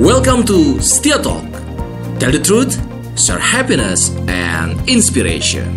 Welcome 0.00 0.48
to 0.48 0.80
Setia 0.80 1.20
Talk. 1.20 1.44
Tell 2.16 2.32
the 2.32 2.40
truth, 2.40 2.72
share 3.20 3.36
happiness 3.36 4.08
and 4.32 4.80
inspiration. 4.88 5.76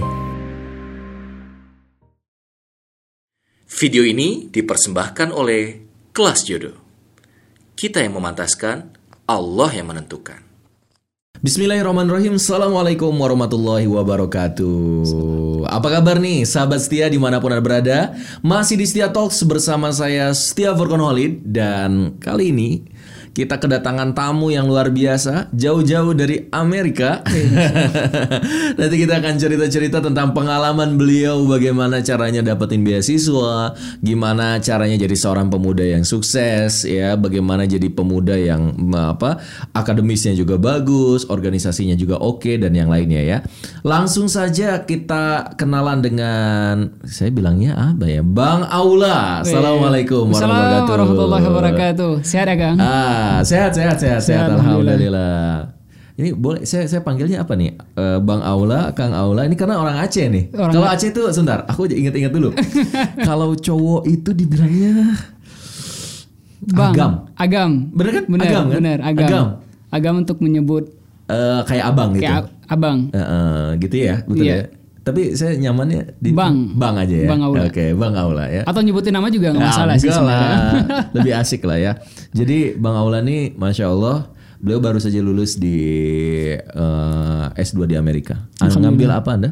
Video 3.67 4.07
ini 4.07 4.47
dipersembahkan 4.47 5.27
oleh 5.27 5.83
Kelas 6.15 6.47
Jodoh. 6.47 6.79
Kita 7.75 7.99
yang 7.99 8.15
memantaskan, 8.15 8.95
Allah 9.27 9.69
yang 9.75 9.91
menentukan. 9.91 10.39
Bismillahirrahmanirrahim 11.43 12.39
Assalamualaikum 12.39 13.11
warahmatullahi 13.11 13.83
wabarakatuh 13.83 15.67
Apa 15.67 15.99
kabar 15.99 16.15
nih 16.15 16.47
sahabat 16.47 16.79
setia 16.79 17.11
di 17.11 17.19
mana 17.19 17.43
pun 17.43 17.51
anda 17.51 17.59
berada 17.59 18.15
Masih 18.39 18.79
di 18.79 18.87
Setia 18.87 19.11
Talks 19.11 19.43
bersama 19.43 19.91
saya 19.91 20.31
Setia 20.31 20.71
Volkanolid 20.71 21.43
Dan 21.43 22.15
kali 22.23 22.55
ini 22.55 22.87
kita 23.33 23.57
kedatangan 23.57 24.13
tamu 24.13 24.53
yang 24.53 24.69
luar 24.69 24.93
biasa 24.93 25.49
Jauh-jauh 25.53 26.13
dari 26.13 26.45
Amerika. 26.53 27.25
Nanti 28.79 28.95
kita 29.01 29.17
akan 29.17 29.35
cerita-cerita 29.41 29.99
tentang 30.05 30.37
pengalaman 30.37 30.95
beliau 30.95 31.41
Bagaimana 31.49 32.05
caranya 32.05 32.45
dapetin 32.45 32.85
beasiswa 32.85 33.73
Gimana 34.05 34.61
caranya 34.61 34.97
jadi 35.01 35.17
seorang 35.17 35.49
pemuda 35.49 35.81
yang 35.81 36.05
sukses 36.05 36.85
ya. 36.85 37.17
Bagaimana 37.17 37.65
jadi 37.65 37.89
pemuda 37.89 38.37
yang 38.37 38.73
apa 38.93 39.41
akademisnya 39.73 40.37
juga 40.37 40.61
bagus 40.61 41.25
Organisasinya 41.25 41.97
juga 41.97 42.21
oke 42.21 42.61
dan 42.61 42.77
yang 42.77 42.93
lainnya 42.93 43.21
ya. 43.21 43.37
Langsung 43.81 44.29
saja 44.29 44.85
kita 44.85 45.57
kenalan 45.57 46.05
dengan 46.05 46.93
Saya 47.03 47.33
bilangnya 47.33 47.97
apa 47.97 48.05
ya? 48.05 48.21
Bang 48.21 48.69
Aula. 48.69 49.41
Assalamualaikum 49.41 50.29
warahmatullahi 50.29 50.85
wabarakatuh 50.85 50.93
warahmatullahi 50.93 51.45
wabarakatuh. 51.49 52.11
Sehat 52.21 52.47
ya 52.49 52.55
Kang? 52.57 52.77
Ah, 52.77 53.22
sehat, 53.43 53.71
sehat, 53.75 53.97
sehat, 53.99 54.21
sehat, 54.21 54.21
Sehat, 54.21 54.47
alhamdulillah. 54.53 55.73
Ini 56.13 56.29
boleh 56.37 56.61
saya 56.61 56.85
saya 56.85 57.01
panggilnya 57.01 57.41
apa 57.41 57.57
nih? 57.57 57.73
Eh, 57.73 58.17
Bang 58.21 58.45
Aula, 58.45 58.93
Kang 58.93 59.17
Aula. 59.17 59.49
Ini 59.49 59.57
karena 59.57 59.81
orang 59.81 59.97
Aceh 59.97 60.29
nih. 60.29 60.53
Kalau 60.53 60.85
Aceh 60.85 61.09
itu 61.09 61.21
sebentar, 61.33 61.65
aku 61.65 61.89
ingat-ingat 61.89 62.29
dulu. 62.29 62.53
Kalau 63.27 63.57
cowok 63.57 64.05
itu 64.05 64.29
dibilangnya 64.29 65.17
Bang. 66.69 66.93
Agam. 66.95 67.11
Agam. 67.35 67.71
Bener 67.91 68.11
kan? 68.13 68.25
Bener, 68.29 68.45
Agam 68.47 68.63
kan? 68.63 68.75
bener. 68.77 68.97
Agam. 69.01 69.25
Agam. 69.27 69.45
Agam 69.89 70.13
untuk 70.21 70.37
menyebut 70.39 70.83
eh, 71.27 71.59
kayak 71.67 71.85
abang 71.91 72.09
gitu. 72.13 72.23
kayak 72.23 72.45
abang. 72.69 72.97
Eh, 73.09 73.19
eh, 73.19 73.65
gitu 73.81 73.95
ya, 73.97 74.15
betul 74.23 74.45
Iya. 74.45 74.55
ya. 74.55 74.65
Tapi 75.03 75.35
saya 75.35 75.59
nyamannya 75.59 76.15
di 76.15 76.31
Bang. 76.31 76.73
Bang 76.73 76.95
aja 76.95 77.11
ya. 77.11 77.27
Bang 77.27 77.43
Aula. 77.43 77.67
Oke, 77.67 77.91
Bang 77.91 78.15
Aula 78.15 78.47
ya. 78.47 78.63
Atau 78.63 78.79
nyebutin 78.79 79.11
nama 79.11 79.27
juga 79.27 79.51
nggak 79.51 79.59
Ya, 79.59 79.67
masalah 79.69 79.95
sih 79.99 80.07
sebenarnya. 80.07 80.55
lah. 80.55 81.05
Lebih 81.19 81.33
asik 81.35 81.61
lah 81.63 81.77
ya. 81.77 81.91
Jadi 82.31 82.73
Bang 82.73 82.95
Aula 82.95 83.19
nih, 83.19 83.51
masya 83.53 83.87
Allah, 83.87 84.31
beliau 84.57 84.79
baru 84.79 84.97
saja 84.97 85.19
lulus 85.19 85.55
di 85.55 85.75
eh, 86.55 87.45
S2 87.53 87.83
di 87.85 87.95
Amerika. 87.95 88.47
Ah, 88.57 88.71
Ngambil 88.71 89.09
apa 89.11 89.29
anda? 89.33 89.49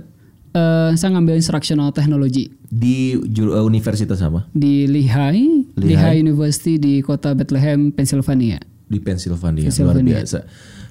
Eh, 0.52 0.92
saya 0.96 1.16
ngambil 1.16 1.40
instructional 1.40 1.92
technology 1.92 2.52
Di 2.62 3.16
eh, 3.16 3.64
universitas 3.64 4.20
apa? 4.20 4.48
di 4.52 4.84
Lehigh, 4.84 5.72
Lehigh 5.76 6.20
University 6.20 6.76
di 6.76 7.00
kota 7.00 7.32
Bethlehem, 7.32 7.92
Pennsylvania. 7.92 8.60
Di 8.84 9.00
Pennsylvania. 9.00 9.64
Luar 9.64 9.72
Pennsylvania. 9.72 10.16
biasa. 10.20 10.40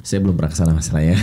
Saya 0.01 0.25
belum 0.25 0.34
pernah 0.37 0.51
ke 0.53 0.56
sana 0.56 0.73
masalahnya. 0.73 1.17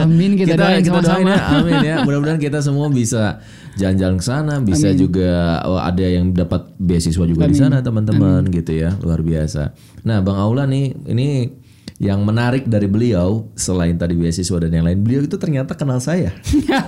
Amin 0.00 0.40
kita, 0.40 0.56
doain 0.56 0.80
kita 0.80 0.88
doain 0.88 1.04
sama-sama. 1.04 1.28
ya, 1.28 1.40
amin 1.52 1.78
ya. 1.84 1.96
Mudah-mudahan 2.00 2.40
kita 2.40 2.58
semua 2.64 2.88
bisa 2.88 3.44
jalan-jalan 3.76 4.16
ke 4.16 4.24
sana, 4.24 4.54
bisa 4.64 4.88
juga 4.96 5.60
oh, 5.68 5.76
ada 5.76 6.00
yang 6.00 6.32
dapat 6.32 6.72
beasiswa 6.80 7.24
juga 7.28 7.44
di 7.44 7.56
sana 7.60 7.84
teman-teman 7.84 8.48
gitu 8.48 8.72
ya. 8.72 8.96
Luar 9.04 9.20
biasa. 9.20 9.76
Nah, 10.08 10.24
Bang 10.24 10.40
Aula 10.40 10.64
nih 10.64 10.96
ini 11.12 11.28
yang 11.96 12.20
menarik 12.28 12.68
dari 12.68 12.88
beliau 12.88 13.48
selain 13.56 13.96
tadi 13.96 14.12
beasiswa 14.12 14.56
dan 14.60 14.68
yang 14.72 14.84
lain, 14.84 15.00
beliau 15.00 15.24
itu 15.24 15.36
ternyata 15.40 15.72
kenal 15.72 16.00
saya. 16.00 16.32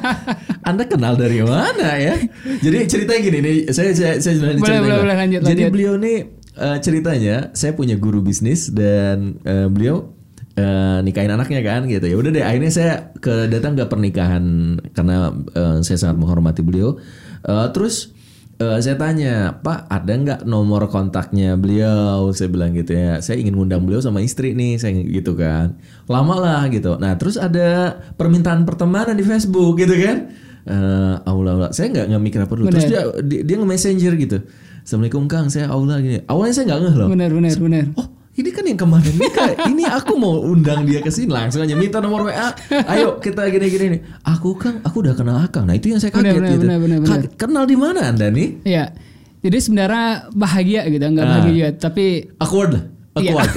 Anda 0.68 0.84
kenal 0.84 1.16
dari 1.16 1.40
mana 1.40 1.96
ya? 1.96 2.16
Jadi 2.60 2.84
ceritanya 2.84 3.20
gini 3.20 3.38
nih, 3.40 3.56
saya 3.72 3.96
saya 3.96 4.20
saya 4.20 4.36
Boleh, 4.36 4.56
boleh, 4.60 4.80
Bang. 4.80 5.00
boleh, 5.04 5.16
lanjut, 5.16 5.40
Jadi 5.48 5.62
lanjut. 5.64 5.72
beliau 5.72 5.94
nih 5.96 6.18
eh, 6.60 6.78
ceritanya 6.84 7.36
saya 7.56 7.72
punya 7.72 7.96
guru 7.96 8.20
bisnis 8.20 8.68
dan 8.68 9.40
eh, 9.48 9.68
beliau 9.72 10.17
eh, 10.58 10.98
nikahin 11.06 11.32
anaknya 11.32 11.60
kan 11.62 11.86
gitu. 11.86 12.06
Ya 12.10 12.16
udah 12.18 12.30
deh 12.34 12.44
akhirnya 12.44 12.72
saya 12.74 12.92
ke 13.22 13.46
datang 13.46 13.78
ke 13.78 13.86
pernikahan 13.86 14.76
karena 14.92 15.30
eh, 15.54 15.76
saya 15.86 15.98
sangat 15.98 16.16
menghormati 16.18 16.60
beliau. 16.66 16.98
Eh, 17.46 17.68
terus 17.70 18.10
eh, 18.58 18.78
saya 18.82 18.98
tanya 18.98 19.54
Pak 19.62 19.86
ada 19.86 20.12
nggak 20.12 20.40
nomor 20.44 20.90
kontaknya 20.90 21.54
beliau? 21.54 22.34
Saya 22.34 22.50
bilang 22.50 22.74
gitu 22.74 22.98
ya. 22.98 23.22
Saya 23.22 23.38
ingin 23.38 23.54
ngundang 23.54 23.86
beliau 23.86 24.02
sama 24.02 24.18
istri 24.18 24.58
nih 24.58 24.82
saya 24.82 24.98
gitu 24.98 25.38
kan. 25.38 25.78
Lama 26.10 26.34
lah 26.42 26.62
gitu. 26.74 26.98
Nah 26.98 27.14
terus 27.14 27.38
ada 27.38 28.02
permintaan 28.18 28.66
pertemanan 28.66 29.14
di 29.14 29.22
Facebook 29.22 29.78
gitu 29.78 29.94
kan. 29.94 30.34
Eh, 30.68 31.14
aula 31.24 31.56
aula 31.56 31.68
saya 31.70 31.88
nggak 31.94 32.06
nggak 32.12 32.22
mikir 32.22 32.40
apa 32.42 32.52
dulu. 32.58 32.66
Terus 32.74 32.90
dia 32.90 33.00
dia, 33.22 33.40
dia 33.46 33.56
nge-messenger 33.62 34.12
gitu. 34.18 34.38
Assalamualaikum 34.82 35.24
Kang. 35.30 35.46
Saya 35.52 35.70
aula 35.70 36.02
gini. 36.02 36.24
Awalnya 36.26 36.54
saya 36.56 36.64
nggak 36.74 36.80
ngeh 36.82 36.94
loh. 36.96 37.08
Bener, 37.12 37.30
bener, 37.30 37.56
bener. 37.56 37.84
Oh 37.94 38.17
ini 38.38 38.48
kan 38.48 38.62
yang 38.62 38.78
kemarin 38.78 39.14
nikah 39.14 39.50
Ini 39.66 39.84
aku 39.90 40.14
mau 40.14 40.38
undang 40.40 40.82
dia 40.82 40.98
ke 40.98 41.10
sini 41.10 41.26
Langsung 41.28 41.58
aja 41.58 41.74
minta 41.74 41.98
nomor 41.98 42.22
WA 42.24 42.54
Ayo 42.86 43.18
kita 43.18 43.42
gini-gini 43.48 43.98
nih 43.98 44.00
Aku 44.24 44.54
kan 44.54 44.78
Aku 44.80 45.02
udah 45.02 45.12
kenal 45.12 45.36
Akang 45.36 45.66
Nah 45.66 45.74
itu 45.74 45.90
yang 45.90 45.98
saya 45.98 46.08
kaget 46.08 46.38
benar, 46.38 46.50
gitu 46.52 46.64
benar, 46.64 46.78
benar. 46.78 46.98
Kaget. 47.02 47.30
Kenal 47.34 47.64
di 47.64 47.74
mana 47.74 48.00
anda 48.06 48.30
nih? 48.30 48.62
Iya. 48.62 48.94
Jadi 49.38 49.58
sebenarnya 49.58 50.06
bahagia 50.32 50.82
gitu, 50.86 51.02
nggak 51.04 51.22
Ah. 51.22 51.30
bahagia 51.34 51.52
juga, 51.52 51.68
tapi 51.76 52.04
Awkward 52.38 52.70
lah 52.72 52.84
Iya. 53.16 53.30
Awkward 53.34 53.50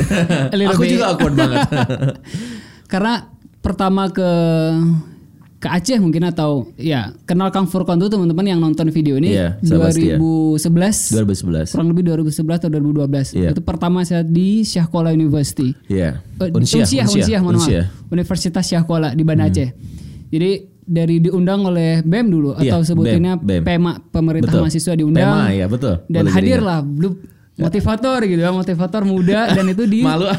A 0.50 0.56
little 0.60 0.74
Aku 0.74 0.84
juga 0.84 1.06
awkward 1.08 1.34
banget 1.36 1.62
karena 2.92 3.14
pertama 3.62 4.10
ke 4.10 4.30
ke 5.62 5.70
Aceh 5.70 5.94
mungkin 5.96 6.26
atau 6.26 6.74
ya 6.74 7.14
kenal 7.22 7.48
Kang 7.48 7.70
Furkon 7.70 7.96
tuh 7.96 8.10
teman-teman 8.10 8.42
yang 8.44 8.58
nonton 8.58 8.90
video 8.90 9.14
ini 9.16 9.30
Iya, 9.32 9.62
sahabat 9.62 9.94
setia. 9.94 10.18
2011 10.18 11.14
2011 11.14 11.70
kurang 11.70 11.88
lebih 11.88 12.04
2011 12.04 12.58
atau 12.58 12.70
2012 12.72 13.38
Iya. 13.38 13.50
itu 13.54 13.62
pertama 13.62 14.02
saya 14.02 14.22
di 14.22 14.62
Syahkola 14.62 15.10
University 15.12 15.78
Iya 15.86 16.18
Eh, 16.36 16.50
Unsyah. 16.50 17.86
Universitas 18.10 18.66
Syahkola 18.66 19.14
di 19.14 19.22
Banda 19.22 19.46
Aceh 19.46 19.70
jadi 20.28 20.52
dari 20.82 21.22
diundang 21.22 21.62
oleh 21.64 22.02
BEM 22.02 22.26
dulu 22.28 22.50
Iya, 22.54 22.74
atau 22.74 22.82
sebutinnya 22.84 23.38
BEM, 23.38 23.62
BEM. 23.62 23.64
PEMA 23.64 23.92
pemerintah 24.10 24.50
Betul. 24.50 24.62
mahasiswa 24.66 24.94
diundang 24.94 25.30
PEMA, 25.30 25.46
ya, 25.54 25.66
betul. 25.68 25.96
dan 26.06 26.24
Boleh 26.24 26.34
hadirlah 26.34 26.80
belum 26.82 27.14
motivator 27.54 28.20
gitu 28.26 28.42
ya 28.42 28.50
motivator 28.50 29.02
muda 29.04 29.54
dan 29.54 29.66
itu 29.68 29.86
di 29.86 30.02
Malu 30.08 30.26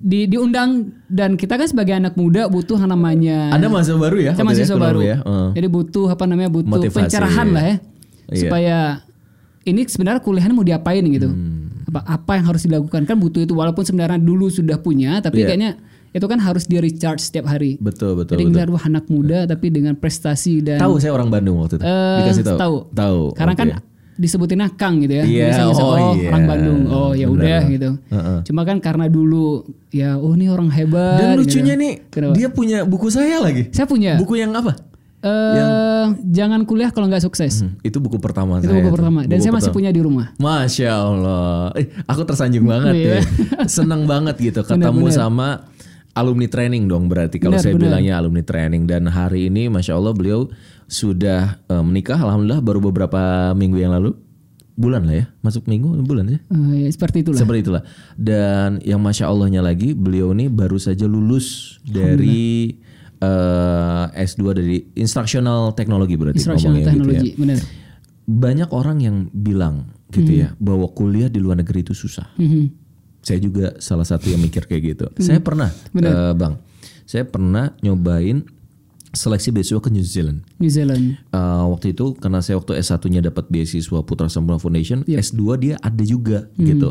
di 0.00 0.24
diundang 0.24 0.70
dan 1.06 1.34
kita 1.34 1.54
kan 1.54 1.66
sebagai 1.66 1.90
anak 1.92 2.14
muda 2.14 2.46
butuh 2.46 2.76
yang 2.76 2.88
namanya 2.88 3.50
Anda 3.50 3.66
mahasiswa 3.66 3.98
baru 3.98 4.18
ya? 4.20 4.32
mahasiswa 4.32 4.66
itu 4.68 4.74
ya, 4.74 4.80
baru 4.80 5.00
ya? 5.02 5.16
Oh. 5.22 5.50
jadi 5.50 5.66
butuh 5.66 6.06
apa 6.08 6.24
namanya 6.24 6.48
butuh 6.48 6.70
Motivasi. 6.80 6.98
pencerahan 7.04 7.48
lah 7.48 7.64
ya 7.64 7.76
Iya. 8.28 8.40
supaya 8.44 8.76
ini 9.64 9.80
sebenarnya 9.82 10.20
kuliahnya 10.20 10.52
mau 10.52 10.62
diapain 10.62 11.02
gitu 11.02 11.26
Hmm. 11.26 11.72
apa 11.86 12.00
apa 12.06 12.32
yang 12.34 12.46
harus 12.46 12.62
dilakukan 12.62 13.02
kan 13.02 13.16
butuh 13.16 13.40
itu 13.40 13.52
walaupun 13.52 13.82
sebenarnya 13.82 14.16
dulu 14.16 14.46
sudah 14.46 14.78
punya 14.78 15.18
tapi 15.18 15.40
Iya. 15.40 15.46
kayaknya 15.48 15.70
itu 16.08 16.24
kan 16.24 16.38
harus 16.38 16.64
di 16.64 16.76
recharge 16.76 17.20
setiap 17.20 17.44
hari 17.46 17.76
Betul 17.76 18.14
betul 18.14 18.36
jadi 18.36 18.44
betul. 18.44 18.52
ngeliat 18.54 18.70
wah 18.70 18.84
anak 18.84 19.04
muda 19.06 19.38
tapi 19.44 19.68
dengan 19.68 19.92
prestasi 19.94 20.60
dan 20.60 20.78
Tahu 20.78 20.94
saya 20.96 21.10
orang 21.10 21.28
Bandung 21.28 21.58
waktu 21.58 21.76
itu 21.76 21.84
Eh, 21.84 22.16
Dikasih 22.22 22.44
tahu 22.46 22.56
tahu. 22.56 22.76
Tahu 22.92 23.20
karena 23.34 23.52
oke. 23.52 23.58
kan 23.58 23.68
disebutinnya 24.18 24.74
Kang 24.74 24.98
gitu 24.98 25.14
ya. 25.14 25.24
Iya, 25.24 25.44
Biasanya 25.48 25.66
oh 25.70 25.78
oh, 25.78 25.96
iya. 26.12 26.28
orang 26.28 26.44
Bandung. 26.44 26.80
Oh 26.90 27.10
ya 27.14 27.26
udah 27.26 27.60
gitu. 27.64 27.90
Heeh. 28.10 28.38
Cuma 28.44 28.66
kan 28.66 28.76
karena 28.78 29.06
dulu 29.06 29.62
ya 29.88 30.18
oh 30.18 30.34
ini 30.34 30.50
orang 30.50 30.68
hebat. 30.68 31.16
Dan 31.16 31.26
gitu. 31.32 31.40
lucunya 31.46 31.74
nih 31.74 31.92
Kenapa? 32.10 32.34
Dia 32.34 32.48
punya 32.50 32.78
buku 32.82 33.08
saya 33.08 33.38
lagi 33.38 33.70
saya 33.70 33.86
punya 33.86 34.18
Buku 34.18 34.34
yang 34.34 34.50
apa? 34.52 34.74
eh 35.18 36.06
jangan 36.24 36.62
kuliah 36.62 36.90
kalau 36.90 37.06
nggak 37.06 37.18
sukses. 37.20 37.62
Hmm, 37.62 37.74
itu 37.82 37.98
buku 37.98 38.18
pertama 38.18 38.58
Itu 38.58 38.70
saya. 38.70 38.78
buku 38.78 38.86
tuh. 38.86 38.94
pertama 38.94 39.18
dan 39.22 39.34
Buku 39.34 39.42
saya 39.42 39.50
masih 39.50 39.62
pertama. 39.66 39.76
punya 39.82 39.90
di 39.90 40.00
rumah. 40.00 40.26
Masya 40.36 40.90
Allah, 40.94 41.74
eh, 41.74 41.86
aku 42.06 42.22
tersanjung 42.22 42.62
banget 42.64 42.94
Iya. 42.94 43.10
ya, 43.10 43.20
seneng 43.66 44.06
banget 44.06 44.38
gitu 44.38 44.62
ketemu 44.62 44.78
Benar, 44.94 45.10
benar. 45.10 45.18
sama 45.18 45.48
alumni 46.14 46.46
training 46.46 46.86
dong 46.86 47.06
berarti 47.06 47.38
kalau 47.38 47.54
Benar, 47.54 47.62
saya 47.62 47.74
benar. 47.74 47.82
bilangnya 47.90 48.14
alumni 48.14 48.42
training 48.42 48.82
dan 48.86 49.06
hari 49.06 49.46
ini 49.46 49.66
Masya 49.66 49.94
Allah 49.94 50.14
beliau 50.14 50.46
sudah 50.88 51.60
eh, 51.68 51.84
menikah, 51.84 52.16
alhamdulillah 52.16 52.64
baru 52.64 52.80
beberapa 52.80 53.52
minggu 53.52 53.76
yang 53.76 53.92
lalu, 53.92 54.16
bulan 54.78 55.04
lah 55.04 55.14
ya, 55.20 55.26
masuk 55.44 55.68
minggu 55.68 56.00
bulan 56.06 56.32
ya. 56.32 56.40
Eh, 56.48 56.86
ya, 56.86 56.88
seperti 56.88 57.26
itulah. 57.26 57.38
Seperti 57.38 57.60
itulah. 57.68 57.82
Dan 58.16 58.80
yang 58.80 58.98
masya 59.04 59.28
Allahnya 59.28 59.60
lagi, 59.60 59.92
beliau 59.92 60.32
ini 60.32 60.48
baru 60.48 60.80
saja 60.80 61.04
lulus 61.04 61.76
dari 61.84 62.72
eh, 63.20 64.04
S2 64.16 64.40
dari 64.56 64.76
instructional 64.96 65.76
technology 65.76 66.14
berarti 66.16 66.40
Instructional 66.40 66.80
ngomongnya 66.80 66.94
gitu 66.96 67.10
ya. 67.10 67.20
technology, 67.20 67.30
benar. 67.36 67.58
Banyak 68.28 68.68
orang 68.72 68.98
yang 69.04 69.16
bilang 69.34 69.92
gitu 70.08 70.40
ya 70.40 70.56
bahwa 70.56 70.88
kuliah 70.96 71.28
di 71.28 71.36
luar 71.36 71.60
negeri 71.60 71.84
itu 71.84 71.92
susah. 71.92 72.32
Mhm. 72.40 72.88
Saya 73.20 73.44
juga 73.44 73.76
salah 73.76 74.08
satu 74.08 74.32
yang 74.32 74.40
mikir 74.40 74.64
kayak 74.64 74.82
gitu. 74.96 75.06
Saya 75.20 75.42
pernah, 75.44 75.68
eh, 75.68 76.32
bang, 76.32 76.56
saya 77.04 77.28
pernah 77.28 77.76
nyobain 77.84 78.40
seleksi 79.10 79.48
beasiswa 79.50 79.78
ke 79.78 79.88
New 79.88 80.02
Zealand. 80.02 80.44
New 80.56 80.68
Zealand. 80.68 81.16
Uh, 81.30 81.64
waktu 81.70 81.92
itu 81.92 82.12
karena 82.14 82.38
saya 82.38 82.56
waktu 82.56 82.76
S1-nya 82.76 83.24
dapat 83.24 83.48
beasiswa 83.48 83.98
Putra 84.00 84.26
Sempurna 84.26 84.56
Foundation, 84.56 85.00
Iya. 85.04 85.20
S2 85.20 85.40
dia 85.56 85.74
ada 85.78 86.02
juga 86.02 86.46
Hmm. 86.54 86.66
gitu. 86.66 86.90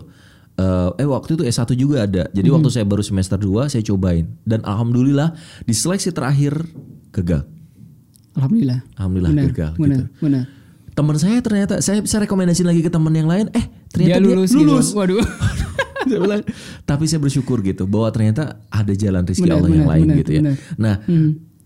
eh, 0.58 0.90
eh 0.98 1.06
waktu 1.06 1.38
itu 1.38 1.44
S1 1.46 1.69
juga 1.74 2.02
ada. 2.02 2.25
Jadi 2.31 2.50
waktu 2.50 2.69
saya 2.69 2.81
baru 2.81 3.02
semester 3.02 3.38
2 3.38 3.69
saya 3.69 3.86
cobain 3.86 4.25
dan 4.42 4.62
alhamdulillah 4.62 5.38
di 5.62 5.72
seleksi 5.72 6.10
terakhir 6.10 6.58
gagal. 7.12 7.46
Alhamdulillah. 8.34 8.81
Alhamdulillah 8.96 9.31
Benar, 9.31 9.46
gagal 9.48 9.72
benar, 9.75 9.98
gitu. 9.98 10.06
benar. 10.20 10.44
Teman 10.94 11.16
saya 11.16 11.38
ternyata 11.42 11.78
saya 11.78 12.02
bisa 12.02 12.18
rekomendasi 12.18 12.66
lagi 12.66 12.81
ke 12.81 12.90
teman 12.90 13.13
yang 13.13 13.25
lain, 13.25 13.54
eh 13.54 13.66
ternyata 13.88 14.18
Dia 14.18 14.25
dia 14.25 14.34
lulus, 14.34 14.50
lulus. 14.52 14.88
gitu. 14.90 14.98
Waduh. 14.98 15.22
Saya 16.08 16.24
bilang, 16.24 16.40
tapi 16.88 17.04
saya 17.04 17.20
bersyukur 17.20 17.60
gitu 17.62 17.84
bahwa 17.84 18.08
ternyata 18.10 18.63
ada 18.72 18.96
jalan 18.96 19.28
rezeki 19.28 19.44
Benar, 19.44 19.58
Allah 19.60 19.68
yang 19.68 19.75
benar, 19.84 19.92
lain 19.92 20.06
benar, 20.08 20.18
gitu 20.18 20.31
ya. 20.31 20.40
benar. 20.40 20.56
Nah, 20.80 20.96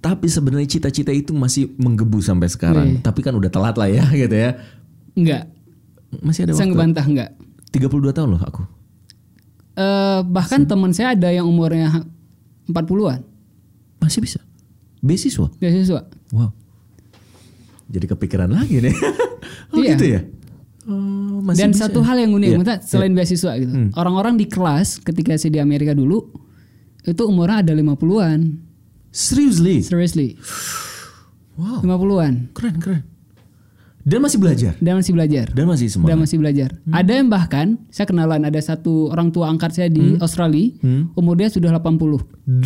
tapi 0.01 0.25
sebenarnya 0.25 0.65
cita-cita 0.67 1.13
itu 1.13 1.31
masih 1.31 1.71
menggebu 1.77 2.19
sampai 2.19 2.49
sekarang. 2.49 2.97
Iya. 2.97 3.05
Tapi 3.05 3.21
kan 3.21 3.33
udah 3.33 3.47
telat 3.47 3.77
lah 3.77 3.85
ya 3.85 4.03
gitu 4.21 4.33
ya. 4.33 4.57
Enggak. 5.13 5.45
Masih 6.19 6.43
ada 6.43 6.51
Saya 6.51 6.65
waktu. 6.65 6.73
ngebantah 6.73 7.05
enggak. 7.05 7.29
32 7.71 8.11
tahun 8.11 8.29
loh 8.35 8.41
aku. 8.41 8.61
Eh 9.71 10.19
bahkan 10.27 10.65
teman 10.65 10.91
saya 10.91 11.13
ada 11.13 11.29
yang 11.29 11.45
umurnya 11.45 12.03
40-an. 12.67 13.21
Masih 13.97 14.19
bisa. 14.19 14.39
Beasiswa. 14.99 15.47
Beasiswa. 15.55 16.01
Wow. 16.33 16.51
Jadi 17.87 18.05
kepikiran 18.07 18.49
lagi 18.49 18.81
nih. 18.81 18.95
oh 19.73 19.79
Iya. 19.79 19.95
gitu 19.95 20.05
ya. 20.09 20.21
Oh, 20.81 21.45
masih 21.45 21.61
Dan 21.61 21.71
bisa 21.71 21.85
satu 21.85 22.01
ya? 22.01 22.05
hal 22.09 22.17
yang 22.17 22.33
unik, 22.33 22.47
Iya. 22.47 22.57
maksudnya 22.57 22.79
selain 22.81 23.13
beasiswa 23.13 23.51
gitu. 23.55 23.73
Orang-orang 23.93 24.33
di 24.33 24.49
kelas 24.49 24.97
ketika 24.97 25.37
saya 25.37 25.53
di 25.53 25.61
Amerika 25.61 25.93
dulu 25.93 26.25
itu 27.01 27.21
umurnya 27.21 27.61
ada 27.61 27.73
50-an. 27.73 28.39
Seriously. 29.11 29.83
Seriously. 29.83 30.39
Wow. 31.59 31.83
50-an. 31.83 32.49
Keren 32.55 32.75
keren. 32.79 33.03
Dan 34.01 34.17
masih 34.17 34.41
belajar. 34.41 34.73
Dan 34.81 34.97
masih 34.97 35.13
belajar. 35.13 35.45
Dan 35.53 35.69
masih 35.69 35.85
Dan 35.85 35.93
semangat. 35.93 36.17
masih 36.17 36.37
belajar. 36.41 36.69
Ada 36.89 37.11
yang 37.21 37.29
bahkan 37.29 37.67
saya 37.93 38.09
kenalan 38.09 38.41
ada 38.41 38.57
satu 38.57 39.13
orang 39.13 39.29
tua 39.29 39.45
angkat 39.45 39.77
saya 39.77 39.93
di 39.93 40.17
Australia, 40.17 40.73
umurnya 41.13 41.53
sudah 41.53 41.69
80. 41.69 42.65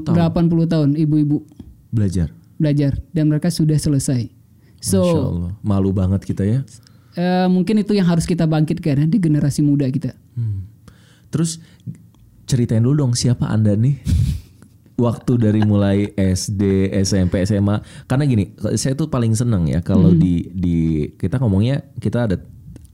tahun 0.00 0.16
80 0.16 0.72
tahun 0.72 0.88
ibu-ibu 0.96 1.44
belajar. 1.92 2.32
belajar 2.56 2.96
dan 3.12 3.28
mereka 3.28 3.52
sudah 3.52 3.76
selesai. 3.76 4.32
Masya 4.32 4.80
So, 4.80 5.00
Allah. 5.04 5.52
Malu 5.60 5.92
banget 5.92 6.24
kita 6.24 6.40
ya. 6.40 6.64
eh, 7.12 7.48
mungkin 7.48 7.76
itu 7.76 7.92
yang 7.92 8.08
harus 8.08 8.24
kita 8.24 8.48
bangkitkan 8.48 8.96
ya, 8.96 9.06
di 9.06 9.18
generasi 9.20 9.60
muda 9.60 9.84
kita. 9.88 10.16
Hmm. 10.32 10.64
Terus 11.28 11.60
ceritain 12.44 12.80
dulu 12.80 13.04
dong 13.04 13.12
siapa 13.12 13.44
anda 13.44 13.76
nih? 13.76 14.00
Waktu 14.96 15.32
dari 15.36 15.60
mulai 15.60 16.08
SD, 16.10 16.62
SMP, 16.98 17.44
SMA. 17.44 17.78
Karena 18.04 18.24
gini, 18.24 18.56
saya 18.74 18.92
tuh 18.92 19.06
paling 19.06 19.32
seneng 19.32 19.68
ya 19.68 19.80
kalau 19.80 20.12
di 20.14 20.48
di 20.48 20.76
kita 21.12 21.36
ngomongnya 21.36 21.84
kita 21.96 22.24
ada 22.24 22.36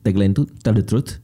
tagline 0.02 0.30
tuh 0.32 0.50
tell 0.60 0.74
the 0.74 0.82
truth, 0.82 1.22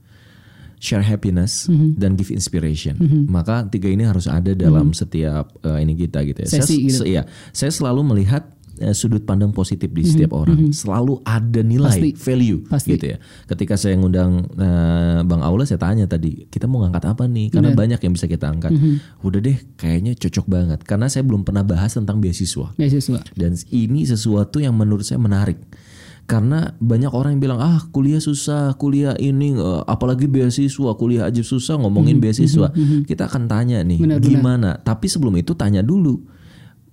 share 0.79 1.03
happiness, 1.03 1.67
dan 1.95 2.15
give 2.15 2.31
inspiration. 2.31 2.95
Maka 3.27 3.67
tiga 3.67 3.87
ini 3.87 4.03
harus 4.03 4.27
ada 4.27 4.55
dalam 4.55 4.91
setiap 4.93 5.51
eh, 5.61 5.83
ini 5.83 5.95
kita 5.95 6.23
gitu 6.23 6.39
ya. 6.41 6.49
Sesi 6.49 6.63
saya, 6.63 6.79
gitu. 6.81 6.97
se- 6.97 7.09
iya, 7.09 7.23
saya 7.51 7.71
selalu 7.71 8.01
melihat 8.07 8.47
eh, 8.81 8.95
sudut 8.95 9.23
pandang 9.23 9.51
positif 9.51 9.91
di 9.91 10.03
setiap 10.07 10.35
orang. 10.35 10.71
Selalu 10.71 11.21
ada 11.27 11.61
nilai, 11.63 11.91
Pasti. 11.91 12.11
value 12.15 12.61
Pasti. 12.67 12.91
gitu 12.95 13.07
ya. 13.15 13.17
Ketika 13.51 13.75
saya 13.75 13.95
ngundang 13.99 14.47
eh, 14.55 15.21
Bang 15.27 15.43
Aula 15.43 15.67
saya 15.67 15.79
tanya 15.83 16.07
tadi, 16.07 16.47
kita 16.49 16.71
mau 16.71 16.83
ngangkat 16.87 17.05
apa 17.11 17.25
nih? 17.27 17.53
Karena 17.53 17.71
banyak 17.75 18.01
yang 18.01 18.13
bisa 18.15 18.27
kita 18.27 18.49
angkat. 18.49 18.73
Udah 19.23 19.41
deh, 19.43 19.59
kayaknya 19.77 20.15
cocok 20.17 20.47
banget 20.47 20.81
karena 20.87 21.07
saya 21.11 21.27
belum 21.27 21.43
pernah 21.45 21.63
bahas 21.67 21.95
tentang 21.95 22.23
beasiswa. 22.23 22.73
Beasiswa. 22.79 23.21
Dan 23.35 23.55
ini 23.71 24.07
sesuatu 24.07 24.59
yang 24.63 24.75
menurut 24.75 25.05
saya 25.05 25.21
menarik. 25.21 25.59
Karena 26.29 26.77
banyak 26.77 27.09
orang 27.09 27.41
yang 27.41 27.43
bilang 27.49 27.61
ah 27.65 27.81
kuliah 27.89 28.21
susah, 28.21 28.77
kuliah 28.77 29.17
ini 29.17 29.57
eh, 29.57 29.83
apalagi 29.89 30.29
beasiswa, 30.29 30.93
kuliah 30.93 31.25
aja 31.25 31.41
susah 31.41 31.81
ngomongin 31.81 32.21
beasiswa. 32.21 32.69
Kita 33.09 33.33
akan 33.33 33.49
tanya 33.49 33.81
nih 33.81 33.97
Benar, 33.97 34.21
gimana. 34.21 34.71
Tapi 34.77 35.09
sebelum 35.09 35.41
itu 35.41 35.57
tanya 35.57 35.81
dulu. 35.81 36.21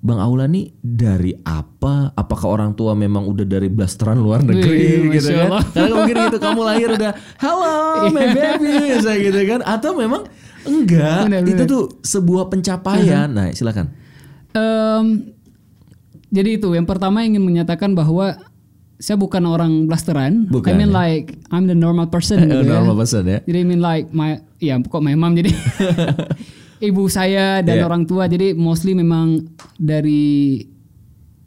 Bang 0.06 0.22
Aula 0.22 0.46
nih 0.46 0.70
dari 0.78 1.34
apa? 1.42 2.14
Apakah 2.14 2.54
orang 2.54 2.72
tua 2.78 2.94
memang 2.94 3.26
udah 3.26 3.42
dari 3.42 3.74
blasteran 3.74 4.22
luar 4.22 4.46
negeri 4.46 5.10
Wih, 5.10 5.18
gitu 5.18 5.34
kan? 5.34 5.50
Allah. 5.50 5.64
Karena 5.74 5.94
mungkin 5.98 6.16
gitu 6.30 6.38
kamu 6.38 6.62
lahir 6.62 6.90
udah 6.94 7.12
hello 7.42 7.76
my 8.14 8.28
baby 8.30 9.02
saya 9.02 9.18
gitu 9.18 9.42
kan? 9.50 9.66
Atau 9.66 9.98
memang 9.98 10.30
enggak? 10.62 11.26
Benar, 11.26 11.42
itu 11.50 11.64
benar. 11.66 11.74
tuh 11.74 11.84
sebuah 12.06 12.54
pencapaian. 12.54 13.26
Nah 13.34 13.50
silakan. 13.50 13.90
Em, 14.54 15.34
jadi 16.30 16.62
itu 16.62 16.70
yang 16.78 16.86
pertama 16.86 17.26
ingin 17.26 17.42
menyatakan 17.42 17.98
bahwa 17.98 18.38
saya 19.02 19.18
bukan 19.18 19.44
orang 19.50 19.90
blasteran. 19.90 20.46
Bukan, 20.48 20.70
I 20.70 20.78
mean 20.78 20.94
ya. 20.94 21.02
like 21.02 21.36
I'm 21.50 21.66
the 21.66 21.74
normal 21.74 22.14
person 22.14 22.46
gitu 22.46 22.62
ya. 22.62 22.78
Normal 22.78 22.96
person 23.02 23.26
ya. 23.26 23.42
Jadi 23.42 23.58
I 23.58 23.66
mean 23.66 23.82
like 23.82 24.14
my 24.14 24.38
ya 24.62 24.78
kok 24.80 25.02
my 25.02 25.18
mom 25.18 25.34
jadi 25.34 25.50
ibu 26.82 27.08
saya 27.08 27.60
dan 27.64 27.80
Yeah. 27.80 27.88
orang 27.88 28.04
tua 28.04 28.28
jadi 28.28 28.56
mostly 28.56 28.96
memang 28.96 29.48
dari 29.76 30.64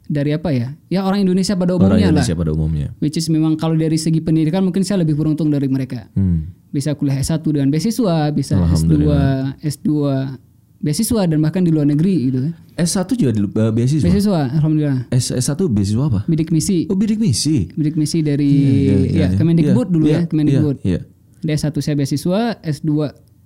dari 0.09 0.33
apa 0.33 0.49
ya? 0.49 0.73
Ya 0.89 1.05
orang 1.05 1.21
Indonesia 1.21 1.53
pada 1.53 1.77
Orang 1.77 1.93
umumnya 1.93 2.09
lah. 2.09 2.13
Indonesia 2.17 2.35
pada 2.35 2.51
umumnya. 2.51 2.87
Which 2.97 3.21
is 3.21 3.29
memang 3.29 3.61
kalau 3.61 3.77
dari 3.77 3.93
segi 3.93 4.17
pendidikan 4.25 4.65
mungkin 4.65 4.81
saya 4.81 5.05
lebih 5.05 5.13
beruntung 5.13 5.53
dari 5.53 5.69
mereka. 5.69 6.09
Hmm. 6.17 6.49
Bisa 6.73 6.97
kuliah 6.97 7.21
S1 7.21 7.45
dengan 7.45 7.69
beasiswa, 7.69 8.29
bisa 8.33 8.57
S2, 8.57 8.61
Alhamdulillah. 8.65 9.57
S2 9.61 9.89
beasiswa 10.79 11.21
dan 11.27 11.37
bahkan 11.43 11.61
di 11.61 11.69
luar 11.69 11.85
negeri 11.85 12.31
gitu 12.31 12.39
ya. 12.49 12.51
S1 12.79 13.09
juga 13.19 13.31
di, 13.37 13.41
uh, 13.45 13.69
beasiswa. 13.69 14.05
Beasiswa 14.07 14.41
alhamdulillah. 14.49 14.99
S, 15.13 15.29
S1 15.29 15.59
beasiswa 15.69 16.03
apa? 16.09 16.19
Bidik 16.25 16.49
misi. 16.49 16.89
Oh 16.89 16.97
bidik 16.97 17.21
misi. 17.21 17.69
Bidik 17.77 17.93
misi 17.93 18.25
dari 18.25 18.49
Iya, 18.49 18.65
iya, 18.65 18.95
ya 18.97 19.27
iya. 19.29 19.37
Kemendikbud 19.37 19.87
Iya, 19.89 19.93
dulu 19.93 20.05
iya, 20.09 20.17
ya, 20.17 20.21
Kemendikbud. 20.25 20.77
Iya, 20.81 20.99
iya. 21.05 21.55
D1 21.55 21.75
saya 21.79 21.95
beasiswa, 21.95 22.39
S2 22.65 22.89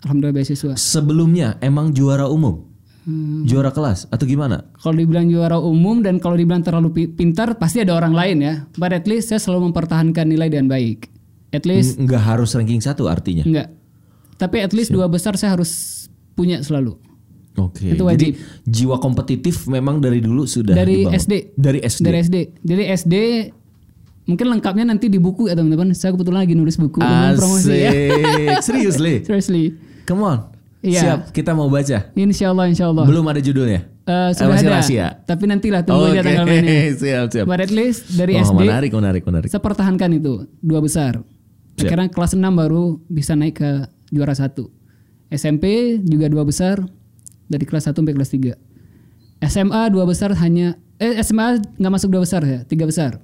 alhamdulillah 0.03 0.35
beasiswa. 0.35 0.73
Sebelumnya 0.75 1.55
emang 1.59 1.91
juara 1.91 2.27
umum, 2.27 2.67
Hmm. 3.03 3.43
juara 3.43 3.67
kelas 3.67 4.07
atau 4.07 4.23
gimana? 4.23 4.63
Kalau 4.77 4.95
dibilang 4.95 5.27
juara 5.27 5.57
umum 5.57 5.99
dan 5.99 6.17
kalau 6.17 6.33
dibilang 6.33 6.61
terlalu 6.61 6.89
pi- 6.89 7.09
pintar 7.09 7.55
pasti 7.55 7.79
ada 7.79 7.91
orang 7.93 8.11
lain 8.11 8.37
ya. 8.39 8.53
But 8.73 8.91
at 8.91 9.03
least 9.03 9.27
saya 9.27 9.39
selalu 9.39 9.69
mempertahankan 9.69 10.23
nilai 10.23 10.47
dengan 10.47 10.67
baik. 10.67 11.11
At 11.49 11.63
least 11.63 11.97
N- 11.97 12.05
Nggak 12.05 12.23
harus 12.25 12.51
ranking 12.51 12.79
satu 12.79 13.05
artinya. 13.05 13.43
enggak. 13.43 13.75
Tapi 14.33 14.57
at 14.57 14.71
least 14.71 14.89
dua 14.89 15.05
besar 15.05 15.35
saya 15.35 15.53
harus 15.53 16.03
punya 16.33 16.59
selalu. 16.59 16.95
Oke. 17.53 17.91
Itu 17.91 18.01
Jadi 18.03 18.33
jiwa 18.65 18.97
kompetitif 18.97 19.67
memang 19.67 19.99
dari 19.99 20.17
dulu 20.17 20.43
sudah 20.43 20.73
Dari 20.73 21.05
dibangun. 21.05 21.19
SD. 21.19 21.33
Dari 21.53 21.79
SD. 21.79 22.01
Dari 22.01 22.17
SD. 22.19 22.35
Jadi 22.59 22.83
SD 22.89 23.15
mungkin 24.23 24.47
lengkapnya 24.49 24.87
nanti 24.87 25.05
di 25.05 25.19
buku 25.19 25.45
ya 25.45 25.53
teman-teman. 25.53 25.91
Saya 25.91 26.11
kebetulan 26.11 26.47
lagi 26.47 26.55
nulis 26.55 26.75
buku 26.75 26.97
dengan 26.97 27.35
promosi 27.35 27.69
ya. 27.69 27.91
Asik. 28.57 28.63
Serius, 28.65 28.95
Le? 28.97 29.13
Seriously. 29.27 29.65
Come 30.03 30.21
on. 30.21 30.39
Iya. 30.83 30.99
Siap, 30.99 31.19
kita 31.31 31.55
mau 31.55 31.71
baca. 31.71 32.11
Insya 32.11 32.51
Allah, 32.51 32.67
insya 32.67 32.91
Allah. 32.91 33.07
Belum 33.07 33.23
ada 33.23 33.39
judulnya. 33.39 33.87
Eh, 34.03 34.29
sudah 34.35 34.51
masih 34.51 34.67
ada. 34.67 34.73
rahasia? 34.75 35.07
Tapi 35.23 35.43
nantilah 35.47 35.81
tunggu 35.81 36.11
Oke, 36.11 36.19
aja 36.19 36.21
tanggal 36.21 36.43
mainnya. 36.43 36.91
siap, 36.99 37.25
siap. 37.31 37.45
At 37.47 37.71
least 37.71 38.11
dari 38.11 38.35
Oh, 38.35 38.43
SD 38.43 38.59
menarik, 38.59 38.91
menarik, 38.91 39.23
menarik. 39.23 39.47
saya 39.47 39.63
pertahankan 39.63 40.11
itu 40.11 40.43
dua 40.59 40.83
besar. 40.83 41.23
Siap. 41.79 41.87
Akhirnya 41.87 42.11
kelas 42.11 42.35
6 42.35 42.43
baru 42.43 42.99
bisa 43.07 43.31
naik 43.33 43.63
ke 43.63 43.69
juara 44.11 44.35
satu. 44.35 44.67
SMP 45.31 45.97
juga 46.03 46.27
dua 46.27 46.43
besar 46.43 46.83
dari 47.47 47.63
kelas 47.63 47.87
1 47.87 47.95
sampai 47.95 48.13
kelas 48.13 48.29
3. 48.29 48.53
SMA 49.41 49.81
dua 49.87 50.03
besar 50.03 50.35
hanya 50.35 50.75
eh 50.99 51.15
SMA 51.19 51.57
nggak 51.79 51.93
masuk 51.93 52.11
dua 52.11 52.21
besar 52.21 52.43
ya, 52.43 52.61
tiga 52.63 52.83
besar. 52.83 53.23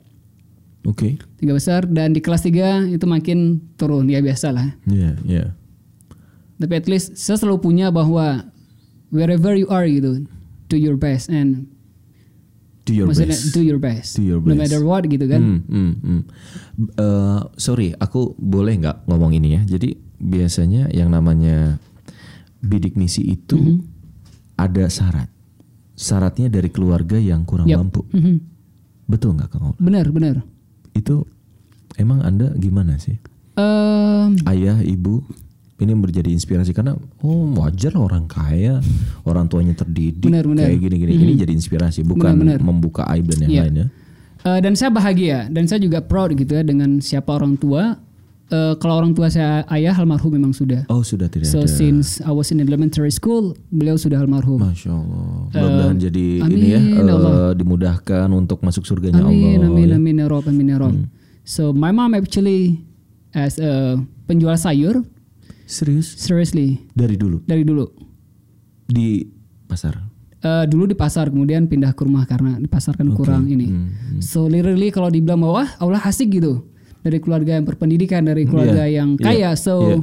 Oke. 0.88 1.20
Tiga 1.36 1.52
besar 1.52 1.84
dan 1.86 2.16
di 2.16 2.24
kelas 2.24 2.42
3 2.42 2.88
itu 2.88 3.04
makin 3.04 3.60
turun 3.76 4.08
ya 4.08 4.24
biasa 4.24 4.50
lah. 4.50 4.80
Iya, 4.88 5.12
iya. 5.28 5.46
Tapi 6.60 6.74
at 6.76 6.86
least 6.86 7.16
saya 7.16 7.36
selalu 7.36 7.64
punya 7.64 7.88
bahwa 7.88 8.52
wherever 9.10 9.56
you 9.56 9.66
are 9.68 9.88
gitu, 9.88 10.28
do 10.68 10.76
your 10.76 10.96
best 10.96 11.28
and 11.28 11.72
Do 12.84 12.92
your 12.92 13.06
maksudnya 13.06 13.38
best. 13.38 13.54
do 13.54 13.62
your 13.62 13.78
best. 13.78 14.10
Do 14.18 14.24
your 14.26 14.42
No 14.42 14.52
best. 14.52 14.60
matter 14.60 14.82
what 14.82 15.06
gitu 15.06 15.24
kan. 15.24 15.40
Hmm, 15.40 15.60
hmm, 15.64 15.94
hmm. 16.02 16.22
Eh, 16.92 17.42
sorry, 17.56 17.94
aku 17.94 18.34
boleh 18.36 18.76
nggak 18.76 19.06
ngomong 19.06 19.32
ini 19.32 19.56
ya? 19.56 19.62
Jadi 19.64 19.94
biasanya 20.18 20.90
yang 20.90 21.08
namanya 21.10 21.78
bidik 22.60 22.98
misi 22.98 23.24
itu 23.24 23.56
Mm-hmm. 23.56 23.80
ada 24.58 24.90
syarat. 24.90 25.30
Syaratnya 25.94 26.50
dari 26.50 26.68
keluarga 26.68 27.16
yang 27.16 27.46
kurang 27.46 27.68
Yap. 27.68 27.78
mampu. 27.80 28.04
Mhm. 28.10 28.36
Betul 29.06 29.38
nggak 29.38 29.50
Kang? 29.50 29.76
Benar, 29.78 30.10
benar. 30.10 30.42
Itu 30.92 31.24
emang 31.96 32.20
anda 32.20 32.52
gimana 32.54 32.98
sih? 32.98 33.16
Em, 33.54 34.34
Ayah, 34.44 34.80
ibu 34.82 35.24
ini 35.80 35.94
menjadi 35.94 36.30
inspirasi 36.30 36.72
karena 36.72 36.94
oh 37.20 37.44
wajar 37.56 37.92
lah 37.92 38.04
orang 38.06 38.26
kaya, 38.26 38.80
orang 39.24 39.48
tuanya 39.48 39.74
terdidik 39.74 40.28
Benar, 40.28 40.44
benar. 40.44 40.68
kayak 40.68 40.80
gini-gini. 40.80 41.12
Ini 41.16 41.34
jadi 41.40 41.52
inspirasi, 41.52 42.04
bukan 42.04 42.36
Benar, 42.36 42.58
benar. 42.58 42.60
membuka 42.60 43.04
aib 43.10 43.28
dan 43.28 43.48
yang 43.48 43.52
Iya. 43.52 43.62
lainnya. 43.64 43.86
Eh, 44.40 44.60
dan 44.60 44.72
saya 44.74 44.88
bahagia 44.90 45.48
dan 45.48 45.66
saya 45.66 45.80
juga 45.80 46.00
proud 46.00 46.32
gitu 46.34 46.52
ya 46.52 46.64
dengan 46.64 47.00
siapa 47.00 47.32
orang 47.32 47.56
tua. 47.56 48.00
Eh, 48.50 48.74
kalau 48.80 48.98
orang 48.98 49.14
tua 49.14 49.30
saya 49.30 49.62
ayah 49.70 49.94
almarhum 49.94 50.34
memang 50.34 50.50
sudah. 50.52 50.82
Oh 50.88 51.04
sudah 51.04 51.28
tidak 51.28 51.46
So 51.46 51.64
ada. 51.64 51.70
since 51.70 52.18
I 52.20 52.32
was 52.32 52.50
in 52.50 52.58
elementary 52.58 53.12
school, 53.12 53.54
beliau 53.70 53.94
sudah 53.94 54.18
almarhum. 54.18 54.58
Masya 54.58 54.90
Allah. 54.90 55.28
Mudah-mudahan 55.48 55.98
jadi 56.02 56.26
ini 56.50 56.68
ya 56.68 56.80
amin, 56.82 56.98
eh, 56.98 57.14
Allah. 57.14 57.54
dimudahkan 57.54 58.28
untuk 58.32 58.60
masuk 58.60 58.84
surganya 58.84 59.22
Amin, 59.22 59.62
Allah. 59.62 59.70
amin, 59.70 59.88
ya. 59.88 59.96
amin, 59.96 60.16
ya 60.18 60.26
Rob, 60.26 60.44
amin, 60.44 60.66
ya 60.66 60.78
Rob. 60.78 60.96
So 61.46 61.72
my 61.72 61.92
mom 61.92 62.14
actually 62.14 62.82
as 63.32 63.60
a 63.60 64.00
penjual 64.26 64.56
sayur, 64.56 65.06
Serius? 65.70 66.18
Seriously, 66.18 66.90
Dari 66.92 67.14
dulu 67.14 67.46
dari 67.46 67.62
dulu. 67.62 67.86
di 68.84 69.22
pasar. 69.64 70.02
Eh, 70.40 70.66
dulu 70.66 70.88
di 70.88 70.96
pasar 70.96 71.30
kemudian 71.30 71.68
pindah 71.68 71.94
ke 71.94 72.02
rumah 72.02 72.26
karena 72.26 72.58
di 72.58 72.66
pasar 72.66 72.96
kan 72.96 73.06
kurang 73.12 73.46
ini. 73.46 73.68
Hmm, 73.68 74.18
So 74.18 74.48
literally 74.48 74.90
kalau 74.90 75.08
dibilang 75.08 75.40
bahwa 75.40 75.62
"Wah, 75.62 75.70
Allah 75.78 76.02
asik 76.02 76.34
gitu 76.34 76.66
dari 77.00 77.20
keluarga 77.20 77.54
yang 77.54 77.64
berpendidikan 77.64 78.24
dari 78.24 78.44
keluarga 78.44 78.84
Iya, 78.84 79.04
yang 79.04 79.14
kaya. 79.16 79.54
So 79.54 79.74
iya. 79.78 79.98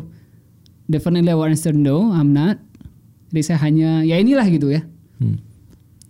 definitely 0.89 1.29
I 1.29 1.35
will 1.35 1.49
answer 1.49 1.73
no, 1.73 2.13
I'm 2.13 2.31
not. 2.31 2.63
Jadi 3.29 3.43
saya 3.43 3.59
hanya 3.61 4.01
ya 4.01 4.17
inilah 4.17 4.47
gitu 4.47 4.71
ya. 4.71 4.87
Hmm. 5.19 5.41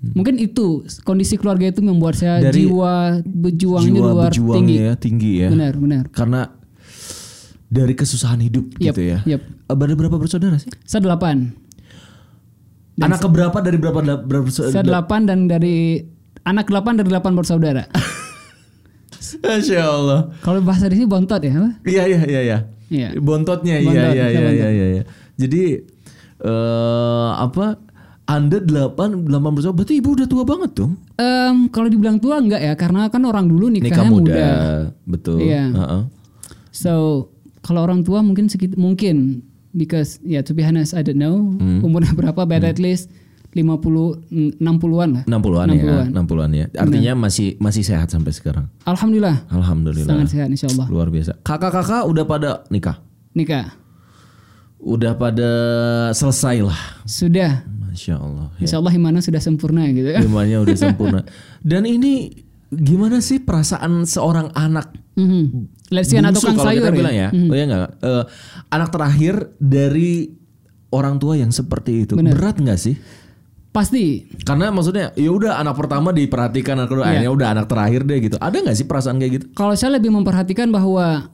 Mungkin 0.07 0.37
itu 0.37 0.85
kondisi 1.03 1.35
keluarga 1.35 1.67
itu 1.67 1.81
membuat 1.81 2.15
saya 2.15 2.39
Dari 2.45 2.69
jiwa 2.69 3.25
berjuangnya 3.25 3.95
Jiwa 3.97 4.11
luar 4.13 4.31
tinggi. 4.31 4.75
ya 4.77 4.93
tinggi 4.95 5.33
ya. 5.41 5.49
Benar, 5.49 5.73
benar. 5.81 6.05
Karena 6.13 6.51
dari 7.67 7.93
kesusahan 7.93 8.39
hidup 8.39 8.71
Yep, 8.79 8.95
gitu 8.95 9.03
ya. 9.03 9.19
yep. 9.27 9.43
Eh, 9.43 9.75
Ada 9.75 9.95
berapa 9.95 10.17
bersaudara 10.17 10.57
sih? 10.59 10.71
Saya 10.87 11.03
delapan. 11.03 11.51
Anak 12.97 13.21
keberapa 13.21 13.59
dari 13.61 13.77
berapa 13.77 14.01
berapa 14.25 14.45
bersaudara? 14.47 14.73
Saya 14.73 14.85
delapan 14.87 15.29
dan 15.29 15.39
dari 15.47 16.01
anak 16.47 16.71
delapan 16.71 16.97
dari 16.97 17.09
delapan 17.11 17.33
bersaudara. 17.35 17.85
Masya 19.43 19.83
Allah. 19.83 20.21
Kalau 20.41 20.61
bahasa 20.63 20.87
di 20.87 20.97
sini 21.03 21.09
bontot 21.09 21.43
ya? 21.43 21.53
Iya 21.85 22.03
iya 22.07 22.21
iya 22.25 22.41
iya. 22.41 22.59
Iya. 22.87 23.09
Bontotnya 23.19 23.83
iya 23.83 23.91
iya 23.91 23.91
bisa 23.91 24.09
iya 24.15 24.25
bontot. 24.41 24.55
iya 24.55 24.69
iya. 24.71 24.87
iya. 24.97 25.03
Jadi 25.37 25.63
eh 26.41 27.31
apa? 27.37 27.83
Anda 28.27 28.59
delapan 28.59 29.23
delapan 29.23 29.51
bersaudara 29.55 29.79
berarti 29.79 29.95
ibu 30.03 30.11
udah 30.19 30.27
tua 30.27 30.43
banget 30.43 30.71
dong. 30.75 30.99
Em, 31.15 31.71
kalau 31.71 31.87
dibilang 31.87 32.19
tua 32.19 32.43
enggak 32.43 32.59
ya, 32.59 32.75
karena 32.75 33.07
kan 33.07 33.23
orang 33.23 33.47
dulu 33.47 33.71
Nikah 33.71 33.87
nikahnya 34.03 34.11
muda, 34.11 34.35
muda. 34.35 34.49
betul. 35.07 35.39
Iya. 35.47 35.65
Heeh. 35.71 36.03
So 36.75 36.93
kalau 37.67 37.83
orang 37.83 38.01
tua 38.01 38.23
mungkin 38.23 38.47
sekit 38.47 38.75
mungkin 38.75 39.43
because 39.73 40.17
ya 40.23 40.41
to 40.41 40.55
be 40.55 40.63
honest 40.63 40.95
I 40.95 41.03
don't 41.03 41.19
know 41.19 41.53
Hmm. 41.59 41.83
umurnya 41.83 42.15
berapa, 42.19 42.47
but 42.47 42.63
at 42.63 42.79
least 42.79 43.11
50 43.53 44.61
60-an 44.61 45.09
lah. 45.13 45.25
60-an 45.25 45.69
ya, 45.73 46.05
60-an 46.07 46.51
ya. 46.53 46.67
Artinya 46.77 47.13
masih 47.19 47.57
masih 47.57 47.83
sehat 47.83 48.09
sampai 48.09 48.29
sekarang. 48.31 48.69
Alhamdulillah 48.85 49.49
Alhamdulillah. 49.49 50.07
sangat 50.07 50.29
sehat 50.31 50.49
insyaallah. 50.49 50.87
Luar 50.87 51.09
biasa. 51.09 51.41
Kakak-kakak 51.41 52.05
udah 52.05 52.25
pada 52.25 52.51
nikah? 52.69 53.01
Nikah 53.33 53.73
Udah 54.77 55.17
pada 55.17 55.51
selesai 56.13 56.61
lah. 56.61 56.77
sudah 57.03 57.65
Masya 57.65 58.15
Allah. 58.15 58.53
Ya. 58.55 58.69
insyaallah 58.69 58.93
imannya 58.93 59.25
sudah 59.25 59.41
sempurna 59.41 59.89
gitu 59.89 60.05
ya. 60.07 60.21
Imannya 60.29 60.61
udah 60.61 60.77
sempurna. 60.77 61.21
Dan 61.65 61.89
ini 61.89 62.29
gimana 62.69 63.19
sih 63.19 63.41
perasaan 63.41 64.05
seorang 64.05 64.53
anak 64.53 64.93
Mhm. 65.17 65.45
Let's 65.73 65.76
bungsu 65.91 66.43
tukang 66.43 66.57
kalau 66.59 66.69
sayur 66.71 66.83
kita 66.83 66.91
ya. 66.91 66.97
bilang 66.99 67.15
ya, 67.15 67.29
oh 67.31 67.55
ya 67.55 67.65
enggak? 67.65 67.91
Eh, 68.03 68.25
anak 68.75 68.89
terakhir 68.91 69.35
dari 69.63 70.11
orang 70.91 71.17
tua 71.23 71.35
yang 71.39 71.51
seperti 71.55 72.07
itu 72.07 72.15
berat 72.19 72.59
nggak 72.59 72.79
sih? 72.79 72.95
Pasti 73.71 74.25
Karena 74.41 74.73
maksudnya 74.73 75.13
ya 75.13 75.29
udah 75.29 75.61
anak 75.61 75.77
pertama 75.77 76.09
diperhatikan, 76.09 76.81
anak 76.81 76.89
kedua 76.89 77.13
akhirnya 77.13 77.29
udah 77.29 77.49
anak 77.53 77.67
terakhir 77.69 78.09
deh 78.09 78.19
gitu. 78.25 78.37
Ada 78.41 78.57
nggak 78.65 78.77
sih 78.77 78.87
perasaan 78.89 79.21
kayak 79.21 79.33
gitu? 79.37 79.47
Kalau 79.53 79.77
saya 79.77 80.01
lebih 80.01 80.09
memperhatikan 80.17 80.73
bahwa 80.73 81.29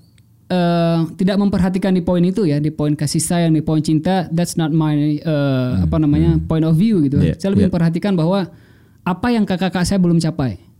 eh, 0.50 0.98
tidak 1.16 1.36
memperhatikan 1.38 1.94
di 1.94 2.02
poin 2.02 2.20
itu 2.26 2.42
ya, 2.42 2.58
di 2.58 2.74
poin 2.74 2.98
kasih 2.98 3.22
sayang, 3.22 3.54
di 3.54 3.62
poin 3.62 3.78
cinta, 3.78 4.26
that's 4.34 4.58
not 4.58 4.74
my 4.74 5.22
eh, 5.22 5.70
apa 5.86 5.96
namanya 6.02 6.42
point 6.50 6.66
of 6.66 6.74
view 6.74 6.98
gitu. 7.06 7.22
Iya, 7.22 7.38
Saya 7.38 7.54
lebih 7.54 7.70
iya. 7.70 7.70
memperhatikan 7.70 8.18
bahwa 8.18 8.50
apa 9.02 9.28
yang 9.30 9.46
kakak-kakak 9.46 9.86
saya 9.86 10.02
belum 10.02 10.18
capai. 10.18 10.71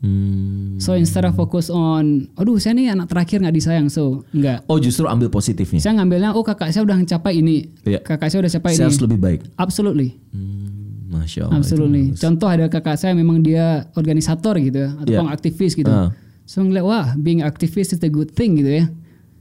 Hmm. 0.00 0.80
So 0.80 0.96
instead 0.96 1.28
of 1.28 1.36
focus 1.36 1.68
on, 1.68 2.32
aduh 2.34 2.56
saya 2.56 2.72
nih 2.72 2.88
anak 2.90 3.12
terakhir 3.12 3.44
nggak 3.44 3.52
disayang, 3.52 3.92
so 3.92 4.24
enggak. 4.32 4.64
Oh 4.64 4.80
justru 4.80 5.04
ambil 5.04 5.28
positifnya. 5.28 5.76
Saya 5.76 6.00
ngambilnya, 6.00 6.32
oh 6.32 6.40
kakak 6.40 6.72
saya 6.72 6.82
udah 6.82 6.96
mencapai 6.96 7.36
ini, 7.36 7.68
Iya. 7.84 8.00
kakak 8.00 8.32
saya 8.32 8.40
udah 8.40 8.52
capai 8.52 8.70
Saya 8.72 8.78
ini. 8.80 8.86
harus 8.88 9.00
lebih 9.00 9.18
baik. 9.20 9.40
Absolutely, 9.54 10.16
Hmm, 10.32 11.12
Masya 11.12 11.40
Allah. 11.46 11.60
absolutely. 11.60 12.16
Contoh 12.16 12.48
ada 12.48 12.64
kakak 12.66 12.96
saya 12.96 13.12
memang 13.12 13.44
dia 13.44 13.84
organisator 13.92 14.56
gitu 14.56 14.78
ya, 14.78 14.90
atau 14.96 15.12
Iya. 15.12 15.20
pengaktivis 15.20 15.72
gitu. 15.76 15.92
Ah. 15.92 16.16
So 16.48 16.64
ngeliat 16.64 16.82
wah 16.82 17.06
being 17.14 17.44
activist 17.44 17.92
is 17.92 18.00
a 18.00 18.08
good 18.08 18.32
thing 18.32 18.56
gitu 18.56 18.72
ya. 18.72 18.88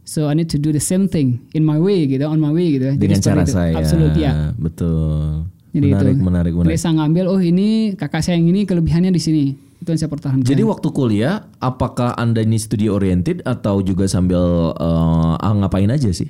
So 0.03 0.25
I 0.25 0.33
need 0.33 0.49
to 0.49 0.57
do 0.57 0.69
the 0.69 0.81
same 0.81 1.05
thing 1.05 1.45
in 1.53 1.63
my 1.63 1.77
way 1.77 2.03
gitu, 2.03 2.25
on 2.25 2.37
my 2.37 2.51
way 2.51 2.75
gitu. 2.75 2.89
Jadi 2.89 2.99
Dengan 2.99 3.15
seperti 3.15 3.29
cara 3.29 3.41
itu. 3.45 3.53
saya. 3.55 3.73
Absolutely 3.79 4.21
ya. 4.25 4.33
Betul. 4.59 5.47
Jadi 5.69 5.87
menarik, 5.93 6.15
itu. 6.17 6.23
menarik, 6.25 6.51
Jadi 6.53 6.61
menarik. 6.65 6.79
saya 6.81 6.93
ngambil 6.97 7.25
oh 7.29 7.41
ini 7.41 7.93
kakak 7.93 8.21
saya 8.25 8.41
yang 8.41 8.49
ini 8.49 8.65
kelebihannya 8.65 9.13
di 9.13 9.21
sini. 9.21 9.45
Itu 9.79 9.95
yang 9.95 9.99
saya 10.01 10.11
pertahankan. 10.11 10.43
Jadi 10.43 10.63
waktu 10.65 10.87
kuliah, 10.91 11.45
apakah 11.61 12.17
anda 12.17 12.41
ini 12.41 12.57
studi 12.57 12.89
oriented 12.89 13.45
atau 13.45 13.79
juga 13.79 14.09
sambil 14.09 14.73
eh, 14.75 15.33
ah, 15.39 15.53
ngapain 15.55 15.87
aja 15.87 16.09
sih? 16.09 16.27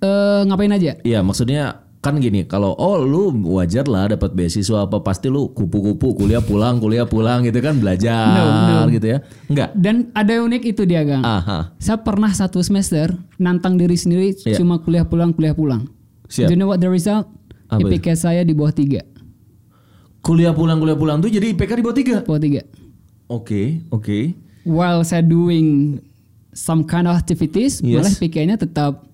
Eh, 0.00 0.40
ngapain 0.46 0.72
aja? 0.72 0.96
Iya, 1.02 1.20
maksudnya 1.24 1.82
kan 1.98 2.20
gini, 2.20 2.44
kalau 2.44 2.76
oh 2.76 3.00
lu 3.00 3.32
wajar 3.56 3.88
lah 3.88 4.12
dapat 4.12 4.36
beasiswa 4.36 4.84
apa 4.84 5.00
pasti 5.00 5.32
lu 5.32 5.48
kupu-kupu 5.56 6.12
kuliah 6.12 6.44
pulang 6.44 6.76
kuliah 6.76 7.08
pulang 7.08 7.40
gitu 7.48 7.64
kan 7.64 7.80
belajar 7.80 8.84
gitu 8.92 9.06
ya? 9.08 9.18
Enggak. 9.48 9.72
Dan 9.72 10.12
ada 10.12 10.30
yang 10.36 10.44
unik 10.52 10.62
itu 10.68 10.84
dia 10.84 11.00
Gang. 11.00 11.24
Aha. 11.24 11.72
Saya 11.80 12.04
pernah 12.04 12.28
satu 12.28 12.60
semester 12.60 13.16
nantang 13.40 13.80
diri 13.80 13.96
sendiri 13.96 14.36
Iya. 14.44 14.60
cuma 14.60 14.76
kuliah 14.84 15.08
pulang 15.08 15.32
kuliah 15.32 15.56
pulang. 15.56 15.88
Siap. 16.28 16.48
Do 16.48 16.52
you 16.52 16.60
know 16.60 16.68
what 16.68 16.84
the 16.84 16.92
result? 16.92 17.24
Apa 17.74 17.84
itu? 17.84 17.98
IPK 17.98 18.06
saya 18.14 18.40
di 18.40 18.52
bawah 18.52 18.70
tiga, 18.70 19.02
Kuliah 20.20 20.56
pulang 20.56 20.80
kuliah 20.80 20.96
pulang 20.96 21.20
tuh 21.20 21.28
jadi 21.28 21.52
IPK 21.52 21.70
di 21.74 21.82
bawah 21.84 21.96
tiga. 21.96 22.16
bawah 22.24 22.40
tiga. 22.40 22.62
Oke, 23.28 23.84
oke. 23.90 24.32
While 24.64 25.04
saya 25.04 25.20
doing 25.20 26.00
some 26.50 26.82
kind 26.82 27.04
of 27.04 27.12
activities, 27.12 27.84
Yes. 27.84 28.00
malah 28.00 28.10
IPK-nya 28.10 28.56
tetap 28.56 29.04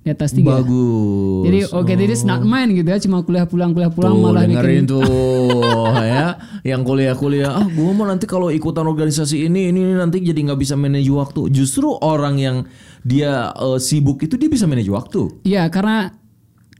di 0.00 0.08
atas 0.08 0.30
tiga. 0.30 0.62
Bagus. 0.62 1.42
Jadi 1.44 1.58
oke, 1.66 1.92
this 1.92 2.10
is 2.12 2.24
not 2.24 2.40
mine 2.40 2.70
gitu 2.72 2.86
ya, 2.86 3.02
cuma 3.02 3.20
kuliah 3.20 3.44
pulang 3.44 3.74
kuliah 3.74 3.90
pulang 3.90 4.14
Tuh, 4.14 4.22
malah 4.22 4.46
dengerin 4.46 4.86
bikin 4.86 4.94
tuh 4.94 5.90
ya, 6.14 6.38
yang 6.62 6.86
kuliah-kuliah, 6.86 7.50
ah 7.50 7.66
gua 7.66 7.90
mau 7.90 8.06
nanti 8.06 8.24
kalau 8.24 8.48
ikutan 8.48 8.86
organisasi 8.86 9.44
ini 9.44 9.68
ini, 9.68 9.82
ini 9.82 9.98
nanti 9.98 10.22
jadi 10.22 10.38
nggak 10.38 10.60
bisa 10.60 10.78
manage 10.78 11.10
waktu. 11.10 11.50
Justru 11.50 11.90
orang 11.98 12.38
yang 12.38 12.56
dia 13.02 13.50
eh, 13.50 13.78
sibuk 13.82 14.22
itu 14.22 14.38
dia 14.38 14.46
bisa 14.46 14.70
manage 14.70 14.88
waktu. 14.88 15.42
Iya, 15.42 15.66
karena 15.66 16.14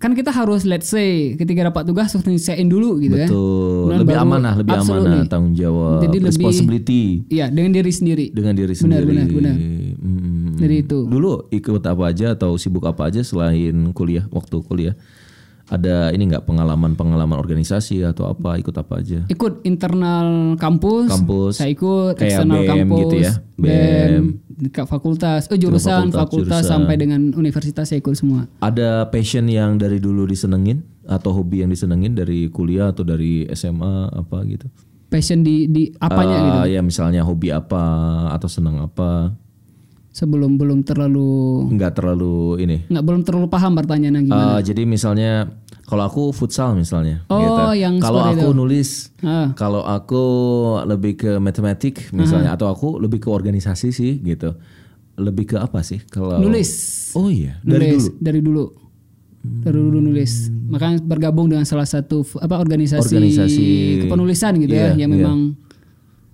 kan 0.00 0.16
kita 0.16 0.32
harus 0.32 0.64
let's 0.64 0.88
say 0.88 1.36
ketika 1.36 1.60
dapat 1.62 1.84
tugas 1.84 2.08
harus 2.08 2.24
nyelesain 2.24 2.64
dulu 2.64 2.96
gitu 2.98 3.14
ya. 3.14 3.28
Betul, 3.28 4.00
lebih 4.00 4.16
baru- 4.16 4.24
amanah, 4.24 4.54
lebih 4.56 4.72
amanah 4.74 5.28
tanggung 5.28 5.52
jawab, 5.52 6.00
Jadi 6.00 6.16
lebih- 6.16 6.28
responsibility 6.32 7.02
Iya, 7.28 7.52
dengan 7.52 7.70
diri 7.70 7.92
sendiri. 7.92 8.26
dengan 8.32 8.56
diri 8.56 8.72
Benar, 8.72 8.80
sendiri. 8.80 9.04
benar, 9.06 9.26
benar. 9.28 9.56
Hmm. 10.00 10.56
Dari 10.56 10.76
itu. 10.80 10.98
Dulu 11.04 11.48
ikut 11.50 11.82
apa 11.84 12.02
aja 12.08 12.32
atau 12.32 12.56
sibuk 12.56 12.84
apa 12.84 13.08
aja 13.08 13.20
selain 13.20 13.92
kuliah 13.92 14.24
waktu 14.28 14.56
kuliah? 14.60 14.96
Ada 15.70 16.10
ini 16.10 16.26
nggak 16.26 16.50
pengalaman-pengalaman 16.50 17.38
organisasi 17.38 18.02
atau 18.02 18.26
apa 18.26 18.58
ikut 18.58 18.74
apa 18.74 18.98
aja? 18.98 19.22
Ikut 19.30 19.62
internal 19.62 20.58
kampus, 20.58 21.06
Kampus. 21.06 21.62
saya 21.62 21.70
ikut 21.70 22.18
Kayak 22.18 22.26
eksternal 22.42 22.58
BM 22.58 22.68
kampus, 22.68 22.98
gitu 22.98 23.16
ya, 23.22 23.32
BEM, 23.54 24.24
dekat 24.66 24.84
fakultas, 24.84 25.46
oh 25.46 25.54
jurusan, 25.54 26.10
fakultas, 26.10 26.18
fakultas, 26.26 26.58
jurusan. 26.58 26.70
sampai 26.74 26.94
dengan 26.98 27.20
universitas 27.32 27.86
saya 27.86 28.02
ikut 28.02 28.18
semua. 28.18 28.50
Ada 28.58 29.06
passion 29.08 29.46
yang 29.46 29.78
dari 29.78 30.02
dulu 30.02 30.26
disenengin 30.26 30.82
atau 31.06 31.30
hobi 31.32 31.62
yang 31.62 31.70
disenengin 31.70 32.18
dari 32.18 32.50
kuliah 32.50 32.90
atau 32.90 33.06
dari 33.06 33.46
SMA 33.54 34.10
apa 34.10 34.42
gitu? 34.50 34.66
Passion 35.06 35.42
di 35.42 35.66
di 35.66 35.90
apanya 35.98 36.34
Eh, 36.34 36.42
gitu. 36.42 36.58
Ya 36.74 36.80
misalnya 36.82 37.22
hobi 37.22 37.50
apa 37.50 37.82
atau 38.30 38.46
seneng 38.46 38.78
apa? 38.78 39.34
Sebelum 40.10 40.58
belum 40.58 40.82
terlalu 40.82 41.70
Nggak 41.70 41.92
terlalu 41.94 42.34
ini. 42.58 42.76
nggak 42.84 43.04
belum 43.04 43.22
terlalu 43.22 43.46
paham 43.46 43.72
pertanyaannya 43.72 44.22
gimana. 44.22 44.58
Eh, 44.58 44.60
jadi 44.64 44.82
misalnya 44.82 45.54
kalau 45.84 46.02
aku 46.02 46.22
futsal 46.30 46.74
misalnya. 46.74 47.22
Oh, 47.26 47.38
gitu. 47.38 47.78
yang 47.78 47.98
kalau 47.98 48.18
aku 48.20 48.42
itu. 48.44 48.56
nulis, 48.56 48.88
Ah. 49.20 49.54
kalau 49.54 49.82
aku 49.82 50.22
lebih 50.84 51.14
ke 51.16 51.30
matematik 51.36 52.10
misalnya, 52.10 52.50
atau 52.50 52.66
aku 52.66 52.98
lebih 52.98 53.18
ke 53.18 53.28
organisasi 53.28 53.90
sih 53.90 54.18
gitu. 54.18 54.58
Lebih 55.14 55.44
ke 55.46 55.56
apa 55.56 55.78
sih? 55.80 56.02
Kalau 56.04 56.38
Nulis. 56.38 56.70
Oh 57.12 57.26
iya, 57.26 57.62
dari 57.62 57.90
nulis 57.92 58.04
dulu. 58.04 58.18
dari 58.18 58.40
dulu 58.40 58.64
dari 59.40 59.72
dulu 59.74 59.98
nulis 60.02 60.32
makanya 60.68 61.00
bergabung 61.00 61.48
dengan 61.48 61.64
salah 61.64 61.86
satu 61.86 62.20
apa 62.36 62.56
organisasi, 62.56 63.08
Organisasi. 63.10 63.66
kepenulisan 64.04 64.52
gitu 64.58 64.74
Iya, 64.74 64.92
ya 64.92 65.00
yang 65.00 65.10
iya. 65.10 65.16
memang 65.16 65.38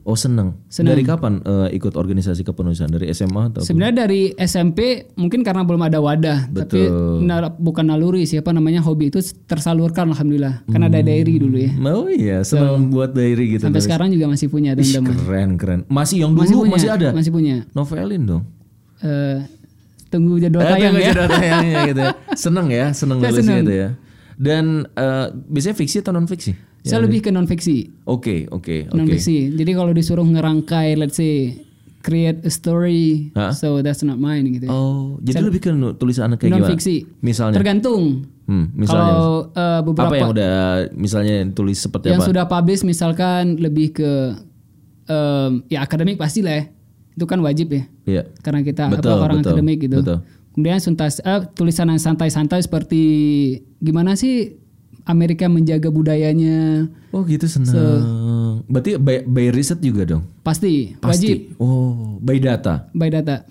Oh 0.07 0.15
seneng. 0.15 0.55
Seneng. 0.71 0.95
Dari 0.95 1.03
kapan 1.03 1.43
eh, 1.43 1.75
ikut 1.75 1.93
organisasi 1.93 2.41
kepenulisan? 2.41 2.87
Dari 2.87 3.11
SMA 3.11 3.51
atau? 3.51 3.67
sebenarnya 3.67 4.07
dari 4.07 4.31
SMP 4.39 4.79
mungkin 5.13 5.43
karena 5.43 5.67
belum 5.67 5.83
ada 5.83 5.99
wadah 5.99 6.47
tapi 6.47 6.87
Betul. 6.87 7.27
nar- 7.27 7.59
bukan 7.59 7.83
naluri 7.85 8.23
siapa 8.23 8.55
namanya 8.55 8.79
hobi 8.81 9.11
itu 9.11 9.19
tersalurkan 9.45 10.07
alhamdulillah 10.09 10.63
kan 10.65 10.79
ada 10.81 11.03
diary 11.03 11.37
dulu 11.37 11.59
ya 11.59 11.75
Oh 11.85 12.07
iya, 12.07 12.41
seneng 12.41 12.87
buat 12.89 13.11
diary 13.11 13.53
gitu. 13.53 13.67
sampai 13.67 13.77
nulis. 13.77 13.85
sekarang 13.85 14.09
juga 14.09 14.27
masih 14.29 14.47
punya 14.47 14.71
teman-teman 14.73 15.11
keren 15.19 15.51
keren. 15.57 15.81
Masih 15.89 16.17
yang 16.23 16.33
dulu 16.33 16.41
masih 16.41 16.55
masih, 16.55 16.71
punya 16.87 16.95
ada. 16.95 17.09
masih 17.11 17.31
punya 17.35 17.57
Novelin 17.73 18.23
dong. 18.25 18.43
Eh, 18.99 19.39
tunggu 20.07 20.39
jadwal 20.39 20.63
Eh, 20.63 20.71
tayang 20.71 20.83
tunggu 20.89 21.03
ya 21.03 21.11
jadwal 21.11 21.29
tayangnya 21.29 21.79
gitu 21.85 22.01
ya. 22.01 22.11
Seneng 22.47 22.67
ya, 22.71 22.87
seneng 22.93 23.19
nulis 23.19 23.43
gitu 23.43 23.75
ya. 23.75 23.89
Dan 24.39 24.65
eh, 24.87 25.27
biasanya 25.51 25.75
fiksi 25.75 25.99
atau 25.99 26.13
non 26.13 26.31
fiksi? 26.31 26.55
Saya 26.87 27.03
lebih 27.03 27.21
ke 27.27 27.35
non 27.35 27.51
fiksi 27.51 28.07
Oke, 28.07 28.47
oke, 28.49 28.87
non 28.95 29.05
oke. 29.05 29.19
fiksi 29.19 29.59
jadi 29.59 29.75
kalau 29.75 29.91
disuruh 29.91 30.23
ngerangkai 30.25 30.95
let's 30.95 31.19
say 31.19 31.67
create 32.07 32.39
a 32.47 32.53
story, 32.55 33.35
Hah? 33.35 33.51
so 33.51 33.83
that's 33.83 34.07
not 34.07 34.15
mine 34.23 34.47
gitu. 34.55 34.71
Oh, 34.71 35.19
jadi 35.19 35.43
lebih 35.43 35.59
ke 35.59 35.75
tulisan 35.99 36.39
kayak 36.39 36.55
non 36.55 36.63
gimana? 36.63 36.71
fiksi. 36.71 37.03
Misalnya. 37.19 37.59
Tergantung. 37.59 38.31
Hmm, 38.47 38.71
misalnya. 38.79 39.11
Kalau 39.11 39.35
eh, 39.51 39.81
beberapa 39.83 40.07
apa 40.07 40.15
yang 40.15 40.31
udah 40.31 40.55
misalnya 40.95 41.37
tulis 41.51 41.83
seperti 41.83 42.15
yang 42.15 42.23
apa? 42.23 42.31
sudah 42.31 42.45
publish 42.47 42.87
misalkan 42.87 43.59
lebih 43.59 43.99
ke 43.99 44.39
em, 45.11 45.67
ya 45.67 45.83
akademik 45.83 46.15
pasti 46.15 46.47
lah 46.47 46.63
ya. 46.63 46.65
Itu 47.19 47.27
kan 47.27 47.43
wajib 47.43 47.75
ya. 47.75 47.83
Iya. 48.07 48.23
Karena 48.39 48.63
kita 48.63 48.87
Betul, 48.87 49.11
apa 49.19 49.27
orang 49.27 49.43
betul, 49.43 49.51
akademik 49.59 49.79
gitu. 49.83 49.99
betul. 49.99 50.19
Kemudian 50.55 50.79
suntas 50.79 51.19
eh, 51.27 51.43
tulisan 51.59 51.91
yang 51.91 51.99
santai-santai 51.99 52.63
seperti 52.63 53.03
gimana 53.83 54.15
sih 54.15 54.55
Amerika 55.07 55.47
menjaga 55.47 55.87
budayanya 55.87 56.91
Oh 57.11 57.23
gitu 57.23 57.47
senang. 57.47 58.61
Berarti 58.67 58.99
by, 58.99 59.23
by 59.23 59.49
riset 59.49 59.79
juga 59.79 60.03
dong? 60.05 60.27
pasti, 60.43 60.99
Pasti. 60.99 61.31
wajib 61.31 61.37
Oh, 61.57 62.19
by 62.19 62.37
data. 62.37 62.91
by 62.91 63.09
data. 63.09 63.47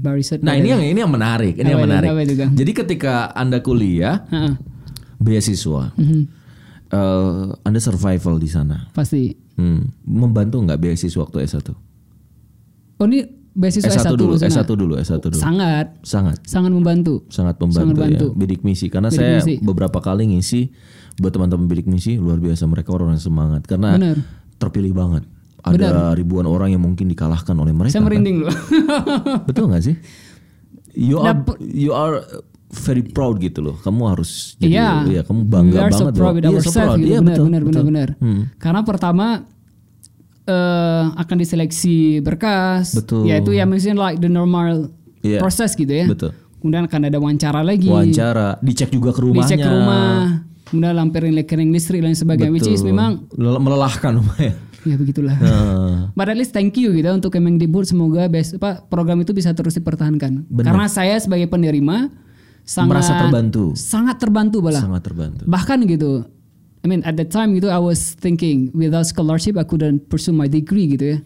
By 0.00 0.16
research. 0.16 0.40
Nah 0.40 0.52
by 0.52 0.60
ini 0.60 0.68
data. 0.68 0.74
yang 0.74 0.82
ini 0.84 0.98
yang 1.00 1.12
menarik, 1.12 1.54
ini 1.54 1.64
Apa 1.64 1.70
yang 1.70 1.84
menarik. 1.84 2.08
Apa 2.08 2.20
itu? 2.22 2.34
Jadi 2.36 2.72
ketika 2.74 3.12
anda 3.32 3.60
kuliah 3.60 4.24
Ha-ha, 4.28 4.56
beasiswa, 5.16 5.92
mhm, 5.96 6.20
eh, 6.88 7.46
anda 7.60 7.80
survival 7.80 8.36
di 8.36 8.48
sana, 8.48 8.88
pasti. 8.92 9.32
Hmm, 9.54 9.86
membantu 10.02 10.58
nggak 10.60 10.76
beasiswa 10.78 11.20
waktu 11.20 11.46
S1? 11.46 11.68
Oh 12.96 13.06
ini 13.06 13.22
beasiswa 13.54 13.86
S1, 13.88 14.02
S1, 14.04 14.12
dulu, 14.12 14.30
maksudnya? 14.34 14.50
S1 14.52 14.68
dulu, 14.68 14.92
S1 14.96 15.18
dulu. 15.22 15.34
Sangat, 15.36 15.86
Sangat, 16.02 16.36
sangat 16.42 16.70
membantu. 16.70 17.22
sangat 17.28 17.54
membantu, 17.56 17.78
Sangat 17.80 17.94
membantu. 17.96 18.26
ya. 18.28 18.36
Bidik 18.36 18.60
misi, 18.60 18.86
karena 18.88 19.08
Bidik 19.08 19.18
saya 19.20 19.38
misi. 19.38 19.54
beberapa 19.58 19.98
kali 19.98 20.28
ngisi 20.28 20.74
buat 21.14 21.30
teman-teman 21.30 21.64
bidik 21.64 21.86
misi 21.86 22.14
luar 22.14 22.36
biasa 22.36 22.66
mereka 22.66 22.90
orang 22.90 23.14
yang 23.14 23.22
semangat 23.22 23.62
karena 23.64 23.94
Benar. 23.94 24.16
terpilih 24.58 24.90
banget. 24.90 25.22
Ada 25.62 26.12
ribuan 26.12 26.44
orang 26.44 26.68
yang 26.68 26.82
mungkin 26.82 27.06
dikalahkan 27.06 27.54
oleh 27.54 27.70
mereka. 27.70 27.94
Saya 27.94 28.02
kan? 28.02 28.10
merinding 28.10 28.36
loh. 28.42 28.52
Betul 29.48 29.70
nggak 29.70 29.80
sih? 29.82 29.96
You 30.92 31.18
are 31.18 31.38
you 31.64 31.90
are 31.90 32.20
very 32.70 33.00
proud 33.00 33.38
gitu 33.38 33.62
loh. 33.62 33.78
Kamu 33.78 34.02
harus 34.06 34.58
jadi 34.58 34.76
Iya. 34.76 34.90
ya, 35.08 35.22
kamu 35.22 35.40
bangga 35.46 35.72
We 35.72 35.80
are 35.80 35.90
so 35.90 36.04
banget 36.04 36.14
proud 36.14 36.34
loh. 36.36 36.42
Iya, 36.44 36.60
so 36.60 36.70
proud. 36.70 36.98
gitu. 36.98 37.08
Iya, 37.08 37.18
benar, 37.18 37.32
betul, 37.32 37.44
benar, 37.46 37.62
benar, 37.64 37.82
benar. 37.84 38.08
Hmm. 38.20 38.42
Karena 38.58 38.80
pertama 38.82 39.26
eh 40.44 41.04
akan 41.10 41.36
diseleksi 41.36 42.20
berkas. 42.20 42.92
Betul. 42.94 43.24
Ya 43.24 43.38
itu 43.38 43.50
ya 43.50 43.64
mungkin 43.64 43.96
like 43.96 44.18
the 44.18 44.28
normal 44.28 44.92
Iya. 45.20 45.40
proses 45.40 45.72
gitu 45.72 45.88
ya. 45.88 46.04
Betul. 46.04 46.36
Kemudian 46.60 46.84
akan 46.84 47.00
ada 47.02 47.16
wawancara 47.16 47.60
lagi. 47.60 47.88
Wawancara, 47.88 48.60
dicek 48.60 48.88
juga 48.88 49.12
ke 49.12 49.20
rumahnya. 49.20 49.44
Dicek 49.46 49.58
ke 49.58 49.68
rumah. 49.68 50.44
Kemudian 50.64 50.92
lampirin 50.92 51.32
rekening 51.34 51.70
listrik 51.70 52.00
dan 52.00 52.12
sebagainya. 52.12 52.52
Which 52.52 52.64
is 52.66 52.80
Betul. 52.80 52.92
memang 52.92 53.10
Lel- 53.32 53.56
melelahkan 53.58 54.16
lumayan. 54.16 54.56
ya 54.88 54.96
begitulah. 54.96 55.32
Nah, 55.34 56.12
But 56.12 56.28
at 56.28 56.36
least 56.36 56.52
thank 56.52 56.76
you 56.76 56.92
gitu 56.92 57.08
untuk 57.08 57.32
Kemendikbud 57.32 57.84
semoga 57.84 58.28
bes, 58.28 58.52
apa, 58.52 58.84
program 58.84 59.20
itu 59.20 59.32
bisa 59.32 59.52
terus 59.52 59.72
dipertahankan. 59.74 60.44
Benar. 60.44 60.72
Karena 60.72 60.86
saya 60.86 61.16
sebagai 61.16 61.48
penerima 61.48 62.12
sangat 62.64 62.90
Merasa 62.96 63.12
terbantu. 63.18 63.64
Sangat 63.76 64.16
terbantu 64.16 64.56
bala. 64.60 64.80
sangat 64.80 65.02
terbantu. 65.04 65.42
Bahkan 65.44 65.78
gitu. 65.84 66.28
I 66.84 66.86
mean 66.86 67.00
at 67.08 67.16
the 67.16 67.24
time 67.24 67.56
gitu 67.56 67.72
I 67.72 67.80
was 67.80 68.12
thinking 68.12 68.68
without 68.76 69.08
scholarship 69.08 69.56
I 69.56 69.64
couldn't 69.64 70.12
pursue 70.12 70.36
my 70.36 70.44
degree 70.44 70.92
gitu 70.92 71.16
ya. 71.16 71.18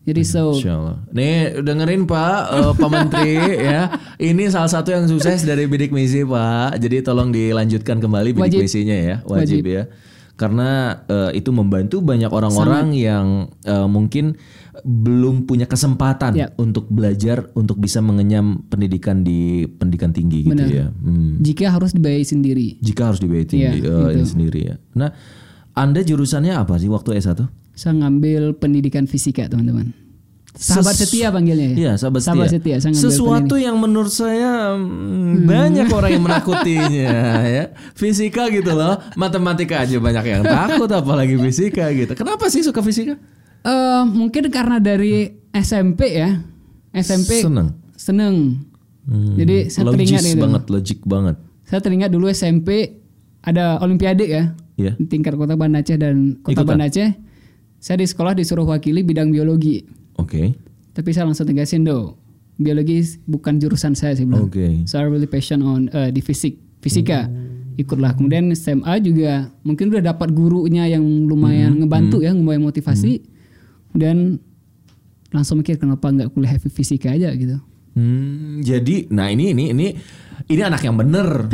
Jadi 0.00 0.22
so 0.24 0.52
Insya 0.56 0.76
Allah. 0.76 0.96
Nih 1.12 1.60
dengerin 1.60 2.04
Pak, 2.08 2.40
eh, 2.52 2.72
Pak 2.76 2.88
Menteri 2.92 3.32
ya. 3.72 3.80
Ini 4.16 4.48
salah 4.52 4.68
satu 4.68 4.92
yang 4.92 5.04
sukses 5.08 5.44
dari 5.44 5.64
bidik 5.68 5.92
misi 5.92 6.24
Pak. 6.24 6.76
Jadi 6.80 7.04
tolong 7.04 7.32
dilanjutkan 7.32 8.00
kembali 8.00 8.32
bidik 8.36 8.60
Wajib. 8.60 8.60
misinya 8.64 8.96
ya, 8.96 9.16
wajib, 9.24 9.60
Wajib. 9.60 9.64
ya. 9.68 9.82
Karena 10.40 10.96
eh, 11.04 11.36
itu 11.36 11.52
membantu 11.52 12.00
banyak 12.00 12.32
orang-orang 12.32 12.96
yang 12.96 13.26
eh, 13.60 13.84
mungkin 13.84 14.40
belum 14.80 15.44
punya 15.44 15.68
kesempatan 15.68 16.32
Ya. 16.32 16.48
untuk 16.56 16.88
belajar 16.88 17.52
untuk 17.52 17.76
bisa 17.76 18.00
mengenyam 18.00 18.64
pendidikan 18.72 19.20
di 19.20 19.68
pendidikan 19.68 20.16
tinggi 20.16 20.48
gitu 20.48 20.56
Benar. 20.56 20.72
ya. 20.72 20.86
Hmm. 20.88 21.36
jika 21.44 21.68
harus 21.68 21.92
dibayar 21.92 22.24
sendiri. 22.24 22.80
Jika 22.80 23.12
harus 23.12 23.20
dibayar 23.20 23.44
tinggi 23.44 23.84
eh, 23.84 23.84
ini 23.84 24.16
gitu. 24.16 24.24
sendiri 24.24 24.60
ya. 24.64 24.76
Nah, 24.96 25.12
Anda 25.76 26.00
jurusannya 26.00 26.56
apa 26.56 26.80
sih 26.80 26.88
waktu 26.88 27.20
S1? 27.20 27.44
Saya 27.76 27.92
ngambil 28.00 28.56
pendidikan 28.56 29.04
fisika 29.04 29.44
teman-teman. 29.46 29.92
Sahabat 30.60 30.92
setia 30.92 31.32
panggilnya 31.32 31.72
ya. 31.72 31.76
Iya, 31.76 31.92
sahabat 31.96 32.20
setia. 32.20 32.28
Sahabat 32.36 32.48
setia. 32.52 32.76
Ngambil 32.84 33.00
Sesuatu 33.00 33.54
yang 33.56 33.76
menurut 33.80 34.12
saya 34.12 34.76
mm, 34.76 35.48
banyak 35.48 35.88
orang 35.88 36.10
yang 36.12 36.24
menakutinya 36.28 37.10
ya. 37.48 37.64
Fisika 37.96 38.52
gitu 38.52 38.76
loh, 38.76 39.00
matematika 39.16 39.80
aja 39.80 39.96
banyak 39.96 40.24
yang 40.28 40.42
takut 40.44 40.92
apalagi 40.92 41.40
fisika 41.40 41.88
gitu. 41.96 42.12
Kenapa 42.12 42.52
sih 42.52 42.60
suka 42.60 42.84
fisika? 42.84 43.16
Eh, 43.64 44.02
mungkin 44.04 44.52
karena 44.52 44.76
dari 44.76 45.32
SMP 45.56 46.20
ya. 46.20 46.44
SMP 46.92 47.40
Seneng. 47.40 47.68
seneng. 47.96 48.34
Hmm, 49.08 49.40
Jadi 49.40 49.72
saya 49.72 49.88
logis 49.88 50.12
teringat 50.12 50.24
itu. 50.28 50.42
banget, 50.44 50.62
logik 50.68 51.00
banget. 51.08 51.36
Saya 51.64 51.80
teringat 51.80 52.10
dulu 52.12 52.28
SMP 52.28 53.00
ada 53.40 53.80
olimpiade 53.80 54.28
ya. 54.28 54.52
Di 54.76 55.08
tingkat 55.08 55.40
Kota 55.40 55.56
Banda 55.56 55.80
Aceh 55.80 55.96
dan 55.96 56.36
Kota 56.44 56.52
Ikutan? 56.52 56.68
Banda 56.68 56.84
Aceh. 56.88 57.08
Saya 57.80 57.96
di 57.96 58.06
sekolah 58.08 58.36
disuruh 58.36 58.68
wakili 58.68 59.00
bidang 59.00 59.32
biologi. 59.32 59.84
Oke. 60.30 60.54
Tapi 60.94 61.10
saya 61.10 61.26
langsung 61.26 61.50
tegasin 61.50 61.82
do. 61.82 62.14
Biologi 62.54 63.18
bukan 63.26 63.58
jurusan 63.58 63.98
saya 63.98 64.14
sih 64.14 64.22
bilang. 64.22 64.46
Oke. 64.46 64.86
So 64.86 65.02
I 65.02 65.10
really 65.10 65.26
passion 65.26 65.58
on 65.66 65.90
uh, 65.90 66.14
di 66.14 66.22
fisik, 66.22 66.54
fisika. 66.78 67.26
Ikutlah. 67.74 68.14
Kemudian 68.14 68.46
SMA 68.54 69.02
juga 69.02 69.50
mungkin 69.66 69.90
udah 69.90 70.14
dapat 70.14 70.30
gurunya 70.30 70.86
yang 70.86 71.02
lumayan 71.02 71.74
Hmm, 71.74 71.80
ngebantu 71.82 72.22
ya, 72.22 72.30
lumayan 72.30 72.62
motivasi. 72.62 73.26
Dan 73.90 74.38
langsung 75.34 75.58
mikir 75.58 75.82
kenapa 75.82 76.14
nggak 76.14 76.30
kuliah 76.30 76.54
fisika 76.62 77.10
aja 77.10 77.34
gitu. 77.34 77.58
Hmm, 77.98 78.62
jadi 78.62 79.10
nah 79.10 79.34
ini 79.34 79.50
ini 79.50 79.74
ini 79.74 79.88
ini 80.50 80.60
anak 80.60 80.82
yang 80.82 80.98
bener. 80.98 81.46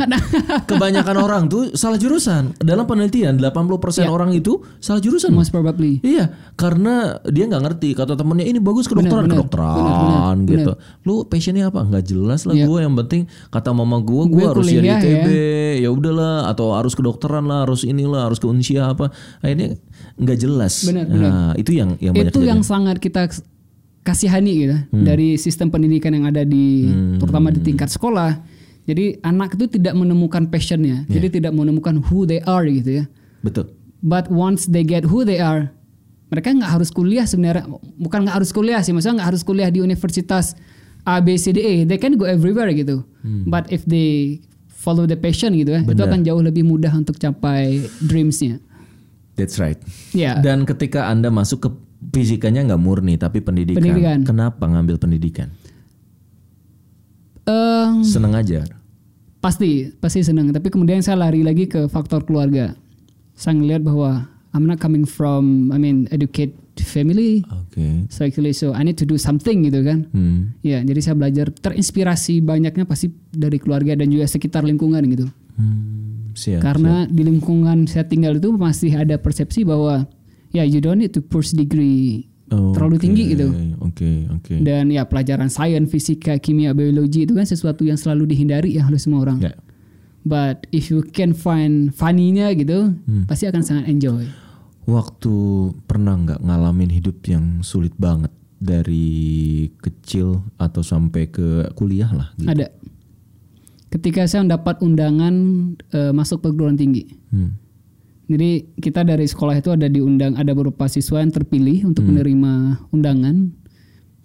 Kebanyakan 0.65 1.15
orang 1.15 1.43
tuh 1.45 1.71
salah 1.73 1.95
jurusan. 1.95 2.57
Dalam 2.57 2.83
penelitian 2.83 3.37
80% 3.37 4.03
Ya. 4.03 4.09
orang 4.09 4.33
itu 4.33 4.57
salah 4.77 4.97
jurusan. 4.97 5.29
Most 5.31 5.53
probably. 5.53 6.01
Iya, 6.01 6.33
karena 6.53 7.21
dia 7.23 7.45
nggak 7.45 7.63
ngerti 7.63 7.93
kata 7.93 8.17
temennya 8.17 8.45
ini 8.45 8.57
bagus 8.57 8.89
kedokteran, 8.89 9.29
Benar, 9.29 9.29
benar. 9.29 9.37
kedokteran 9.45 9.75
Benar, 9.77 9.95
benar, 10.01 10.35
gitu. 10.49 10.71
Lu 11.05 11.15
passionnya 11.23 11.69
apa? 11.69 11.85
Nggak 11.85 12.03
jelas 12.03 12.41
lah 12.43 12.55
Iya. 12.57 12.65
gue. 12.65 12.79
Yang 12.81 12.95
penting 13.05 13.21
kata 13.47 13.69
mama 13.71 13.97
gue, 13.99 14.23
gue 14.27 14.43
harus 14.43 14.65
jadi 14.65 14.79
kuliah 14.81 14.99
ITB. 14.99 15.27
Ya 15.77 15.89
udahlah, 15.89 16.49
atau 16.49 16.73
harus 16.73 16.93
kedokteran 16.93 17.45
lah, 17.45 17.63
harus 17.63 17.85
inilah, 17.85 18.25
harus 18.25 18.41
ke 18.41 18.49
Unsia 18.49 18.89
apa. 18.89 19.13
Akhirnya 19.39 19.77
nggak 20.17 20.37
jelas. 20.37 20.73
Benar, 20.83 21.05
Nah, 21.07 21.51
itu 21.53 21.71
yang 21.71 21.93
yang 21.99 22.13
banyak 22.13 22.33
itu 22.33 22.41
yang 22.41 22.61
sangat 22.61 22.97
kita 22.97 23.29
kasihani 24.01 24.51
gitu 24.57 24.77
Hmm. 24.87 25.03
dari 25.03 25.35
sistem 25.35 25.67
pendidikan 25.67 26.15
yang 26.15 26.25
ada 26.25 26.41
di 26.41 26.87
terutama 27.17 27.51
di 27.51 27.59
tingkat 27.59 27.87
sekolah. 27.87 28.56
Jadi 28.87 29.19
anak 29.19 29.53
itu 29.53 29.67
tidak 29.69 29.93
menemukan 29.93 30.47
passionnya, 30.47 31.03
Iya. 31.05 31.19
jadi 31.19 31.27
tidak 31.37 31.51
menemukan 31.51 31.99
who 32.01 32.23
they 32.23 32.39
are 32.41 32.63
gitu 32.63 33.03
ya. 33.03 33.05
betul. 33.43 33.67
But 33.99 34.27
once 34.27 34.65
they 34.65 34.81
get 34.81 35.03
who 35.03 35.21
they 35.21 35.37
are, 35.37 35.69
mereka 36.27 36.51
nggak 36.51 36.71
harus 36.71 36.87
kuliah 36.87 37.23
sebenarnya. 37.23 37.67
Bukan 37.97 38.23
nggak 38.23 38.35
harus 38.39 38.49
kuliah 38.49 38.79
sih, 38.79 38.91
maksudnya 38.91 39.19
nggak 39.19 39.29
harus 39.35 39.43
kuliah 39.43 39.67
di 39.67 39.79
universitas 39.79 40.55
A 41.03 41.19
B 41.19 41.35
C 41.35 41.51
D 41.51 41.59
E. 41.59 41.75
They 41.83 41.97
can 41.97 42.15
go 42.15 42.23
everywhere 42.23 42.71
gitu. 42.71 43.03
But 43.43 43.67
if 43.67 43.83
they 43.83 44.39
follow 44.69 45.03
the 45.03 45.15
passion 45.15 45.51
gitu 45.51 45.75
ya, 45.75 45.81
itu 45.81 45.89
Hmm. 45.89 45.99
Benar. 45.99 46.07
akan 46.07 46.19
jauh 46.23 46.39
lebih 46.39 46.63
mudah 46.63 46.93
untuk 46.93 47.15
capai 47.17 47.83
dreamsnya. 47.99 48.63
That's 49.35 49.57
right. 49.57 49.75
Ya. 50.11 50.39
Dan 50.39 50.63
ketika 50.63 51.07
anda 51.07 51.27
masuk 51.27 51.59
ke 51.59 51.69
fisikanya 52.09 52.63
nggak 52.63 52.79
murni 52.79 53.15
tapi 53.15 53.39
pendidikan. 53.39 53.79
Pendidikan. 53.79 54.19
Kenapa 54.23 54.63
ngambil 54.63 54.95
pendidikan? 54.97 55.51
Eh, 57.43 57.87
Seneng 58.03 58.35
aja. 58.35 58.67
Pasti 59.47 59.87
pasti 60.03 60.19
senang. 60.27 60.51
Tapi 60.51 60.67
kemudian 60.67 60.99
saya 60.99 61.15
lari 61.15 61.39
lagi 61.39 61.71
ke 61.71 61.87
faktor 61.87 62.27
keluarga. 62.27 62.75
Saya 63.31 63.55
ngelihat 63.55 63.87
bahwa 63.87 64.27
I'm 64.51 64.67
not 64.67 64.83
coming 64.83 65.07
from 65.07 65.71
I 65.71 65.79
mean 65.79 66.11
educated 66.11 66.59
family. 66.83 67.47
So 68.11 68.27
actually 68.27 68.51
so 68.51 68.75
I 68.75 68.83
need 68.83 68.99
to 68.99 69.07
do 69.07 69.15
something 69.15 69.63
gitu 69.63 69.87
kan. 69.87 70.11
Hmm. 70.11 70.51
ya 70.59 70.83
jadi 70.83 70.99
saya 70.99 71.15
belajar 71.15 71.47
terinspirasi 71.55 72.43
banyaknya 72.43 72.83
pasti 72.83 73.07
dari 73.31 73.55
keluarga 73.55 73.95
dan 73.95 74.11
juga 74.11 74.27
sekitar 74.27 74.67
lingkungan 74.67 75.01
gitu. 75.07 75.25
Hmm, 75.57 76.37
siap. 76.37 76.61
karena 76.61 77.09
di 77.09 77.25
lingkungan 77.25 77.89
saya 77.89 78.05
tinggal 78.05 78.37
itu 78.37 78.53
masih 78.53 78.93
ada 78.93 79.17
persepsi 79.17 79.65
bahwa 79.65 80.05
ya 80.53 80.61
you 80.61 80.77
don't 80.77 81.01
need 81.01 81.09
to 81.09 81.21
push 81.23 81.49
degree 81.49 82.29
Oh, 82.47 82.71
terlalu 82.71 82.95
tinggi 82.95 83.35
gitu 83.35 83.51
Oke, 83.83 84.23
oke. 84.31 84.63
dan 84.63 84.87
ya 84.87 85.03
pelajaran 85.03 85.51
sains 85.51 85.91
fisika 85.91 86.39
kimia 86.39 86.71
biologi 86.71 87.27
itu 87.27 87.35
kan 87.35 87.43
sesuatu 87.43 87.83
yang 87.83 87.99
selalu 87.99 88.23
dihindari 88.31 88.79
ya 88.79 88.87
oleh 88.87 88.95
semua 88.95 89.27
orang 89.27 89.43
Ya. 89.43 89.53
But 90.23 90.67
if 90.71 90.87
you 90.87 91.07
can 91.07 91.31
find 91.31 91.91
funny-nya 91.91 92.51
gitu, 92.51 92.91
Hmm. 93.03 93.23
pasti 93.23 93.47
akan 93.47 93.63
sangat 93.63 93.87
enjoy. 93.87 94.27
Waktu 94.83 95.33
pernah 95.83 96.15
nggak 96.15 96.39
ngalamin 96.39 96.91
hidup 96.91 97.19
yang 97.23 97.63
sulit 97.63 97.91
banget 97.95 98.31
dari 98.59 99.67
kecil 99.79 100.43
atau 100.55 100.83
sampai 100.83 101.27
ke 101.27 101.67
kuliah 101.75 102.11
lah 102.11 102.31
gitu. 102.35 102.47
Ada. 102.47 102.67
Ketika 103.87 104.27
saya 104.27 104.43
mendapat 104.43 104.79
undangan 104.79 105.35
eh, 105.91 106.11
masuk 106.11 106.43
perguruan 106.43 106.75
tinggi. 106.75 107.07
Hmm. 107.31 107.55
Jadi 108.27 108.49
kita 108.75 109.01
dari 109.01 109.23
sekolah 109.23 109.55
itu 109.55 109.69
ada 109.69 109.87
diundang 109.87 110.35
ada 110.35 110.51
beberapa 110.51 110.83
siswa 110.85 111.17
yang 111.17 111.31
terpilih 111.31 111.85
untuk 111.85 112.03
Hmm. 112.03 112.11
menerima 112.13 112.51
undangan. 112.89 113.37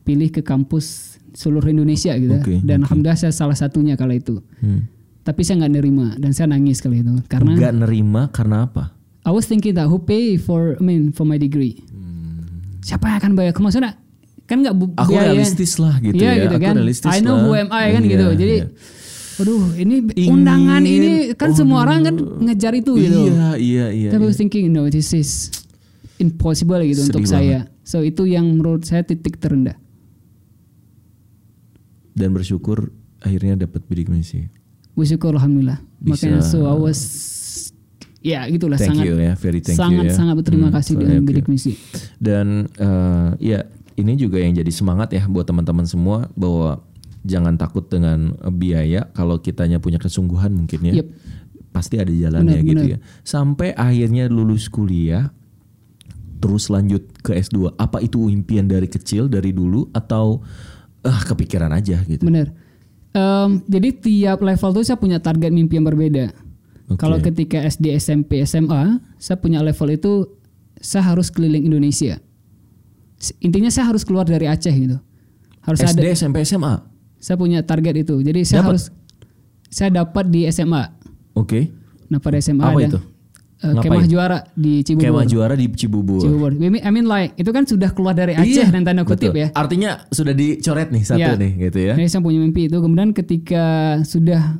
pilih 0.03 0.29
ke 0.29 0.43
kampus 0.43 0.87
seluruh 1.33 1.71
Indonesia 1.71 2.11
gitu. 2.13 2.35
Oke, 2.35 2.59
dan 2.61 2.83
alhamdulillah 2.83 3.15
saya 3.17 3.31
salah 3.31 3.55
satunya 3.55 3.95
kala 3.95 4.19
itu. 4.19 4.43
Hmm. 4.59 4.91
Tapi 5.21 5.41
saya 5.41 5.63
nggak 5.63 5.73
nerima 5.73 6.07
dan 6.17 6.35
saya 6.35 6.51
nangis 6.51 6.83
kali 6.83 6.99
itu 6.99 7.15
karena 7.25 7.55
Nggak 7.55 7.75
nerima 7.79 8.27
karena 8.29 8.67
apa? 8.67 8.91
I 9.23 9.31
was 9.31 9.47
thinking 9.47 9.71
that 9.73 9.87
who 9.87 10.03
pay 10.03 10.35
for 10.35 10.75
I 10.75 10.83
mean 10.83 11.11
for 11.11 11.23
my 11.23 11.39
degree. 11.39 11.79
Siapa 12.81 13.07
yang 13.07 13.17
akan 13.17 13.33
bayar? 13.33 13.55
Maksudnya 13.55 13.95
kan 14.43 14.59
nggak 14.59 14.75
bu- 14.75 14.91
Aku 14.97 15.15
biaya. 15.15 15.31
realistis 15.31 15.79
lah 15.79 16.03
gitu 16.03 16.19
Iya 16.19 16.31
ya. 16.35 16.43
gitu 16.43 16.57
Aku 16.57 16.67
kan. 16.67 16.75
realistis 16.75 17.07
I 17.09 17.19
know 17.21 17.37
lah. 17.37 17.43
who 17.45 17.53
am 17.55 17.71
I 17.71 17.87
kan 17.89 18.03
Iya, 18.03 18.11
gitu. 18.11 18.27
Jadi 18.37 18.55
iya. 18.59 18.67
Waduh, 19.33 19.73
ini 19.81 20.05
Ingin- 20.13 20.29
undangan 20.29 20.83
ini 20.85 21.33
kan 21.33 21.57
semua 21.57 21.89
orang 21.89 22.05
kan 22.05 22.17
ngejar 22.45 22.77
itu 22.77 22.93
gitu. 22.97 23.33
Iya, 23.33 23.57
iya, 23.57 23.87
iya. 23.89 24.11
Tapi 24.13 24.29
iya. 24.29 24.37
thinking 24.37 24.69
no 24.69 24.87
this 24.87 25.17
is 25.17 25.49
impossible 26.21 26.79
gitu 26.85 27.01
Sedih 27.07 27.11
untuk 27.17 27.25
saya. 27.25 27.59
So 27.83 28.05
itu 28.05 28.29
yang 28.29 28.45
menurut 28.47 28.85
saya 28.85 29.03
titik 29.03 29.41
terendah. 29.41 29.75
Dan 32.13 32.37
bersyukur 32.37 32.93
akhirnya 33.19 33.57
dapat 33.57 33.83
bidik 33.89 34.13
misi. 34.13 34.47
Bersyukur 34.93 35.33
alhamdulillah. 35.33 35.81
Bisa. 35.97 36.29
Makanya 36.29 36.41
so 36.45 36.69
I 36.69 36.77
was 36.77 37.01
ya 38.23 38.47
gitulah 38.47 38.79
Thank 38.79 39.01
sangat 39.01 39.05
you 39.09 39.17
ya, 39.19 39.33
very 39.35 39.59
thank 39.59 39.75
sangat 39.81 40.05
you 40.07 40.13
ya. 40.13 40.15
sangat 40.15 40.35
berterima 40.39 40.69
Hmm, 40.71 40.77
kasih 40.77 40.95
dengan 40.95 41.25
bidik 41.25 41.49
misi. 41.49 41.75
Dan 42.21 42.69
eh, 42.77 43.29
ya 43.41 43.59
ini 43.97 44.13
juga 44.15 44.39
yang 44.39 44.53
jadi 44.53 44.69
semangat 44.71 45.11
ya 45.11 45.25
buat 45.27 45.49
teman-teman 45.49 45.89
semua 45.89 46.29
bahwa 46.37 46.85
jangan 47.23 47.55
takut 47.55 47.87
dengan 47.87 48.35
biaya 48.51 49.07
kalau 49.15 49.39
kitanya 49.39 49.79
punya 49.79 49.99
kesungguhan 49.99 50.53
mungkin 50.55 50.81
ya. 50.83 50.95
Yep. 51.03 51.09
Pasti 51.73 51.97
ada 51.97 52.13
jalannya 52.13 52.61
Benar, 52.61 52.69
gitu 52.69 52.85
benar. 52.85 52.93
ya. 52.93 52.99
Sampai 53.25 53.73
akhirnya 53.73 54.29
lulus 54.29 54.69
kuliah 54.69 55.33
terus 56.43 56.67
lanjut 56.69 57.07
ke 57.23 57.39
S2. 57.39 57.79
Apa 57.79 58.03
itu 58.03 58.27
impian 58.29 58.67
dari 58.67 58.91
kecil 58.91 59.31
dari 59.31 59.55
dulu 59.55 59.89
atau 59.95 60.43
ah 61.07 61.21
kepikiran 61.23 61.71
aja 61.71 62.03
gitu. 62.05 62.27
Benar. 62.27 62.51
Em, 63.13 63.51
jadi 63.71 63.89
tiap 63.95 64.43
level 64.43 64.71
tuh 64.75 64.85
saya 64.85 64.99
punya 64.99 65.23
target 65.23 65.55
mimpi 65.55 65.79
yang 65.79 65.87
berbeda. 65.87 66.35
Oke. 66.91 66.99
Kalau 66.99 67.23
ketika 67.23 67.63
SD, 67.63 67.95
SMP, 67.97 68.43
SMA, 68.45 69.01
saya 69.17 69.39
punya 69.39 69.63
level 69.63 69.89
itu 69.95 70.29
saya 70.83 71.15
harus 71.15 71.31
keliling 71.31 71.65
Indonesia. 71.65 72.19
Intinya 73.39 73.71
saya 73.71 73.87
harus 73.95 74.03
keluar 74.03 74.27
dari 74.27 74.51
Aceh 74.51 74.75
gitu. 74.75 74.99
Harus 75.63 75.79
SD, 75.79 76.03
ada. 76.03 76.11
SMP, 76.19 76.43
SMA. 76.43 76.92
Saya 77.23 77.39
punya 77.39 77.63
target 77.63 78.03
itu. 78.03 78.19
Jadi 78.19 78.43
saya 78.43 78.67
Dapat? 78.67 78.71
harus 78.75 78.85
saya 79.71 79.91
dapat 79.95 80.25
di 80.27 80.43
SMA. 80.51 80.83
Oke. 81.39 81.71
Nah 82.11 82.19
pada 82.19 82.37
SMA 82.37 82.61
Apa 82.61 82.77
ada 82.77 82.89
itu? 82.91 83.01
Ngapain? 83.63 83.79
kemah 83.95 84.07
juara 84.11 84.39
di 84.59 84.83
Cibubur. 84.83 85.07
Kemah 85.07 85.27
juara 85.31 85.55
di 85.55 85.67
Cibubur. 85.71 86.19
Cibubur. 86.19 86.51
I 86.59 86.91
mean- 86.91 87.07
like 87.07 87.39
itu 87.39 87.47
kan 87.55 87.63
sudah 87.63 87.95
keluar 87.95 88.11
dari 88.11 88.35
Aceh 88.35 88.59
Iya, 88.59 88.75
dan 88.75 88.83
tanda 88.83 89.07
kutip 89.07 89.31
betul. 89.31 89.39
ya. 89.39 89.49
Artinya 89.55 90.03
sudah 90.11 90.35
dicoret 90.35 90.91
nih 90.91 91.03
satu 91.07 91.23
Iya. 91.23 91.39
nih 91.39 91.53
gitu 91.71 91.79
ya. 91.79 91.95
Jadi 91.95 92.09
saya 92.11 92.23
punya 92.27 92.43
mimpi 92.43 92.67
itu. 92.67 92.75
Kemudian 92.83 93.15
ketika 93.15 93.65
sudah 94.03 94.59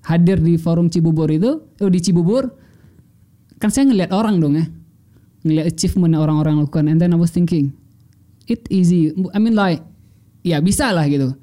hadir 0.00 0.40
di 0.40 0.56
forum 0.56 0.88
Cibubur 0.88 1.28
itu, 1.28 1.60
oh 1.60 1.90
di 1.92 2.00
Cibubur, 2.00 2.56
kan 3.60 3.68
saya 3.68 3.84
ngelihat 3.84 4.16
orang 4.16 4.40
dong 4.40 4.56
ya, 4.56 4.64
ngelihat 5.44 5.76
achievement 5.76 6.16
orang-orang 6.16 6.56
lakukan. 6.64 6.88
And 6.88 6.96
then 6.96 7.12
I 7.12 7.20
was 7.20 7.28
thinking, 7.28 7.76
it 8.48 8.64
easy. 8.72 9.12
I 9.12 9.38
mean 9.38 9.52
like, 9.52 9.84
ya 10.40 10.64
bisa 10.64 10.88
lah 10.88 11.04
gitu. 11.04 11.36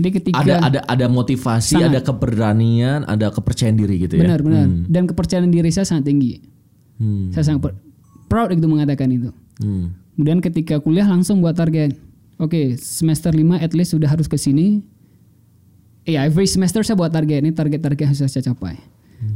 Jadi 0.00 0.08
ketika 0.08 0.40
Ada 0.40 0.54
ada 0.62 0.80
ada 0.88 1.06
motivasi, 1.06 1.76
Sangat. 1.76 1.92
ada 1.92 2.00
keberanian, 2.00 3.04
ada 3.04 3.28
kepercayaan 3.28 3.76
diri 3.76 4.08
gitu 4.08 4.16
ya. 4.16 4.24
benar-benar 4.24 4.66
dan 4.88 5.04
kepercayaan 5.04 5.52
diri 5.52 5.68
saya 5.68 5.84
sangat 5.84 6.08
tinggi. 6.08 6.40
Hmm. 6.96 7.28
Saya 7.30 7.52
sangat 7.52 7.60
pr- 7.70 7.78
proud 8.26 8.50
gitu 8.56 8.66
mengatakan 8.66 9.12
itu. 9.12 9.30
Hmm. 9.60 9.92
Kemudian 10.16 10.40
ketika 10.40 10.80
kuliah 10.80 11.04
langsung 11.08 11.40
buat 11.44 11.56
target. 11.56 11.96
Oke, 12.40 12.74
semester 12.80 13.30
5 13.30 13.60
at 13.62 13.70
least 13.76 13.94
sudah 13.94 14.08
harus 14.10 14.26
ke 14.26 14.34
sini. 14.34 14.82
Iya, 16.02 16.26
every 16.26 16.50
semester 16.50 16.82
saya 16.82 16.98
buat 16.98 17.14
target. 17.14 17.38
Ini 17.44 17.54
target-target 17.54 17.98
yang 18.02 18.10
harus 18.10 18.26
saya 18.26 18.42
capai. 18.42 18.74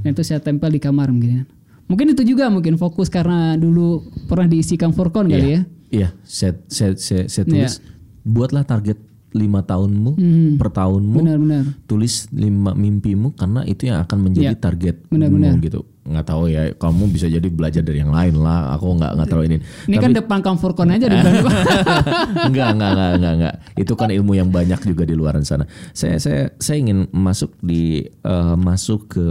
Dan 0.02 0.18
itu 0.18 0.22
saya 0.26 0.42
tempel 0.42 0.74
di 0.74 0.82
kamar 0.82 1.14
mungkin. 1.14 1.46
Mungkin 1.86 2.18
itu 2.18 2.26
juga 2.26 2.50
mungkin 2.50 2.74
fokus 2.74 3.06
karena 3.06 3.54
dulu 3.54 4.02
pernah 4.26 4.50
diisi 4.50 4.74
Kamforkon 4.74 5.30
kali 5.30 5.48
ya. 5.54 5.60
Iya, 5.86 6.08
saya 6.26 6.58
saya 6.66 6.98
saya, 6.98 7.30
saya 7.30 7.44
tulis 7.46 7.78
buatlah 8.26 8.66
target 8.66 8.98
lima 9.36 9.60
tahunmu. 9.60 10.10
Hmm. 10.16 10.52
per 10.56 10.72
tahunmu. 10.72 11.20
Benar-benar. 11.20 11.64
Tulis 11.84 12.26
lima 12.32 12.72
mimpimu 12.72 13.36
karena 13.36 13.62
itu 13.62 13.86
yang 13.86 14.00
akan 14.00 14.18
menjadi 14.18 14.56
Iya. 14.56 14.60
targetmu 14.60 15.12
Benar-benar. 15.12 15.60
gitu. 15.60 15.84
Nggak 16.06 16.22
tahu 16.24 16.46
ya, 16.46 16.70
kamu 16.72 17.02
bisa 17.10 17.26
jadi 17.26 17.48
belajar 17.50 17.82
dari 17.82 17.98
yang 17.98 18.14
lain 18.14 18.38
lah. 18.38 18.72
Aku 18.74 18.94
nggak 18.94 19.12
nggak 19.12 19.28
tahu 19.28 19.42
ini. 19.44 19.56
Ini 19.90 19.96
kan 19.98 20.10
depan 20.10 20.38
Kamforkon 20.38 20.88
aja 20.88 21.06
di 21.06 21.18
enggak, 21.18 21.34
enggak, 22.46 22.68
enggak, 22.78 23.10
enggak, 23.18 23.32
enggak. 23.36 23.54
Itu 23.74 23.92
kan 23.94 24.08
ilmu 24.08 24.32
yang 24.32 24.48
banyak 24.48 24.80
juga 24.82 25.02
di 25.02 25.18
luar 25.18 25.34
sana. 25.42 25.66
Saya 25.90 26.16
saya 26.16 26.54
saya 26.56 26.78
ingin 26.78 27.10
masuk 27.10 27.58
di 27.58 28.06
eh, 28.06 28.54
masuk 28.56 29.10
ke 29.12 29.26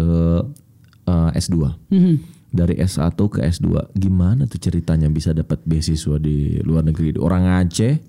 eh, 1.08 1.30
S2. 1.40 1.56
Mhm. 1.90 2.16
Dari 2.56 2.80
S1 2.80 3.20
ke 3.20 3.40
S2. 3.44 3.68
Gimana 3.94 4.44
tuh 4.44 4.60
ceritanya 4.60 5.08
bisa 5.08 5.32
dapat 5.32 5.60
beasiswa 5.64 6.16
di 6.16 6.60
luar 6.60 6.84
negeri? 6.84 7.12
Orang 7.16 7.44
Aceh 7.48 8.00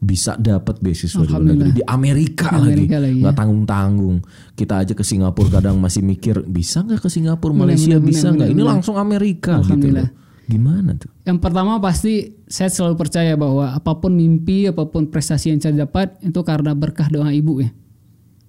bisa 0.00 0.32
dapat 0.40 0.80
beasiswa 0.80 1.20
di 1.20 1.28
luar 1.28 1.44
negeri. 1.44 1.70
Di 1.76 1.84
Amerika, 1.84 2.56
Amerika 2.56 2.96
lagi, 2.96 3.12
lagi, 3.12 3.20
nggak 3.20 3.36
tanggung 3.36 3.64
tanggung 3.68 4.16
kita 4.56 4.80
aja 4.80 4.92
ke 4.96 5.04
Singapura 5.04 5.60
kadang 5.60 5.76
masih 5.76 6.00
mikir 6.00 6.40
bisa 6.48 6.80
nggak 6.80 7.04
ke 7.04 7.08
Singapura 7.12 7.52
Malaysia 7.52 8.00
benar, 8.00 8.08
bisa 8.08 8.26
nggak? 8.32 8.48
ini 8.48 8.62
langsung 8.64 8.96
Amerika 8.96 9.60
gitu 9.60 9.92
loh. 9.92 10.08
Gimana 10.50 10.98
tuh? 10.98 11.12
Yang 11.28 11.38
pertama 11.38 11.78
pasti 11.78 12.34
saya 12.50 12.72
selalu 12.72 12.98
percaya 12.98 13.38
bahwa 13.38 13.70
apa 13.70 13.92
pun 14.02 14.16
mimpi, 14.16 14.66
apa 14.66 14.88
pun 14.88 15.06
prestasi 15.06 15.54
yang 15.54 15.62
saya 15.62 15.86
dapat 15.86 16.18
itu 16.26 16.40
karena 16.42 16.74
berkah 16.74 17.06
doa 17.06 17.30
ibu 17.30 17.62
ya. 17.62 17.70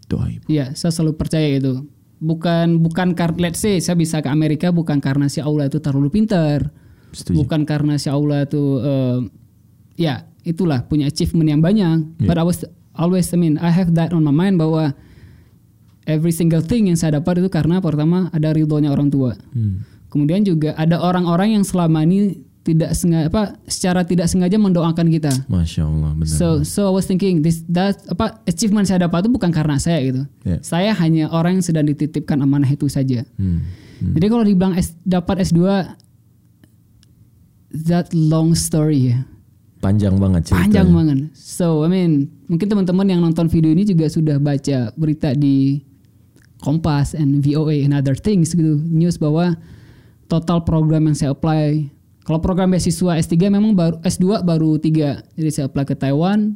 doa 0.09 0.25
ibu. 0.31 0.43
Iya, 0.49 0.73
saya 0.73 0.89
selalu 0.89 1.19
percaya 1.19 1.45
itu. 1.51 1.85
Bukan 2.17 2.81
bukan 2.81 3.13
karena 3.13 3.51
let's 3.51 3.61
say 3.61 3.77
saya 3.83 3.99
bisa 3.99 4.23
ke 4.23 4.31
Amerika 4.31 4.73
bukan 4.73 4.97
karena 5.03 5.27
si 5.27 5.43
Allah 5.43 5.67
itu 5.67 5.77
terlalu 5.83 6.09
pintar. 6.09 6.71
setuju. 7.11 7.43
Bukan 7.43 7.67
karena 7.67 7.99
si 7.99 8.07
Allah 8.07 8.47
itu 8.47 8.63
eh, 8.81 9.19
ya 9.99 10.31
itulah 10.43 10.86
punya 10.86 11.08
achievement 11.10 11.49
yang 11.49 11.62
banyak. 11.62 12.21
Iya. 12.21 12.27
But 12.27 12.38
I 12.38 12.45
was 12.45 12.65
always 12.97 13.30
I 13.34 13.38
mean 13.38 13.58
I 13.62 13.69
have 13.69 13.93
that 13.97 14.13
on 14.13 14.25
my 14.25 14.34
mind 14.34 14.58
bahwa 14.58 14.93
every 16.10 16.34
single 16.34 16.62
thing 16.65 16.89
yang 16.89 16.97
saya 16.97 17.21
dapat 17.21 17.41
itu 17.41 17.49
karena 17.49 17.80
pertama 17.80 18.30
ada 18.34 18.54
ridhonya 18.54 18.89
orang 18.89 19.10
tua. 19.13 19.38
Hmm. 19.54 19.86
Kemudian 20.12 20.43
juga 20.43 20.75
ada 20.75 20.99
orang-orang 20.99 21.56
yang 21.56 21.63
selama 21.63 22.04
ini 22.04 22.43
tidak 22.62 22.93
sengaja 22.93 23.25
apa 23.25 23.58
secara 23.65 24.06
tidak 24.06 24.30
sengaja 24.30 24.54
mendoakan 24.62 25.10
kita. 25.10 25.34
Masya 25.49 25.82
Allah 25.82 26.13
benar. 26.13 26.30
So 26.30 26.62
so 26.62 26.86
I 26.89 26.93
was 26.93 27.10
thinking 27.10 27.41
this 27.41 27.65
that 27.73 27.97
apa 28.06 28.38
achievement 28.45 28.86
saya 28.86 29.10
dapat 29.10 29.25
itu 29.25 29.34
bukan 29.34 29.49
karena 29.49 29.82
saya 29.82 29.97
gitu. 30.06 30.21
Ya. 30.45 30.58
Saya 30.62 30.93
hanya 30.93 31.34
orang 31.34 31.58
yang 31.58 31.65
sedang 31.65 31.89
dititipkan 31.89 32.38
amanah 32.38 32.69
itu 32.69 32.86
saja. 32.86 33.25
Hmm. 33.38 33.65
Jadi 34.01 34.25
kalau 34.34 34.41
dibilang 34.41 34.73
S, 34.73 34.97
dapat 35.06 35.45
S2 35.45 35.62
that 37.86 38.10
long 38.13 38.58
story 38.58 39.13
ya. 39.13 39.17
Panjang 39.82 40.15
banget 40.22 40.54
ceritanya. 40.54 40.65
Panjang 40.86 40.89
banget. 40.94 41.17
So 41.34 41.82
I 41.82 41.89
mean, 41.89 42.30
mungkin 42.46 42.70
teman-teman 42.70 43.06
yang 43.10 43.20
nonton 43.20 43.50
video 43.50 43.74
ini 43.74 43.82
juga 43.82 44.06
sudah 44.08 44.38
baca 44.38 44.94
berita 44.94 45.34
di 45.34 45.82
Kompas 46.62 47.17
and 47.17 47.41
VOA 47.41 47.82
and 47.82 47.98
other 47.98 48.13
things 48.13 48.54
gitu. 48.54 48.78
News 48.78 49.17
bahwa 49.17 49.58
total 50.30 50.62
program 50.62 51.10
yang 51.10 51.17
saya 51.17 51.34
apply 51.34 51.89
kalau 52.22 52.38
program 52.38 52.70
beasiswa 52.70 53.17
S3 53.17 53.50
memang 53.50 53.74
baru 53.74 53.98
S2 54.06 54.46
baru 54.46 54.78
3. 54.78 55.26
Jadi 55.36 55.50
saya 55.50 55.65
apply 55.65 55.84
ke 55.89 55.98
Taiwan, 55.98 56.54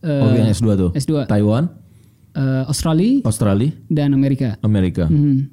eh, 0.00 0.22
Oh 0.22 0.30
yang 0.30 0.46
S2 0.48 0.66
tuh. 0.78 0.90
S2. 0.94 1.26
Taiwan, 1.26 1.66
eh, 2.38 2.62
Australia 2.70 3.18
Australia, 3.26 3.74
dan 3.90 4.14
Amerika. 4.14 4.54
Amerika. 4.62 5.10
Mhm. 5.10 5.50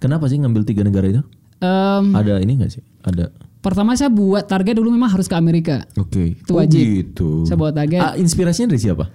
Kenapa 0.00 0.28
sih 0.32 0.40
ngambil 0.40 0.64
tiga 0.64 0.80
negara 0.84 1.06
itu? 1.08 1.22
Em, 1.60 2.04
Ada 2.12 2.40
ini 2.40 2.56
nggak 2.56 2.72
sih? 2.72 2.84
Ada. 3.04 3.32
Pertama 3.66 3.98
saya 3.98 4.06
buat 4.06 4.46
target 4.46 4.78
dulu 4.78 4.94
memang 4.94 5.10
harus 5.10 5.26
ke 5.26 5.34
Amerika. 5.34 5.82
Oke. 5.98 6.38
Itu 6.38 6.54
Oh, 6.54 6.62
wajib. 6.62 6.78
gitu. 6.78 7.42
Saya 7.42 7.58
buat 7.58 7.74
target. 7.74 7.98
Ah, 7.98 8.14
inspirasinya 8.14 8.70
dari 8.70 8.80
siapa? 8.80 9.10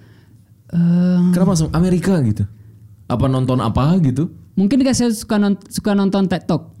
Eh, 0.68 1.20
Kenapa 1.32 1.56
langsung 1.56 1.72
Amerika 1.72 2.20
gitu? 2.20 2.44
Apa 3.08 3.24
nonton 3.26 3.56
apa 3.58 3.96
gitu? 3.98 4.28
mungkin 4.52 4.76
juga 4.76 4.92
saya 4.92 5.08
suka 5.08 5.40
nonton, 5.40 5.64
suka 5.72 5.96
nonton 5.96 6.28
TED 6.28 6.44
Talk. 6.44 6.76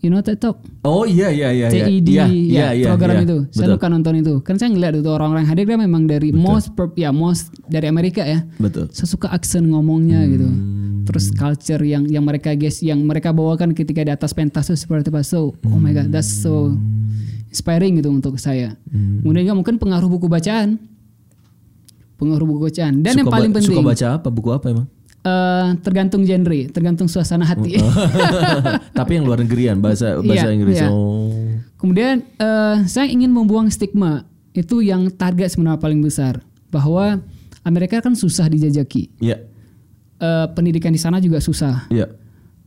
You 0.00 0.08
know 0.08 0.18
TED 0.18 0.40
Talk? 0.40 0.58
Oh 0.82 1.06
iya 1.06 1.30
iya 1.30 1.54
iya. 1.54 1.66
iya. 1.68 1.86
TED 1.86 2.02
Iya, 2.02 2.24
ya, 2.24 2.26
iya, 2.26 2.66
iya, 2.74 2.86
program 2.90 3.14
iya. 3.14 3.22
itu. 3.22 3.38
Saya 3.52 3.70
Betul. 3.70 3.74
suka 3.78 3.86
nonton 3.86 4.14
itu. 4.18 4.34
Kan 4.42 4.54
saya 4.58 4.74
ngeliat 4.74 4.94
itu 4.98 5.06
orang-orang 5.06 5.46
hadir 5.46 5.70
dia 5.70 5.78
memang 5.78 6.10
dari 6.10 6.34
most 6.34 6.74
per- 6.74 6.90
ya 6.98 7.14
most 7.14 7.54
dari 7.68 7.86
Amerika 7.86 8.26
ya. 8.26 8.42
Betul. 8.58 8.90
Saya 8.90 9.06
suka 9.06 9.30
aksen 9.30 9.70
ngomongnya 9.70 10.18
gitu. 10.26 10.48
Hmm. 11.10 11.12
Terus 11.12 11.26
culture 11.32 11.82
yang 11.82 12.06
yang 12.06 12.22
mereka 12.22 12.54
guys 12.54 12.78
yang 12.78 13.02
mereka 13.02 13.30
bawakan 13.30 13.74
ketika 13.74 14.00
di 14.00 14.08
atas 14.08 14.30
pentas 14.30 14.64
itu 14.64 14.78
seperti 14.78 15.10
apa. 15.10 15.20
So, 15.20 15.58
oh 15.60 15.74
my 15.76 15.90
god, 15.90 16.08
that's 16.08 16.30
so 16.30 16.70
inspiring 17.46 17.98
gitu 17.98 18.08
untuk 18.08 18.38
saya. 18.38 18.78
Hmm. 18.86 19.18
Kemudian 19.20 19.42
juga 19.44 19.56
mungkin 19.56 19.74
pengaruh 19.76 20.06
buku 20.08 20.26
bacaan. 20.26 20.78
Pengaruh 22.14 22.46
buku 22.46 22.60
bacaan. 22.62 23.00
Dan 23.00 23.12
yang 23.16 23.26
Suka 23.26 23.34
paling 23.34 23.50
ba- 23.50 23.56
penting 23.58 23.74
Suka 23.74 23.82
baca 23.82 24.06
apa? 24.14 24.28
Buku 24.28 24.48
apa 24.50 24.66
emang? 24.68 24.86
eh, 25.20 25.68
tergantung 25.82 26.22
genre, 26.22 26.60
tergantung 26.70 27.04
suasana 27.04 27.44
hati. 27.44 27.76
Tapi 28.98 29.10
yang 29.12 29.26
luar 29.26 29.42
negerian 29.42 29.76
bahasa 29.76 30.16
bahasa 30.16 30.46
Iya, 30.46 30.54
Inggris. 30.54 30.78
iya. 30.78 30.88
Oh. 30.88 31.28
Kemudian 31.76 32.22
eh, 32.36 32.76
saya 32.86 33.04
ingin 33.04 33.28
membuang 33.28 33.68
stigma 33.68 34.24
itu 34.52 34.80
yang 34.80 35.10
target 35.10 35.52
sebenarnya 35.52 35.76
paling 35.76 36.00
besar. 36.00 36.40
bahwa 36.70 37.18
Amerika 37.66 37.98
kan 37.98 38.14
susah 38.14 38.46
dijajaki. 38.46 39.10
Iya. 39.18 39.42
Eh, 40.20 40.46
pendidikan 40.52 40.92
di 40.92 41.00
sana 41.00 41.16
juga 41.16 41.40
susah. 41.40 41.88
Iya. 41.88 42.12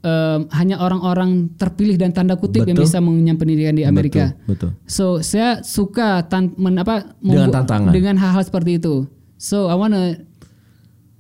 Eh, 0.02 0.40
hanya 0.58 0.82
orang-orang 0.82 1.54
terpilih 1.54 2.02
dan 2.02 2.10
tanda 2.10 2.34
kutip 2.34 2.66
yang 2.66 2.74
Betul. 2.74 2.90
bisa 2.90 2.98
mengenyam 2.98 3.38
pendidikan 3.38 3.78
di 3.78 3.86
Amerika. 3.86 4.34
Betul. 4.50 4.74
betul. 4.74 4.90
So 4.90 5.22
saya 5.22 5.62
suka 5.62 6.26
tan 6.26 6.58
men, 6.58 6.82
apa, 6.82 7.14
Dengan 7.22 7.54
tantangan. 7.54 7.94
dengan 7.94 8.18
hal-hal 8.18 8.42
seperti 8.42 8.82
itu. 8.82 9.06
So 9.38 9.70
I 9.70 9.78
wanna 9.78 10.18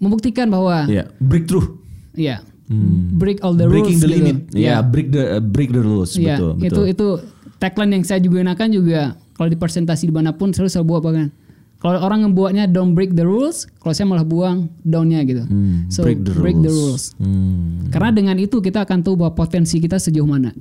membuktikan 0.01 0.49
bahwa 0.49 0.89
Iya. 0.89 1.05
Breakthrough. 1.21 1.79
ya 2.13 2.41
break 3.13 3.45
all 3.45 3.53
the 3.53 3.69
Breaking 3.69 3.99
rules 3.99 4.01
the 4.01 4.09
gitu. 4.09 4.17
limit. 4.17 4.37
Iya, 4.57 4.65
Ya. 4.65 4.75
break 4.81 5.07
the 5.13 5.23
uh, 5.37 5.43
break 5.43 5.69
the 5.69 5.81
rules. 5.83 6.17
Iya, 6.17 6.35
betul, 6.41 6.51
itu 6.57 6.63
betul. 6.65 6.85
itu 6.89 7.07
tagline 7.61 7.91
yang 7.93 8.03
saya 8.03 8.19
juga 8.19 8.41
gunakan 8.41 8.67
juga 8.73 9.01
kalau 9.37 9.49
di 9.49 9.57
presentasi 9.59 10.09
di 10.09 10.13
mana 10.15 10.33
pun 10.33 10.49
selalu 10.49 10.71
saya 10.71 10.81
buat 10.81 11.01
bahkan 11.05 11.29
kalau 11.83 11.99
orang 11.99 12.23
ngebuatnya 12.23 12.63
don't 12.65 12.95
break 12.95 13.11
the 13.11 13.21
rules, 13.21 13.67
kalau 13.77 13.91
saya 13.91 14.07
malah 14.07 14.23
buang 14.23 14.71
downnya 14.81 15.19
gitu. 15.27 15.43
Hmm, 15.43 15.91
so 15.91 16.07
break 16.07 16.23
the 16.63 16.71
rules. 16.71 17.11
Hmm. 17.19 17.91
Karena 17.91 18.09
dengan 18.09 18.39
itu 18.39 18.57
kita 18.57 18.81
akan 18.81 19.03
tahu 19.03 19.19
bahwa 19.19 19.35
potensi 19.35 19.77
kita 19.77 19.99
sejauh 19.99 20.23
mana. 20.23 20.55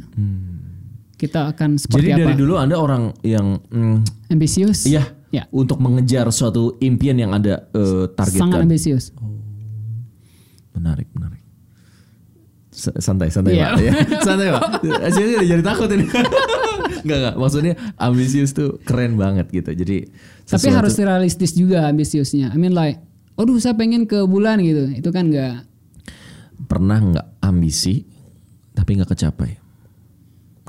Kita 1.15 1.47
akan 1.49 1.79
Jadi 1.79 1.83
seperti 1.87 2.09
dari 2.11 2.23
apa? 2.27 2.35
dulu 2.35 2.55
Anda 2.59 2.75
orang 2.75 3.15
yang 3.23 3.63
mm, 3.63 4.29
Ambisius? 4.35 4.83
iya 4.85 5.07
Ya. 5.31 5.47
untuk 5.49 5.79
mengejar 5.79 6.29
suatu 6.29 6.77
impian 6.77 7.17
yang 7.17 7.33
Anda 7.33 7.65
eh, 7.71 8.05
Sangat 8.05 8.19
targetkan. 8.37 8.67
ambisius. 8.67 9.15
Menarik, 10.75 11.09
menarik. 11.15 11.42
Santai, 12.83 13.31
santai 13.31 13.55
Iya. 13.55 13.69
Pak. 13.71 13.79
Ya, 13.79 13.93
santai 14.27 14.49
Pak. 14.51 14.63
Udah 14.83 15.11
jadi 15.47 15.63
takut 15.63 15.87
ini. 15.95 16.07
Enggak, 17.03 17.19
enggak. 17.19 17.35
Maksudnya 17.35 17.75
ambisius 17.99 18.55
tuh 18.55 18.79
keren 18.83 19.15
banget 19.15 19.51
gitu. 19.51 19.71
Jadi 19.71 20.07
Tapi 20.47 20.67
harus 20.71 20.95
realistis 20.99 21.51
juga 21.51 21.87
ambisiusnya. 21.87 22.51
I 22.51 22.59
mean 22.59 22.75
like, 22.75 23.03
aduh 23.35 23.59
saya 23.59 23.75
pengen 23.75 24.07
ke 24.07 24.23
bulan 24.23 24.63
gitu. 24.63 24.87
Itu 24.91 25.11
kan 25.11 25.31
enggak 25.31 25.67
pernah 26.63 27.03
nggak 27.03 27.43
ambisi 27.43 28.07
tapi 28.73 28.99
nggak 28.99 29.11
kecapai. 29.11 29.59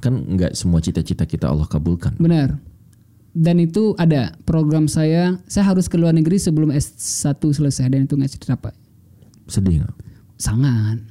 Kan 0.02 0.36
nggak 0.36 0.58
semua 0.58 0.82
cita-cita 0.82 1.24
kita 1.24 1.48
Allah 1.50 1.70
kabulkan. 1.70 2.18
benar. 2.18 2.58
Dan 3.34 3.58
itu 3.58 3.98
ada 3.98 4.38
program 4.46 4.86
saya, 4.86 5.42
saya 5.50 5.66
harus 5.66 5.90
ke 5.90 5.98
luar 5.98 6.14
negeri 6.14 6.38
sebelum 6.38 6.70
S1 6.70 7.42
selesai 7.42 7.90
dan 7.90 8.06
itu 8.06 8.14
nggak 8.14 8.38
tercapai. 8.38 8.74
Sedih 9.46 9.82
nggak? 9.82 9.96
Sangat. 10.38 11.02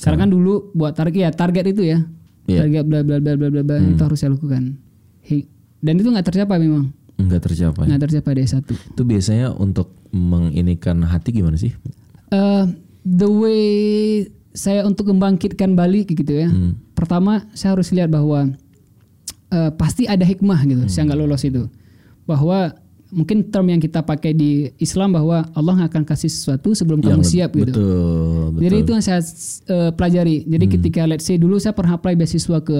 Karena 0.00 0.24
kan 0.24 0.30
dulu 0.32 0.72
buat 0.72 0.96
target 0.96 1.28
ya 1.28 1.30
target 1.32 1.76
itu 1.76 1.82
ya. 1.84 1.98
Iya. 2.48 2.64
Target 2.64 2.84
bla 2.88 3.00
bla 3.04 3.16
bla 3.20 3.32
bla 3.36 3.48
bla 3.52 3.62
bla 3.62 3.76
itu 3.78 4.02
harus 4.02 4.18
saya 4.18 4.32
lakukan. 4.32 4.80
Dan 5.80 5.94
itu 5.96 6.08
nggak 6.12 6.26
tercapai 6.28 6.60
memang. 6.60 6.92
Nggak 7.16 7.40
tercapai. 7.48 7.84
Nggak 7.88 8.00
tercapai 8.08 8.32
di 8.36 8.42
S1. 8.44 8.64
Itu 8.68 9.02
biasanya 9.04 9.52
untuk 9.56 9.96
menginikan 10.12 11.00
hati 11.04 11.36
gimana 11.36 11.56
sih? 11.56 11.72
Eh, 12.32 12.64
the 13.04 13.28
way 13.28 13.64
saya 14.52 14.84
untuk 14.84 15.08
membangkitkan 15.08 15.72
balik 15.72 16.12
gitu 16.12 16.32
ya. 16.36 16.48
Pertama 16.92 17.48
saya 17.56 17.76
harus 17.76 17.92
lihat 17.96 18.12
bahwa 18.12 18.52
eh, 19.52 19.70
pasti 19.76 20.04
ada 20.04 20.24
hikmah 20.24 20.60
gitu. 20.68 20.84
Saya 20.88 21.08
nggak 21.08 21.20
lolos 21.20 21.44
itu. 21.44 21.68
Bahwa 22.28 22.76
mungkin 23.10 23.46
term 23.46 23.66
yang 23.66 23.78
kita 23.78 24.00
pakai 24.00 24.30
di 24.30 24.50
Islam 24.76 25.12
bahwa 25.12 25.42
Allah 25.50 25.76
akan 25.84 26.02
kasih 26.02 26.26
sesuatu 26.26 26.72
sebelum 26.72 26.98
kamu 26.98 27.20
Yang 27.20 27.28
siap 27.28 27.50
gitu. 27.52 27.70
Betul, 27.70 27.90
betul. 28.52 28.62
Jadi 28.62 28.76
itu 28.78 28.90
yang 28.90 29.04
saya 29.04 29.20
eh, 29.66 29.90
pelajari. 29.90 30.36
Jadi 30.44 30.64
ketika 30.66 31.00
let's 31.04 31.22
say 31.22 31.34
dulu 31.34 31.58
saya 31.58 31.72
pernah 31.72 31.94
apply 31.94 32.14
beasiswa 32.14 32.58
ke 32.60 32.78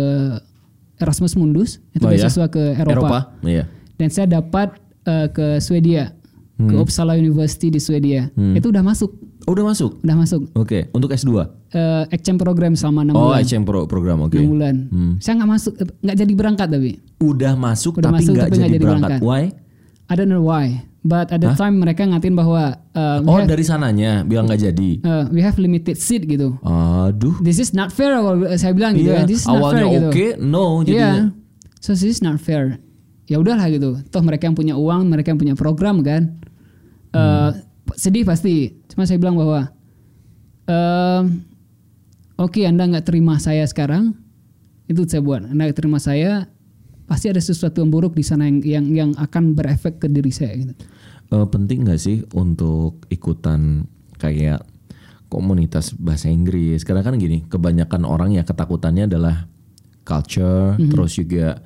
Erasmus 0.96 1.32
Mundus, 1.34 1.80
itu 1.90 2.02
Oh, 2.02 2.10
ya? 2.10 2.20
beasiswa 2.20 2.46
ke 2.46 2.62
Eropa. 2.74 2.92
Eropa. 2.92 3.18
Iya. 3.42 3.64
Dan 3.96 4.08
saya 4.08 4.26
dapat 4.30 4.76
eh, 5.02 5.28
ke 5.28 5.58
Swedia, 5.58 6.12
ke 6.56 6.74
Uppsala 6.76 7.16
University 7.16 7.68
di 7.68 7.80
Swedia. 7.80 8.28
Itu 8.52 8.68
udah 8.68 8.84
masuk, 8.84 9.16
Oh, 9.48 9.56
udah 9.56 9.64
masuk. 9.66 9.96
udah 9.98 10.16
masuk. 10.16 10.42
Oke, 10.52 10.92
untuk 10.92 11.08
S2. 11.08 11.32
Eh, 11.72 12.04
exchange 12.12 12.36
program 12.38 12.76
selama 12.76 13.00
6 13.02 13.16
Oh, 13.16 13.32
bulan. 13.32 13.40
HM 13.40 13.62
pro 13.64 13.80
program, 13.88 14.18
oke. 14.22 14.36
6 14.36 14.44
bulan. 14.44 14.74
Saya 15.18 15.40
nggak 15.40 15.50
masuk, 15.50 15.72
nggak 16.04 16.16
jadi 16.18 16.32
berangkat 16.36 16.68
tapi. 16.68 16.90
Udah 17.18 17.52
masuk 17.56 17.92
Udah 17.96 18.12
tapi 18.12 18.22
nggak 18.28 18.48
jadi, 18.52 18.60
jadi 18.68 18.76
berangkat. 18.76 19.18
berangkat. 19.18 19.20
Why? 19.24 19.42
I 20.10 20.18
don't 20.18 20.26
know 20.26 20.42
why, 20.42 20.82
but 21.00 21.30
at 21.30 21.38
the 21.38 21.54
time 21.54 21.78
mereka 21.78 22.02
ngatin 22.02 22.34
bahwa 22.34 22.74
we, 23.22 23.30
Oh, 23.30 23.38
have, 23.38 23.46
dari 23.46 23.62
sananya 23.62 24.26
bilang 24.26 24.50
nggak 24.50 24.58
jadi. 24.60 24.90
eh, 24.98 25.24
we 25.30 25.38
have 25.38 25.54
limited 25.56 25.94
seat 25.94 26.26
gitu. 26.26 26.58
Aduh. 26.60 27.38
This 27.38 27.62
is 27.62 27.70
not 27.70 27.94
fair 27.94 28.10
kalau 28.12 28.34
saya 28.58 28.74
bilang 28.74 28.98
gitu 28.98 29.14
Iya, 29.14 29.22
ya. 29.22 29.30
This 29.30 29.42
is 29.42 29.48
not 29.48 29.62
awalnya 29.62 29.78
fair 29.80 29.94
gitu. 29.94 30.08
oke, 30.10 30.26
no 30.42 30.64
Iya. 30.82 30.84
jadinya. 30.84 31.24
So 31.78 31.94
this 31.94 32.10
is 32.10 32.20
not 32.20 32.36
fair. 32.36 32.82
Ya 33.30 33.38
udahlah 33.38 33.70
gitu. 33.70 34.02
Toh 34.10 34.20
mereka 34.20 34.44
yang 34.44 34.58
punya 34.58 34.74
uang, 34.74 35.06
mereka 35.06 35.30
yang 35.30 35.38
punya 35.38 35.54
program 35.54 36.02
kan. 36.02 36.42
Eh, 37.10 37.50
sedih 37.94 38.26
pasti. 38.26 38.74
Cuma 38.90 39.06
saya 39.06 39.16
bilang 39.16 39.38
bahwa 39.38 39.70
em, 40.66 41.22
oke 42.34 42.60
Anda 42.62 42.90
nggak 42.90 43.06
terima 43.06 43.38
saya 43.38 43.62
sekarang. 43.62 44.18
Itu 44.84 45.06
saya 45.06 45.22
buat. 45.22 45.46
Anda 45.46 45.70
terima 45.70 46.02
saya, 46.02 46.50
pasti 47.10 47.26
ada 47.26 47.42
sesuatu 47.42 47.82
yang 47.82 47.90
buruk 47.90 48.14
di 48.14 48.22
sana 48.22 48.46
yang 48.46 48.62
yang, 48.62 48.86
yang 48.94 49.10
akan 49.18 49.58
berefek 49.58 49.98
ke 49.98 50.06
diri 50.06 50.30
saya 50.30 50.54
gitu. 50.54 50.74
Eh, 51.34 51.46
penting 51.50 51.82
nggak 51.82 51.98
sih 51.98 52.22
untuk 52.38 53.02
ikutan 53.10 53.82
kayak 54.14 54.62
komunitas 55.26 55.90
bahasa 55.98 56.30
Inggris? 56.30 56.86
Karena 56.86 57.02
kan 57.02 57.18
gini, 57.18 57.42
kebanyakan 57.50 58.06
orang 58.06 58.30
ya 58.38 58.46
ketakutannya 58.46 59.10
adalah 59.10 59.50
culture, 60.06 60.78
Mhm. 60.78 60.90
terus 60.90 61.18
juga 61.18 61.58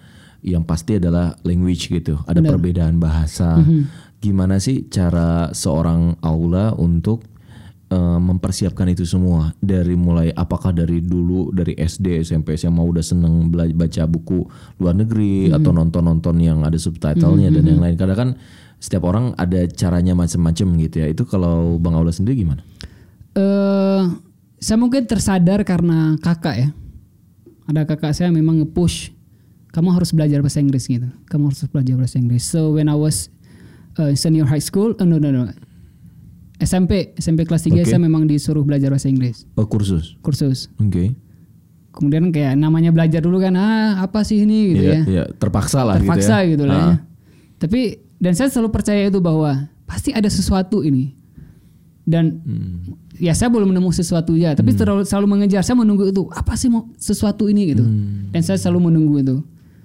yang 0.45 0.65
pasti 0.65 0.97
adalah 0.97 1.37
language 1.45 1.89
gitu. 1.89 2.21
Ada 2.25 2.41
perbedaan 2.41 2.97
bahasa. 3.01 3.61
Mhm. 3.61 3.81
Gimana 4.21 4.57
sih 4.61 4.89
cara 4.89 5.53
seorang 5.53 6.17
aula 6.25 6.73
untuk 6.77 7.25
eh, 7.95 8.19
mempersiapkan 8.19 8.91
itu 8.91 9.07
semua 9.07 9.55
dari 9.57 9.95
mulai 9.95 10.29
apakah 10.29 10.75
dari 10.75 10.99
dulu 10.99 11.55
dari 11.55 11.73
SD 11.73 12.21
SMP 12.21 12.59
SMA 12.59 12.83
udah 12.83 13.01
seneng 13.01 13.47
bela- 13.49 13.71
baca 13.71 14.03
buku 14.05 14.43
luar 14.77 14.99
negeri 14.99 15.49
Mhm. 15.49 15.55
atau 15.55 15.71
nonton-nonton 15.71 16.35
yang 16.39 16.59
ada 16.61 16.75
subtitlenya 16.75 17.49
dan 17.49 17.65
yang 17.65 17.79
lain 17.79 17.95
karena 17.95 18.13
kan 18.13 18.29
setiap 18.77 19.07
orang 19.07 19.33
ada 19.37 19.65
caranya 19.71 20.13
macam-macam 20.13 20.67
gitu 20.83 20.97
ya 20.99 21.07
itu 21.07 21.23
kalau 21.23 21.79
bang 21.79 21.95
Aula 21.95 22.11
sendiri 22.11 22.43
gimana? 22.43 22.67
eh 23.35 24.03
saya 24.59 24.77
mungkin 24.77 25.05
tersadar 25.05 25.61
karena 25.63 26.17
kakak 26.19 26.57
ya. 26.57 26.69
Ada 27.65 27.85
kakak 27.85 28.13
saya 28.13 28.29
memang 28.29 28.61
nge-push 28.61 29.13
kamu 29.71 29.91
harus 29.91 30.15
belajar 30.15 30.39
bahasa 30.39 30.63
Inggris 30.63 30.87
gitu. 30.87 31.05
Kamu 31.27 31.51
harus 31.51 31.61
belajar 31.67 31.95
bahasa 31.99 32.17
Inggris. 32.17 32.45
So 32.45 32.73
when 32.73 32.87
I 32.87 32.95
was 32.95 33.29
uh, 33.97 34.15
senior 34.15 34.47
high 34.47 34.63
school, 34.63 34.95
uh, 34.95 35.03
no 35.03 35.19
no 35.19 35.29
no. 35.29 35.51
SMP, 36.57 37.13
SMP 37.15 37.43
kelas 37.43 37.63
3 37.63 37.75
Oke. 37.77 37.85
saya 37.85 37.99
memang 37.99 38.25
disuruh 38.25 38.63
belajar 38.63 38.89
bahasa 38.89 39.07
Inggris, 39.07 39.43
Oh, 39.55 39.67
kursus. 39.67 40.15
kursus. 40.21 40.71
Oke. 40.79 41.13
Kemudian 41.91 42.31
kayak 42.31 42.55
namanya 42.55 42.91
belajar 42.91 43.19
dulu 43.19 43.39
kan, 43.39 43.55
ah 43.55 44.01
apa 44.01 44.23
sih 44.23 44.43
ini 44.43 44.59
gitu 44.71 44.83
Iya, 44.83 44.91
ya. 44.91 45.01
iya, 45.07 45.25
terpaksa 45.31 45.83
lah 45.83 45.99
Terpaksa 45.99 46.43
gitu 46.43 46.47
ya. 46.47 46.51
gitu 46.51 46.65
lah 46.67 46.75
Ah. 46.75 46.83
ya. 46.85 46.97
Tapi 47.57 47.81
dan 48.19 48.33
saya 48.33 48.51
selalu 48.51 48.71
percaya 48.71 49.03
itu 49.05 49.19
bahwa 49.19 49.51
pasti 49.85 50.11
ada 50.11 50.27
sesuatu 50.27 50.81
ini. 50.81 51.15
Dan 52.05 52.43
Hmm. 52.43 53.01
ya 53.17 53.33
saya 53.33 53.49
belum 53.49 53.71
menemu 53.71 53.89
sesuatu 53.89 54.35
ya, 54.35 54.53
tapi 54.53 54.75
selalu, 54.75 55.03
selalu 55.05 55.27
mengejar. 55.27 55.63
Saya 55.63 55.75
menunggu 55.75 56.05
itu 56.05 56.29
apa 56.31 56.53
sih 56.53 56.69
mau 56.69 56.91
sesuatu 56.95 57.47
ini 57.47 57.73
gitu. 57.73 57.85
Dan 58.29 58.41
saya 58.43 58.59
selalu 58.59 58.91
menunggu 58.91 59.15
itu. 59.21 59.37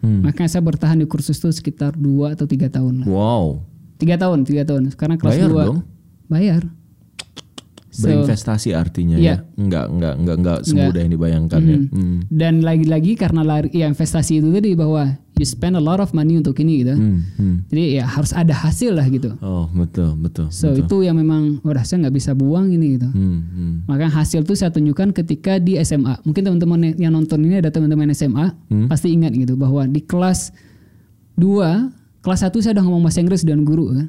Hmm. 0.02 0.24
Makanya 0.24 0.50
saya 0.50 0.64
bertahan 0.64 0.98
di 0.98 1.06
kursus 1.06 1.36
itu 1.36 1.48
sekitar 1.50 1.94
dua 1.94 2.34
atau 2.34 2.44
tiga 2.44 2.68
tahun 2.68 3.04
lah. 3.04 3.08
Wow. 3.08 3.64
Tiga 3.96 4.16
tahun, 4.16 4.44
tiga 4.44 4.64
tahun. 4.64 4.90
Sekarang 4.90 5.16
kelas 5.16 5.36
Bayar 5.36 5.48
dua. 5.48 5.64
dong. 5.66 5.80
Bayar. 6.30 6.64
So, 7.90 8.06
Berinvestasi 8.08 8.72
artinya 8.72 9.18
Iya. 9.18 9.44
ya. 9.44 9.60
Enggak, 9.60 9.86
enggak, 9.92 10.14
enggak, 10.16 10.36
enggak 10.40 10.58
semudah 10.64 11.00
yang 11.04 11.12
dibayangkan 11.12 11.60
ya. 11.60 11.78
Hmm. 11.90 12.18
dan 12.32 12.62
lagi-lagi 12.64 13.18
karena 13.18 13.42
lari, 13.44 13.68
ya 13.74 13.90
investasi 13.90 14.40
itu 14.40 14.48
tadi 14.54 14.72
bahwa 14.72 15.18
you 15.36 15.44
spend 15.44 15.76
a 15.76 15.82
lot 15.82 15.98
of 15.98 16.14
money 16.14 16.38
untuk 16.38 16.56
ini 16.62 16.86
gitu. 16.86 16.96
Hmm, 16.96 17.26
hmm. 17.36 17.56
Jadi 17.68 18.00
ya 18.00 18.06
harus 18.08 18.32
ada 18.32 18.54
hasil 18.54 18.94
lah 18.94 19.04
gitu. 19.10 19.36
Oh, 19.42 19.68
betul, 19.74 20.16
betul. 20.16 20.48
So 20.54 20.70
betul. 20.70 20.86
itu 20.86 20.96
yang 21.10 21.18
memang 21.18 21.60
udah 21.60 21.84
saya 21.84 22.08
nggak 22.08 22.16
bisa 22.16 22.32
buang 22.32 22.70
ini 22.70 22.96
gitu. 22.96 23.10
Hmm, 23.10 23.40
hmm. 23.42 23.74
Maka 23.90 24.06
hasil 24.08 24.46
tuh 24.46 24.56
saya 24.56 24.70
tunjukkan 24.70 25.12
ketika 25.12 25.58
di 25.58 25.76
SMA. 25.82 26.24
Mungkin 26.24 26.46
teman-teman 26.46 26.94
yang 26.96 27.12
nonton 27.12 27.42
ini 27.42 27.58
ada 27.58 27.68
teman-teman 27.68 28.14
SMA 28.14 28.54
Hmm. 28.70 28.86
pasti 28.88 29.12
ingat 29.12 29.34
gitu 29.34 29.58
bahwa 29.58 29.84
di 29.84 30.00
kelas 30.00 30.54
2, 31.36 31.90
kelas 32.22 32.40
1 32.44 32.62
saya 32.62 32.78
udah 32.78 32.86
ngomong 32.86 33.02
bahasa 33.02 33.20
Inggris 33.20 33.42
dengan 33.42 33.66
guru 33.66 33.92
kan. 33.92 34.08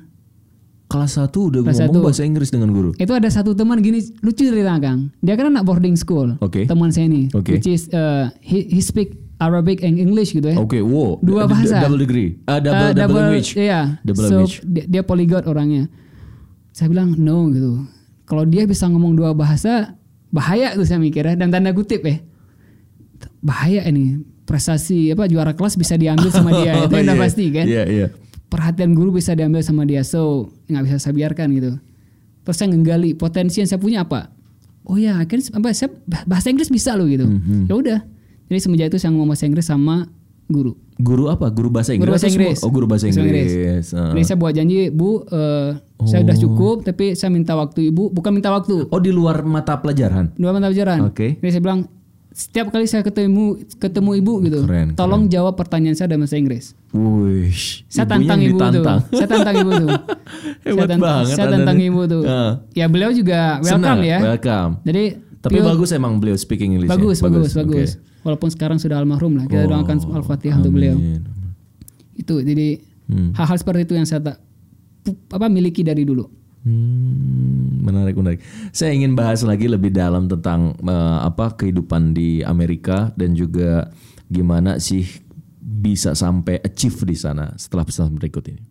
Kelas 0.90 1.14
1 1.14 1.30
udah 1.30 1.60
Kelas 1.62 1.78
ngomong 1.86 1.94
satu. 1.94 2.00
bahasa 2.02 2.22
Inggris 2.26 2.50
dengan 2.50 2.74
guru. 2.74 2.90
Itu 2.98 3.14
ada 3.14 3.30
satu 3.30 3.54
teman 3.54 3.78
gini 3.78 4.02
lucu 4.26 4.42
cerita 4.42 4.74
Kang. 4.82 5.14
Dia 5.22 5.38
kan 5.38 5.54
anak 5.54 5.62
boarding 5.62 5.94
school. 5.94 6.34
Oke. 6.42 6.66
Teman 6.66 6.90
saya 6.90 7.06
ini 7.06 7.30
Oke. 7.30 7.54
which 7.54 7.70
is 7.70 7.86
uh, 7.94 8.26
he, 8.42 8.66
he 8.66 8.82
speak 8.82 9.14
Arabic 9.38 9.86
and 9.86 9.96
English 9.96 10.34
gitu 10.34 10.50
ya. 10.50 10.58
Oke, 10.58 10.82
wow. 10.82 11.16
Dua 11.22 11.46
bahasa. 11.48 11.80
Double 11.80 11.96
degree. 11.96 12.36
Ah, 12.44 12.60
double, 12.60 12.90
Uh, 12.90 12.92
double, 12.92 13.22
language. 13.22 13.56
Iya. 13.56 14.02
Double 14.04 14.26
so, 14.26 14.28
language. 14.36 14.54
Dia, 14.66 14.84
dia 14.84 15.02
polyglot 15.06 15.46
orangnya. 15.46 15.88
Saya 16.74 16.90
bilang 16.92 17.16
no 17.16 17.48
gitu. 17.54 17.86
Kalau 18.26 18.44
dia 18.44 18.66
bisa 18.66 18.84
ngomong 18.90 19.14
dua 19.16 19.30
bahasa, 19.32 19.96
bahaya 20.28 20.74
tuh 20.76 20.84
saya 20.84 21.00
mikirnya 21.00 21.38
dan 21.38 21.48
tanda 21.54 21.72
kutip 21.72 22.02
ya. 22.04 22.18
Bahaya 23.40 23.86
ini. 23.88 24.20
Prestasi 24.44 25.14
apa 25.14 25.30
juara 25.30 25.54
kelas 25.54 25.78
bisa 25.78 25.94
diambil 25.94 26.34
sama 26.34 26.50
dia 26.50 26.74
itu 26.84 26.90
udah 26.90 27.14
iya. 27.14 27.22
pasti 27.22 27.44
kan. 27.54 27.64
Iya, 27.64 27.82
iya. 27.86 28.06
Perhatian 28.50 28.92
guru 28.92 29.14
bisa 29.14 29.32
diambil 29.32 29.62
sama 29.62 29.82
dia 29.82 30.02
so 30.02 30.50
nggak 30.66 30.82
bisa 30.84 30.96
saya 30.98 31.14
biarkan 31.14 31.48
gitu 31.52 31.70
terus 32.42 32.56
saya 32.56 32.68
nggali 32.68 33.14
potensi 33.14 33.62
yang 33.62 33.68
saya 33.68 33.78
punya 33.78 34.02
apa 34.02 34.34
oh 34.82 34.96
ya 34.96 35.16
akhirnya 35.16 35.54
apa 35.54 35.70
saya 35.70 35.94
bahasa 36.26 36.48
Inggris 36.48 36.68
bisa 36.68 36.92
loh 36.92 37.06
gitu 37.06 37.24
Mhm. 37.24 37.66
ya 37.66 37.74
udah 37.74 37.98
jadi 38.46 38.58
semenjak 38.58 38.86
itu 38.88 38.98
saya 38.98 39.10
ngomong 39.10 39.30
bahasa 39.30 39.46
Inggris 39.46 39.64
sama 39.64 40.10
guru 40.46 40.74
Guru 41.00 41.32
apa? 41.32 41.48
Guru 41.48 41.72
bahasa 41.72 41.96
Inggris? 41.96 42.04
guru 42.04 42.12
bahasa? 42.12 42.28
Inggris 42.28 42.58
Oh, 42.60 42.68
guru 42.68 42.84
bahasa 42.84 43.08
Bahasa 43.08 43.22
Inggris. 43.22 43.50
Ah. 43.94 44.12
jadi 44.12 44.20
saya 44.22 44.36
buat 44.36 44.52
janji 44.52 44.90
bu 44.90 45.24
eh, 45.24 45.70
saya 46.02 46.20
udah 46.20 46.36
cukup 46.36 46.76
tapi 46.82 47.14
saya 47.14 47.30
minta 47.30 47.54
waktu 47.54 47.88
ibu 47.88 48.10
bukan 48.10 48.32
minta 48.32 48.50
waktu 48.50 48.84
Oh, 48.84 48.98
di 48.98 49.08
luar 49.08 49.40
mata 49.42 49.78
pelajaran. 49.78 50.34
dua 50.34 50.50
mata 50.50 50.68
pelajaran 50.68 51.06
Oke. 51.06 51.38
jadi 51.38 51.50
saya 51.50 51.62
bilang 51.62 51.80
setiap 52.30 52.70
kali 52.70 52.86
saya 52.86 53.02
ketemu 53.02 53.58
ketemu 53.76 54.10
ibu 54.16 54.32
gitu 54.40 54.58
Keren, 54.62 54.94
tolong 54.94 55.26
jawab 55.26 55.54
pertanyaan 55.54 55.92
saya 55.92 56.08
dalam 56.08 56.22
bahasa 56.22 56.34
Inggris 56.34 56.78
Wih, 56.90 57.54
saya 57.86 58.02
tantang 58.04 58.38
ibu 58.40 58.54
ditantang. 58.56 58.98
tuh. 59.04 59.14
Saya 59.14 59.28
tantang 59.28 59.54
ibu 59.56 59.70
tuh. 59.70 59.90
Hebat 60.66 60.88
saya 60.88 60.98
banget 60.98 61.34
Saya 61.34 61.46
tantang 61.48 61.78
ibu 61.78 62.00
tuh. 62.04 62.22
Ah. 62.24 62.52
Ya 62.72 62.86
beliau 62.86 63.10
juga 63.10 63.58
welcome 63.58 63.78
Senang, 63.78 63.98
ya. 64.02 64.18
Welcome. 64.20 64.70
Jadi 64.82 65.04
Tapi 65.38 65.54
pure- 65.54 65.68
bagus 65.70 65.90
emang 65.92 66.18
beliau 66.18 66.34
speaking 66.34 66.74
English. 66.74 66.90
bagus, 66.90 67.22
bagus, 67.22 67.54
bagus, 67.54 67.90
Oke. 67.94 68.20
Walaupun 68.20 68.50
sekarang 68.50 68.76
sudah 68.76 68.98
almarhum 68.98 69.38
lah. 69.38 69.46
Kita 69.46 69.64
Oh, 69.64 69.70
doakan 69.70 69.96
al-fatihah 70.12 70.58
untuk 70.58 70.74
beliau. 70.74 70.98
Itu 72.12 72.42
jadi 72.42 72.82
Hmm. 73.06 73.34
hal-hal 73.34 73.56
seperti 73.56 73.80
itu 73.84 73.94
yang 73.94 74.06
saya 74.06 74.22
tak 74.24 74.36
apa 75.30 75.46
miliki 75.46 75.82
dari 75.82 76.02
dulu. 76.02 76.26
Hmm, 76.60 77.80
menarik 77.80 78.20
menarik. 78.20 78.44
Saya 78.68 78.92
ingin 78.92 79.16
bahas 79.16 79.40
lagi 79.40 79.64
lebih 79.64 79.96
dalam 79.96 80.28
tentang 80.28 80.76
eh, 80.76 81.18
apa 81.24 81.56
kehidupan 81.56 82.12
di 82.12 82.44
Amerika 82.44 83.16
dan 83.16 83.32
juga 83.32 83.88
gimana 84.28 84.76
sih 84.76 85.08
bisa 85.60 86.12
sampai 86.12 86.60
achieve 86.60 87.08
di 87.08 87.16
sana 87.16 87.56
setelah 87.56 87.88
pesan 87.88 88.12
berikut 88.12 88.44
ini. 88.52 88.62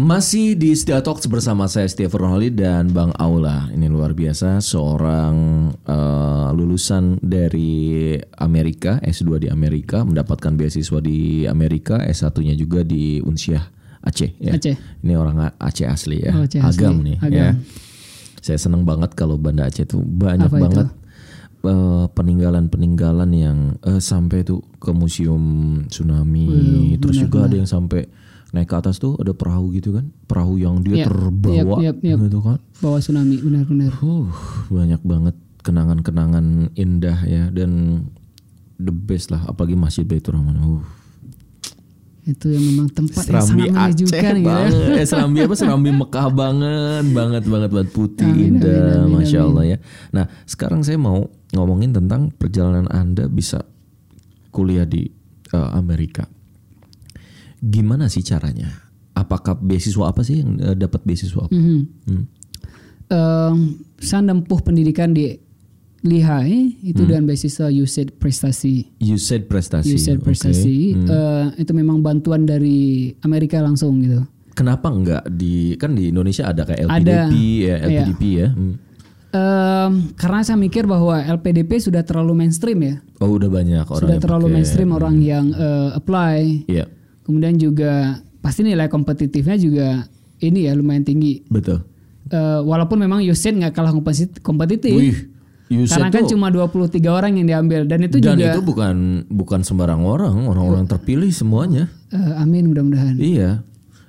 Masih 0.00 0.56
di 0.56 0.72
Setia 0.72 1.04
Talks 1.04 1.28
bersama 1.28 1.68
saya 1.68 1.84
Setia 1.84 2.08
Fernoli 2.08 2.48
dan 2.48 2.88
Bang 2.88 3.12
Aula. 3.20 3.68
Ini 3.68 3.84
luar 3.88 4.12
biasa 4.12 4.60
seorang 4.60 5.34
eh, 5.72 6.48
lulusan 6.52 7.16
dari 7.20 8.16
Amerika, 8.36 9.00
S2 9.00 9.44
di 9.44 9.48
Amerika, 9.48 10.04
mendapatkan 10.04 10.52
beasiswa 10.52 11.00
di 11.00 11.48
Amerika, 11.48 12.00
S1-nya 12.04 12.56
juga 12.60 12.84
di 12.84 13.24
Unsyah 13.24 13.79
Aceh 14.00 14.30
ya. 14.40 14.56
Aceh. 14.56 14.76
Ini 15.04 15.12
orang 15.16 15.52
Aceh 15.60 15.84
asli 15.84 16.24
ya. 16.24 16.32
Oh, 16.32 16.44
Aceh 16.48 16.60
asli. 16.60 16.80
Agam 16.80 17.04
nih 17.04 17.16
Agam. 17.20 17.36
ya. 17.36 17.48
Saya 18.40 18.56
seneng 18.56 18.88
banget 18.88 19.12
kalau 19.12 19.36
Banda 19.36 19.68
Aceh 19.68 19.84
tuh 19.84 20.00
banyak 20.00 20.48
Apa 20.48 20.56
banget 20.56 20.86
eh, 21.68 22.06
peninggalan-peninggalan 22.16 23.30
yang 23.36 23.58
eh, 23.84 24.00
sampai 24.00 24.40
tuh 24.48 24.64
ke 24.80 24.90
museum 24.96 25.44
tsunami, 25.92 26.96
terus 26.96 27.20
juga 27.20 27.44
ada 27.44 27.56
yang 27.60 27.68
sampai 27.68 28.08
naik 28.50 28.66
ke 28.66 28.74
atas 28.74 28.98
tuh 28.98 29.14
ada 29.20 29.30
perahu 29.30 29.70
gitu 29.76 29.94
kan, 29.94 30.10
perahu 30.26 30.58
yang 30.58 30.82
dia 30.82 31.04
Yap, 31.04 31.12
terbawa 31.12 31.76
yap, 31.78 32.02
yap, 32.02 32.16
yap. 32.16 32.18
gitu 32.26 32.38
kan. 32.42 32.58
Bawa 32.82 32.98
tsunami 32.98 33.36
benar-benar. 33.38 33.92
Uh, 34.02 34.26
banyak 34.72 35.02
banget 35.04 35.36
kenangan-kenangan 35.60 36.72
indah 36.74 37.20
ya 37.28 37.52
dan 37.52 38.02
the 38.80 38.90
best 38.90 39.28
lah 39.28 39.44
apalagi 39.44 39.76
Masjid 39.76 40.08
Baitur 40.08 40.34
Rahman. 40.34 40.56
Uh. 40.58 40.82
Itu 42.26 42.52
yang 42.52 42.64
memang 42.74 42.88
tempat 42.92 43.24
yang 43.24 43.40
Serambi 43.40 43.48
sangat 43.48 43.68
Aceh 43.68 43.80
menunjukkan 43.80 44.20
gitu. 44.20 44.40
ya. 44.40 44.48
banget. 44.48 44.72
Eh, 45.00 45.06
serambi 45.08 45.38
apa? 45.40 45.54
Serambi 45.56 45.90
Mekah 45.94 46.28
banget, 46.28 47.04
banget, 47.16 47.44
banget, 47.48 47.70
banget 47.72 47.90
putih, 47.94 48.28
Amin, 48.28 48.60
indah, 48.60 48.76
amin, 48.76 49.04
amin, 49.08 49.16
masya 49.24 49.38
Allah 49.46 49.64
ya. 49.64 49.78
Nah, 50.12 50.24
sekarang 50.44 50.80
saya 50.84 50.98
mau 51.00 51.24
ngomongin 51.56 51.96
tentang 51.96 52.28
perjalanan 52.36 52.86
anda 52.92 53.26
bisa 53.26 53.64
kuliah 54.52 54.84
di 54.84 55.08
eh, 55.50 55.70
Amerika. 55.72 56.28
Gimana 57.60 58.08
sih 58.08 58.24
caranya? 58.24 58.68
Apakah 59.16 59.56
beasiswa 59.60 60.08
apa 60.08 60.20
sih 60.24 60.40
yang 60.40 60.56
eh, 60.60 60.76
dapat 60.76 61.00
beasiswa 61.04 61.48
apa? 61.48 61.52
Mhm. 61.52 61.80
Hmm. 62.08 62.24
Em, 63.10 63.56
saya 63.98 64.22
nempuh 64.22 64.62
pendidikan 64.62 65.10
di 65.10 65.34
Lehigh 66.00 66.50
itu 66.80 66.96
Hmm. 66.98 67.08
dengan 67.08 67.22
beasiswa 67.26 67.68
USAID 67.68 68.16
prestasi. 68.16 68.88
You 68.98 69.16
said 69.16 69.44
prestasi. 69.44 69.92
USAID 69.92 70.16
oke. 70.16 70.24
prestasi 70.24 70.76
Hmm. 70.94 71.06
eh, 71.06 71.46
itu 71.58 71.72
memang 71.72 72.00
bantuan 72.00 72.42
dari 72.42 73.12
Amerika 73.20 73.60
langsung 73.60 74.00
gitu. 74.00 74.24
Kenapa 74.50 74.88
enggak 74.88 75.28
di 75.30 75.76
kan 75.76 75.92
di 75.92 76.08
Indonesia 76.08 76.44
ada 76.46 76.64
kayak 76.64 76.84
Ada. 76.84 77.28
LPDP 77.28 77.32
ya, 77.34 77.76
Iya. 77.76 77.76
LPDP 77.78 78.22
ya. 78.34 78.48
Hmm. 78.50 78.74
Em, 79.30 79.92
karena 80.16 80.42
saya 80.42 80.58
mikir 80.58 80.84
bahwa 80.84 81.14
LPDP 81.16 81.78
sudah 81.78 82.02
terlalu 82.02 82.34
mainstream 82.36 82.80
ya, 82.80 82.98
Oh, 83.18 83.30
udah 83.30 83.46
banyak 83.46 83.84
orang 83.84 84.00
sudah 84.00 84.16
yang 84.16 84.24
terlalu 84.24 84.42
pakai. 84.44 84.54
mainstream 84.56 84.90
orang 84.90 85.16
yang 85.20 85.46
eh, 85.52 85.90
apply. 85.94 86.66
Iya, 86.66 86.84
Kemudian 87.22 87.54
juga 87.54 87.92
pasti 88.40 88.64
nilai 88.64 88.88
kompetitifnya 88.88 89.54
juga 89.54 90.10
ini 90.38 90.66
ya 90.66 90.74
lumayan 90.74 91.04
tinggi. 91.04 91.46
betul. 91.46 91.86
Eh, 92.26 92.60
walaupun 92.60 92.96
memang 92.96 93.22
USAID 93.22 93.54
nggak 93.60 93.70
kalah 93.72 93.92
kompeti- 93.92 94.34
kompetitif. 94.40 94.90
Wih, 94.90 95.29
USAID 95.70 95.86
karena 95.88 96.08
kan 96.10 96.22
tuh- 96.24 96.30
cuma 96.30 96.46
23 96.48 96.90
orang 97.08 97.32
yang 97.32 97.46
diambil 97.46 97.80
dan 97.84 98.02
itu 98.02 98.18
dan 98.18 98.34
juga 98.34 98.50
itu 98.50 98.60
bukan 98.60 98.94
bukan 99.26 99.60
sembarang 99.60 100.02
orang, 100.02 100.34
orang-orang 100.44 100.84
terpilih 100.84 101.30
semuanya. 101.30 101.86
eh, 102.08 102.34
amin 102.36 102.66
mudah-mudahan. 102.66 103.14
Iya. 103.16 103.62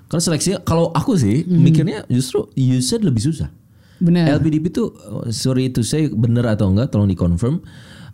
Karena 0.05 0.23
seleksinya 0.23 0.59
kalau 0.59 0.89
aku 0.89 1.13
sih 1.15 1.41
Hmm. 1.41 1.61
mikirnya 1.61 2.03
justru 2.07 2.49
USAID 2.51 3.01
lebih 3.03 3.21
susah. 3.23 3.53
Benar. 3.97 4.35
LPDP 4.35 4.67
tuh 4.69 4.89
oh, 4.89 5.29
sorry 5.29 5.69
to 5.69 5.81
say 5.81 6.09
bener 6.09 6.43
atau 6.45 6.65
enggak 6.67 6.89
tolong 6.89 7.05
dikonfirm 7.07 7.61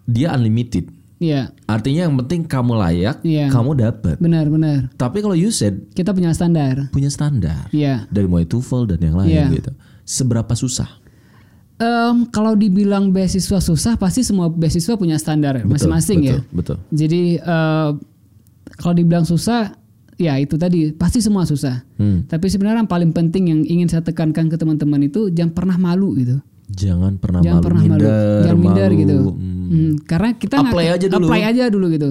dia 0.04 0.30
unlimited. 0.30 0.92
Iya, 1.18 1.50
Artinya 1.66 2.06
yang 2.06 2.14
penting 2.16 2.46
kamu 2.46 2.78
layak, 2.78 3.26
Iya. 3.26 3.50
kamu 3.50 3.74
dapat. 3.76 4.20
benar 4.20 4.46
benar. 4.48 4.94
Tapi 4.94 5.18
kalau 5.20 5.34
USAID 5.34 5.90
Kita 5.92 6.12
punya 6.12 6.30
standar. 6.30 6.92
punya 6.92 7.08
standar 7.08 7.72
Iya. 7.72 8.06
dari 8.08 8.28
mulai 8.28 8.46
TOEFL 8.46 8.86
dan 8.86 9.00
yang 9.02 9.16
lain 9.16 9.32
Iya. 9.32 9.46
gitu. 9.50 9.72
Seberapa 10.04 10.54
susah? 10.54 10.86
Em, 11.78 12.26
kalau 12.28 12.54
dibilang 12.54 13.14
beasiswa 13.14 13.62
susah, 13.62 13.94
pasti 13.96 14.26
semua 14.26 14.50
beasiswa 14.50 14.98
punya 14.98 15.14
standar 15.16 15.62
masing-masing 15.62 16.20
ya. 16.26 16.38
betul. 16.50 16.82
Jadi 16.90 17.38
eh, 17.38 17.90
kalau 18.76 18.94
dibilang 18.94 19.24
susah, 19.24 19.78
ya 20.18 20.42
itu 20.42 20.58
tadi 20.58 20.90
pasti 20.90 21.22
semua 21.22 21.46
susah. 21.46 21.86
Hmm. 21.96 22.26
Tapi 22.26 22.50
sebenarnya 22.50 22.82
yang 22.82 22.90
paling 22.90 23.14
penting 23.14 23.44
yang 23.48 23.62
ingin 23.62 23.88
saya 23.88 24.02
tekankan 24.02 24.50
ke 24.50 24.58
teman-teman 24.58 25.06
itu 25.06 25.30
jangan 25.30 25.54
pernah 25.54 25.78
malu 25.78 26.18
gitu. 26.18 26.42
Jangan 26.68 27.16
pernah 27.16 27.40
jangan 27.40 27.56
malu 27.56 27.68
pernah 27.70 27.82
minder, 27.82 28.02
malu, 28.02 28.42
jangan 28.44 28.60
minder 28.60 28.90
malu. 28.90 29.00
gitu. 29.00 29.18
Hmm. 29.32 29.56
Hmm, 29.68 29.92
karena 30.02 30.30
kita 30.34 30.56
Apply 30.60 30.86
aja 30.90 31.06
dulu. 31.08 31.26
apply 31.26 31.42
aja 31.46 31.64
dulu 31.70 31.86
gitu. 31.92 32.10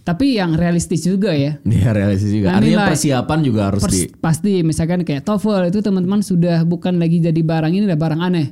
Tapi 0.00 0.40
yang 0.40 0.56
realistis 0.56 1.04
juga 1.04 1.36
ya. 1.36 1.60
Iya 1.68 1.92
realistis 1.92 2.32
juga. 2.32 2.50
Mean 2.50 2.56
Artinya 2.56 2.78
like, 2.80 2.88
persiapan 2.96 3.38
juga 3.44 3.60
harus 3.68 3.82
Pers- 3.84 3.92
di. 3.92 4.02
pasti 4.16 4.52
misalkan 4.64 5.04
kayak 5.04 5.22
TOEFL 5.22 5.68
itu 5.68 5.84
teman-teman 5.84 6.24
sudah 6.24 6.64
bukan 6.64 6.96
lagi 6.96 7.20
jadi 7.20 7.36
barang 7.36 7.70
ini 7.70 7.84
lah 7.84 8.00
barang 8.00 8.18
aneh. 8.18 8.48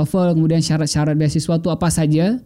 TOEFL 0.00 0.32
kemudian 0.32 0.64
syarat-syarat 0.64 1.12
beasiswa 1.14 1.60
itu 1.60 1.68
apa 1.68 1.88
saja 1.92 2.40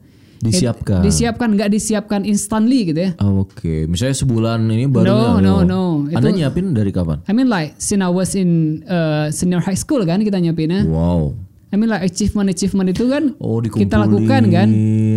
Disiapkan. 0.45 1.01
It- 1.01 1.09
disiapkan 1.09 1.49
nggak 1.57 1.71
disiapkan 1.73 2.21
instantly 2.29 2.93
gitu 2.93 3.01
ya. 3.01 3.11
Oh, 3.23 3.49
Oke, 3.49 3.88
misalnya 3.88 4.12
sebulan 4.12 4.67
ini 4.69 4.85
baru. 4.85 5.07
No, 5.09 5.17
ya, 5.17 5.29
no, 5.40 5.53
oh. 5.55 5.61
no. 5.64 5.83
Anda 6.12 6.29
Itu- 6.29 6.37
nyiapin 6.37 6.77
dari 6.77 6.93
kapan? 6.93 7.25
I 7.25 7.33
mean 7.33 7.49
like 7.49 7.79
since 7.81 8.05
I 8.05 8.11
was 8.12 8.37
in 8.37 8.83
uh, 8.85 9.33
senior 9.33 9.64
high 9.64 9.79
school 9.79 10.05
kan 10.05 10.21
kita 10.21 10.37
nyapinnya. 10.37 10.85
Wow. 10.85 11.33
I 11.73 11.81
mean 11.81 11.88
like 11.88 12.05
achievement 12.05 12.53
achievement 12.53 12.93
itu 12.93 13.09
kan 13.09 13.35
Oh 13.40 13.59
kita 13.59 13.97
lakukan 13.97 14.43
kan. 14.53 14.69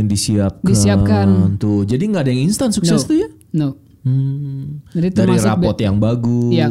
disiapkan. 0.07 0.63
Disiapkan. 0.65 1.27
Tuh, 1.59 1.83
jadi 1.83 2.01
nggak 2.07 2.23
ada 2.23 2.31
yang 2.31 2.47
instan 2.47 2.71
sukses 2.71 3.03
No. 3.03 3.07
tuh 3.09 3.17
ya? 3.19 3.27
No. 3.51 3.67
Hmm. 4.07 4.79
Jadi 4.89 5.07
Dari 5.11 5.35
rapot 5.37 5.75
yang 5.75 5.97
bagus, 5.97 6.53
Iya. 6.53 6.67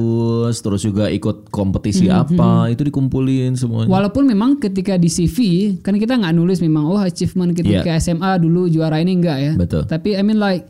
terus 0.57 0.81
juga 0.81 1.07
ikut 1.09 1.49
kompetisi 1.49 2.09
Hmm, 2.09 2.22
apa, 2.22 2.51
itu 2.68 2.81
dikumpulin 2.83 3.53
semuanya. 3.53 3.87
Walaupun 3.87 4.25
memang 4.25 4.57
ketika 4.57 4.96
di 4.96 5.07
CV 5.07 5.37
kan 5.79 5.92
kita 5.94 6.16
nggak 6.16 6.33
nulis 6.33 6.59
memang 6.59 6.87
oh 6.87 6.96
achievement 6.96 7.53
ketika 7.53 7.92
SMA 7.94 8.38
dulu 8.38 8.66
juara 8.66 8.96
ini 8.96 9.12
enggak 9.14 9.38
ya. 9.38 9.53
Betul. 9.55 9.85
Tapi 9.85 10.12
I 10.12 10.22
mean 10.22 10.38
like 10.38 10.64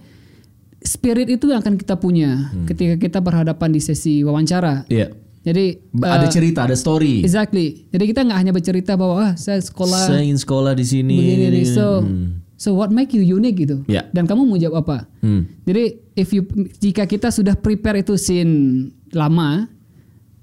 spirit 0.80 1.26
itu 1.28 1.46
yang 1.46 1.60
akan 1.60 1.76
kita 1.76 1.94
punya 1.96 2.50
Hmm. 2.50 2.66
ketika 2.66 2.94
kita 2.96 3.18
berhadapan 3.20 3.70
di 3.70 3.78
sesi 3.78 4.20
wawancara. 4.20 4.86
Iya. 4.88 5.14
Jadi 5.42 5.78
Ba- 5.92 6.18
ada 6.18 6.26
uh, 6.26 6.32
cerita, 6.32 6.66
ada 6.66 6.74
story. 6.74 7.22
exactly. 7.22 7.86
Jadi 7.88 8.04
kita 8.04 8.20
nggak 8.20 8.34
hanya 8.36 8.50
bercerita 8.50 8.92
bahwa 8.94 9.22
ah 9.24 9.32
saya 9.36 9.62
sekolah 9.62 10.10
Saya 10.10 10.20
ingin 10.20 10.36
sekolah 10.36 10.74
di 10.74 10.82
sini. 10.82 11.14
begini 11.14 11.34
ini, 11.36 11.46
nih. 11.48 11.62
ini. 11.62 11.62
So 11.64 12.02
Hmm. 12.02 12.42
So 12.56 12.74
what 12.74 12.88
make 12.90 13.12
you 13.12 13.22
unique 13.22 13.60
gitu. 13.60 13.84
Ya. 13.86 14.08
Dan 14.10 14.26
kamu 14.26 14.44
mau 14.44 14.56
jawab 14.56 14.84
apa? 14.84 15.06
Hmm. 15.22 15.46
Jadi 15.62 15.84
if 16.16 16.32
you 16.32 16.44
jika 16.80 17.04
kita 17.04 17.30
sudah 17.30 17.54
prepare 17.54 18.00
itu 18.00 18.16
scene 18.16 18.88
lama 19.12 19.68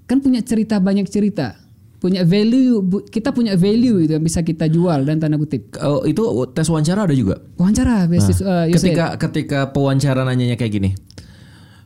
kan 0.06 0.22
punya 0.22 0.40
cerita 0.42 0.78
banyak 0.78 1.10
cerita. 1.10 1.58
Punya 1.98 2.28
value 2.28 2.84
kita 3.08 3.32
punya 3.32 3.56
value 3.56 4.04
itu 4.04 4.12
yang 4.12 4.26
bisa 4.28 4.44
kita 4.44 4.68
jual 4.68 5.08
dan 5.08 5.24
tanda 5.24 5.40
kutip. 5.40 5.72
Oh, 5.80 6.04
itu 6.04 6.20
tes 6.52 6.68
wawancara 6.68 7.08
ada 7.08 7.16
juga. 7.16 7.40
Wawancara 7.56 8.12
beasiswa 8.12 8.44
uh, 8.44 8.66
Yusuf. 8.68 8.84
ketika 8.92 9.06
ketika 9.16 9.60
pewawancara 9.72 10.28
nanyanya 10.28 10.60
kayak 10.60 10.74
gini. 10.76 10.92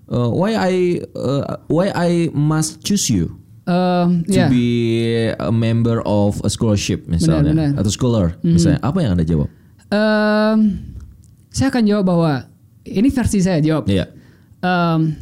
Uh, 0.10 0.32
why 0.34 0.56
I 0.56 0.74
uh, 1.14 1.62
why 1.68 1.92
I 1.92 2.32
must 2.34 2.82
choose 2.82 3.12
you 3.12 3.38
Um, 3.68 4.24
to 4.32 4.32
ya. 4.32 4.48
be 4.48 5.28
a 5.36 5.52
member 5.52 6.00
of 6.08 6.40
a 6.40 6.48
scholarship 6.48 7.04
misalnya 7.04 7.52
Benar, 7.52 7.76
benar. 7.76 7.84
atau 7.84 7.92
scholar 7.92 8.26
misalnya 8.40 8.80
apa 8.80 9.04
yang 9.04 9.12
anda 9.20 9.28
jawab? 9.28 9.52
Um, 9.88 10.58
saya 11.50 11.72
akan 11.72 11.84
jawab 11.88 12.06
bahwa 12.06 12.34
ini 12.84 13.08
versi 13.10 13.40
saya 13.40 13.60
jawab. 13.60 13.88
Iya. 13.88 14.12
um, 14.62 15.16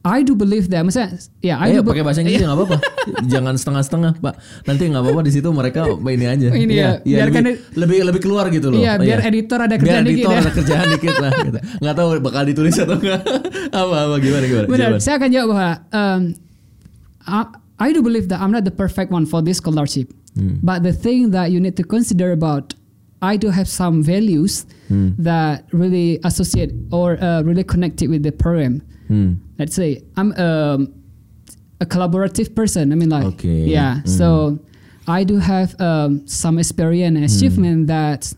I 0.00 0.24
do 0.24 0.32
believe 0.32 0.72
that. 0.72 0.80
Misalnya, 0.80 1.20
ya 1.44 1.60
I 1.60 1.76
Ayo 1.76 1.84
do. 1.84 1.92
pakai 1.92 2.00
bahasa 2.00 2.24
Inggris 2.24 2.40
nggak 2.46 2.56
apa-apa. 2.56 2.76
Jangan 3.28 3.52
setengah-setengah, 3.60 4.12
Pak. 4.16 4.34
Nanti 4.64 4.88
nggak 4.88 5.02
apa-apa 5.04 5.20
di 5.20 5.32
situ 5.36 5.48
mereka 5.52 5.84
ini 5.92 6.24
aja. 6.24 6.48
Ini 6.56 6.72
Iya, 6.72 6.80
ya, 6.80 6.90
iya, 7.04 7.16
biarkan 7.20 7.42
lebih, 7.44 7.56
lebih 7.76 7.98
lebih 8.08 8.20
keluar 8.24 8.48
gitu 8.48 8.72
loh. 8.72 8.80
Iya, 8.80 8.96
biar 8.96 9.20
editor 9.28 9.60
ada 9.60 9.76
Biar 9.76 9.80
kerjaan 9.84 10.04
dikit 10.08 10.16
editor 10.16 10.32
ya. 10.32 10.40
ada 10.40 10.52
kerjaan 10.56 10.86
dikit 10.96 11.14
lah. 11.20 11.32
Gitu. 11.44 11.58
Nggak 11.84 11.94
tahu 12.00 12.08
bakal 12.24 12.42
ditulis 12.48 12.74
atau 12.80 12.96
enggak. 12.96 13.20
apa 13.84 13.96
apa 14.08 14.14
gimana 14.24 14.44
gimana. 14.48 14.66
Benar. 14.72 14.90
Saya 15.04 15.14
akan 15.20 15.28
jawab 15.28 15.48
bahwa 15.52 15.70
um, 15.92 16.20
I, 17.28 17.40
I 17.76 17.88
do 17.92 18.00
believe 18.00 18.32
that 18.32 18.40
I'm 18.40 18.56
not 18.56 18.64
the 18.64 18.72
perfect 18.72 19.12
one 19.12 19.28
for 19.28 19.44
this 19.44 19.60
scholarship. 19.60 20.08
But 20.64 20.80
the 20.80 20.96
thing 20.96 21.36
that 21.36 21.52
you 21.52 21.60
need 21.60 21.76
to 21.76 21.84
consider 21.84 22.32
about 22.32 22.72
I 23.22 23.36
do 23.36 23.48
have 23.52 23.68
some 23.68 24.02
values 24.02 24.64
that 25.20 25.64
really 25.72 26.18
associate 26.24 26.72
or 26.90 27.14
uh, 27.22 27.42
really 27.42 27.62
connected 27.64 28.08
with 28.10 28.22
the 28.24 28.32
program. 28.32 28.80
Hmm. 29.08 29.38
Let's 29.58 29.76
say 29.76 30.02
I'm 30.16 30.32
um, 30.34 30.94
a 31.80 31.86
collaborative 31.86 32.54
person. 32.54 32.92
I 32.92 32.96
mean, 32.96 33.10
like, 33.10 33.26
Okay. 33.36 33.68
yeah. 33.68 34.02
So 34.04 34.58
I 35.06 35.24
do 35.24 35.36
have 35.38 35.78
um, 35.80 36.26
some 36.26 36.58
experience 36.58 37.16
and 37.16 37.24
achievement 37.24 37.86
that 37.88 38.32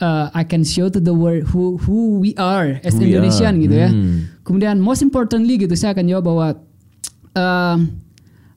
uh, 0.00 0.28
I 0.34 0.44
can 0.44 0.64
show 0.64 0.88
to 0.90 1.00
the 1.00 1.14
world 1.14 1.44
who 1.54 1.78
who 1.78 2.18
we 2.18 2.34
are 2.36 2.80
as 2.84 2.94
Who 2.98 3.06
Indonesian 3.06 3.56
are. 3.56 3.62
gitu 3.62 3.76
ya. 3.78 3.88
Hmm. 3.88 4.28
Kemudian 4.44 4.82
most 4.82 5.00
importantly 5.00 5.56
gitu 5.56 5.72
saya 5.78 5.94
akan 5.94 6.04
jawab 6.10 6.24
bahwa 6.26 6.46
um, 7.38 7.78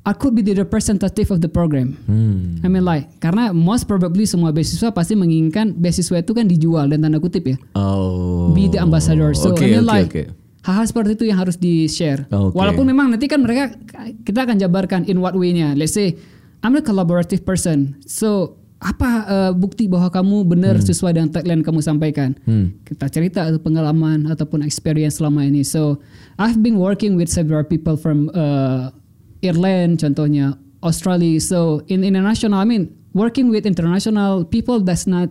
I 0.08 0.16
could 0.16 0.32
be 0.32 0.42
the 0.42 0.56
representative 0.56 1.28
of 1.30 1.44
the 1.44 1.52
program. 1.52 2.00
Hmm. 2.08 2.64
I 2.64 2.72
mean 2.72 2.88
like 2.88 3.20
karena 3.20 3.52
most 3.52 3.86
probably 3.86 4.24
semua 4.24 4.56
beasiswa 4.56 4.96
pasti 4.96 5.14
menginginkan 5.14 5.76
beasiswa 5.76 6.24
itu 6.24 6.32
kan 6.32 6.48
dijual 6.48 6.88
dan 6.88 7.04
tanda 7.04 7.20
kutip 7.20 7.46
ya. 7.46 7.58
Oh. 7.76 8.56
Be 8.56 8.72
the 8.72 8.80
ambassador. 8.80 9.36
So 9.36 9.52
Oke 9.52 9.68
I 9.68 9.76
mean 9.76 9.84
oke 9.84 9.92
like 9.92 10.12
oke. 10.16 10.24
hal-hal 10.64 10.86
seperti 10.88 11.20
itu 11.20 11.26
yang 11.28 11.40
harus 11.44 11.60
di-share. 11.60 12.26
Oke. 12.32 12.56
Walaupun 12.56 12.88
memang 12.88 13.12
nanti 13.12 13.28
kan 13.28 13.44
mereka 13.44 13.76
kita 14.24 14.48
akan 14.48 14.56
jabarkan 14.56 15.04
in 15.12 15.20
what 15.20 15.36
way-nya. 15.36 15.76
Let's 15.76 15.94
say 15.94 16.16
I'm 16.64 16.80
a 16.80 16.84
collaborative 16.84 17.44
person. 17.44 18.00
So 18.08 18.56
apa 18.80 19.28
uh, 19.28 19.52
bukti 19.52 19.92
bahwa 19.92 20.08
kamu 20.08 20.48
benar 20.48 20.80
sesuai 20.80 21.12
dengan 21.12 21.30
tagline 21.36 21.60
kamu 21.60 21.84
sampaikan? 21.84 22.40
Hmm. 22.48 22.80
Kita 22.88 23.12
cerita 23.12 23.44
atau 23.44 23.60
pengalaman 23.60 24.32
ataupun 24.32 24.64
experience 24.64 25.20
selama 25.20 25.44
ini. 25.44 25.68
So 25.68 26.00
I've 26.40 26.64
been 26.64 26.80
working 26.80 27.20
with 27.20 27.28
several 27.28 27.68
people 27.68 28.00
from 28.00 28.32
uh, 28.32 28.96
Ireland 29.40 30.00
contohnya, 30.00 30.58
Australia. 30.84 31.40
So 31.40 31.82
in 31.88 32.04
international, 32.04 32.60
I 32.60 32.66
mean 32.66 32.92
working 33.14 33.50
with 33.50 33.66
international 33.66 34.46
people 34.46 34.80
that's 34.80 35.08
not 35.08 35.30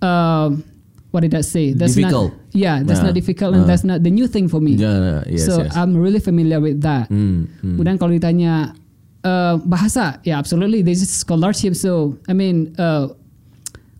uh, 0.00 0.52
what 1.10 1.24
did 1.24 1.34
I 1.34 1.40
say? 1.40 1.72
That's 1.72 1.96
Difficult. 1.96 2.32
not 2.36 2.52
yeah, 2.52 2.82
that's 2.84 3.00
Nah, 3.00 3.10
not 3.10 3.14
difficult 3.14 3.54
and 3.56 3.62
nah. 3.64 3.68
that's 3.68 3.84
not 3.84 4.02
the 4.04 4.10
new 4.12 4.26
thing 4.28 4.48
for 4.48 4.60
me. 4.60 4.76
Ya, 4.76 5.24
yes, 5.24 5.46
so 5.46 5.62
yes. 5.64 5.72
I'm 5.76 5.96
really 5.96 6.20
familiar 6.20 6.60
with 6.60 6.80
that. 6.84 7.08
Hmm, 7.08 7.48
hmm. 7.64 7.76
Kemudian 7.80 7.96
kalau 7.96 8.12
ditanya 8.12 8.76
uh, 9.24 9.56
bahasa, 9.64 10.20
ya 10.22 10.36
absolutely 10.36 10.84
this 10.84 11.00
is 11.00 11.08
scholarship. 11.08 11.72
So 11.74 12.16
I 12.28 12.36
mean 12.36 12.76
uh, 12.76 13.12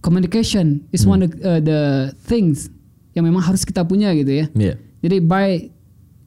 communication 0.02 0.86
is 0.92 1.04
Hmm. 1.04 1.10
one 1.10 1.20
of 1.24 1.30
uh, 1.40 1.60
the 1.60 1.80
things 2.28 2.70
yang 3.16 3.26
memang 3.26 3.42
harus 3.42 3.64
kita 3.64 3.82
punya 3.82 4.14
gitu 4.14 4.44
ya. 4.44 4.46
Iya. 4.54 4.74
Jadi 5.02 5.16
by 5.22 5.48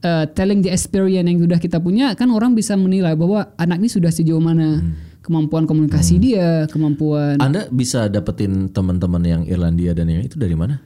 uh, 0.02 0.26
telling 0.34 0.60
the 0.60 0.70
experience 0.70 1.26
yang 1.26 1.38
sudah 1.40 1.58
kita 1.58 1.78
punya, 1.78 2.12
kan 2.18 2.28
orang 2.30 2.52
bisa 2.52 2.76
menilai 2.76 3.14
bahwa 3.16 3.54
anak 3.56 3.80
ini 3.80 3.88
sudah 3.88 4.10
sejauh 4.12 4.42
mana 4.42 4.82
Hmm. 4.82 4.94
kemampuan 5.22 5.64
komunikasi 5.70 6.18
dia, 6.18 6.66
kemampuan. 6.66 7.38
Anda 7.38 7.70
bisa 7.70 8.10
dapetin 8.10 8.74
teman-teman 8.74 9.22
yang 9.22 9.42
Irlandia 9.46 9.94
dan 9.94 10.10
yang 10.10 10.26
itu 10.26 10.34
dari 10.34 10.58
mana? 10.58 10.82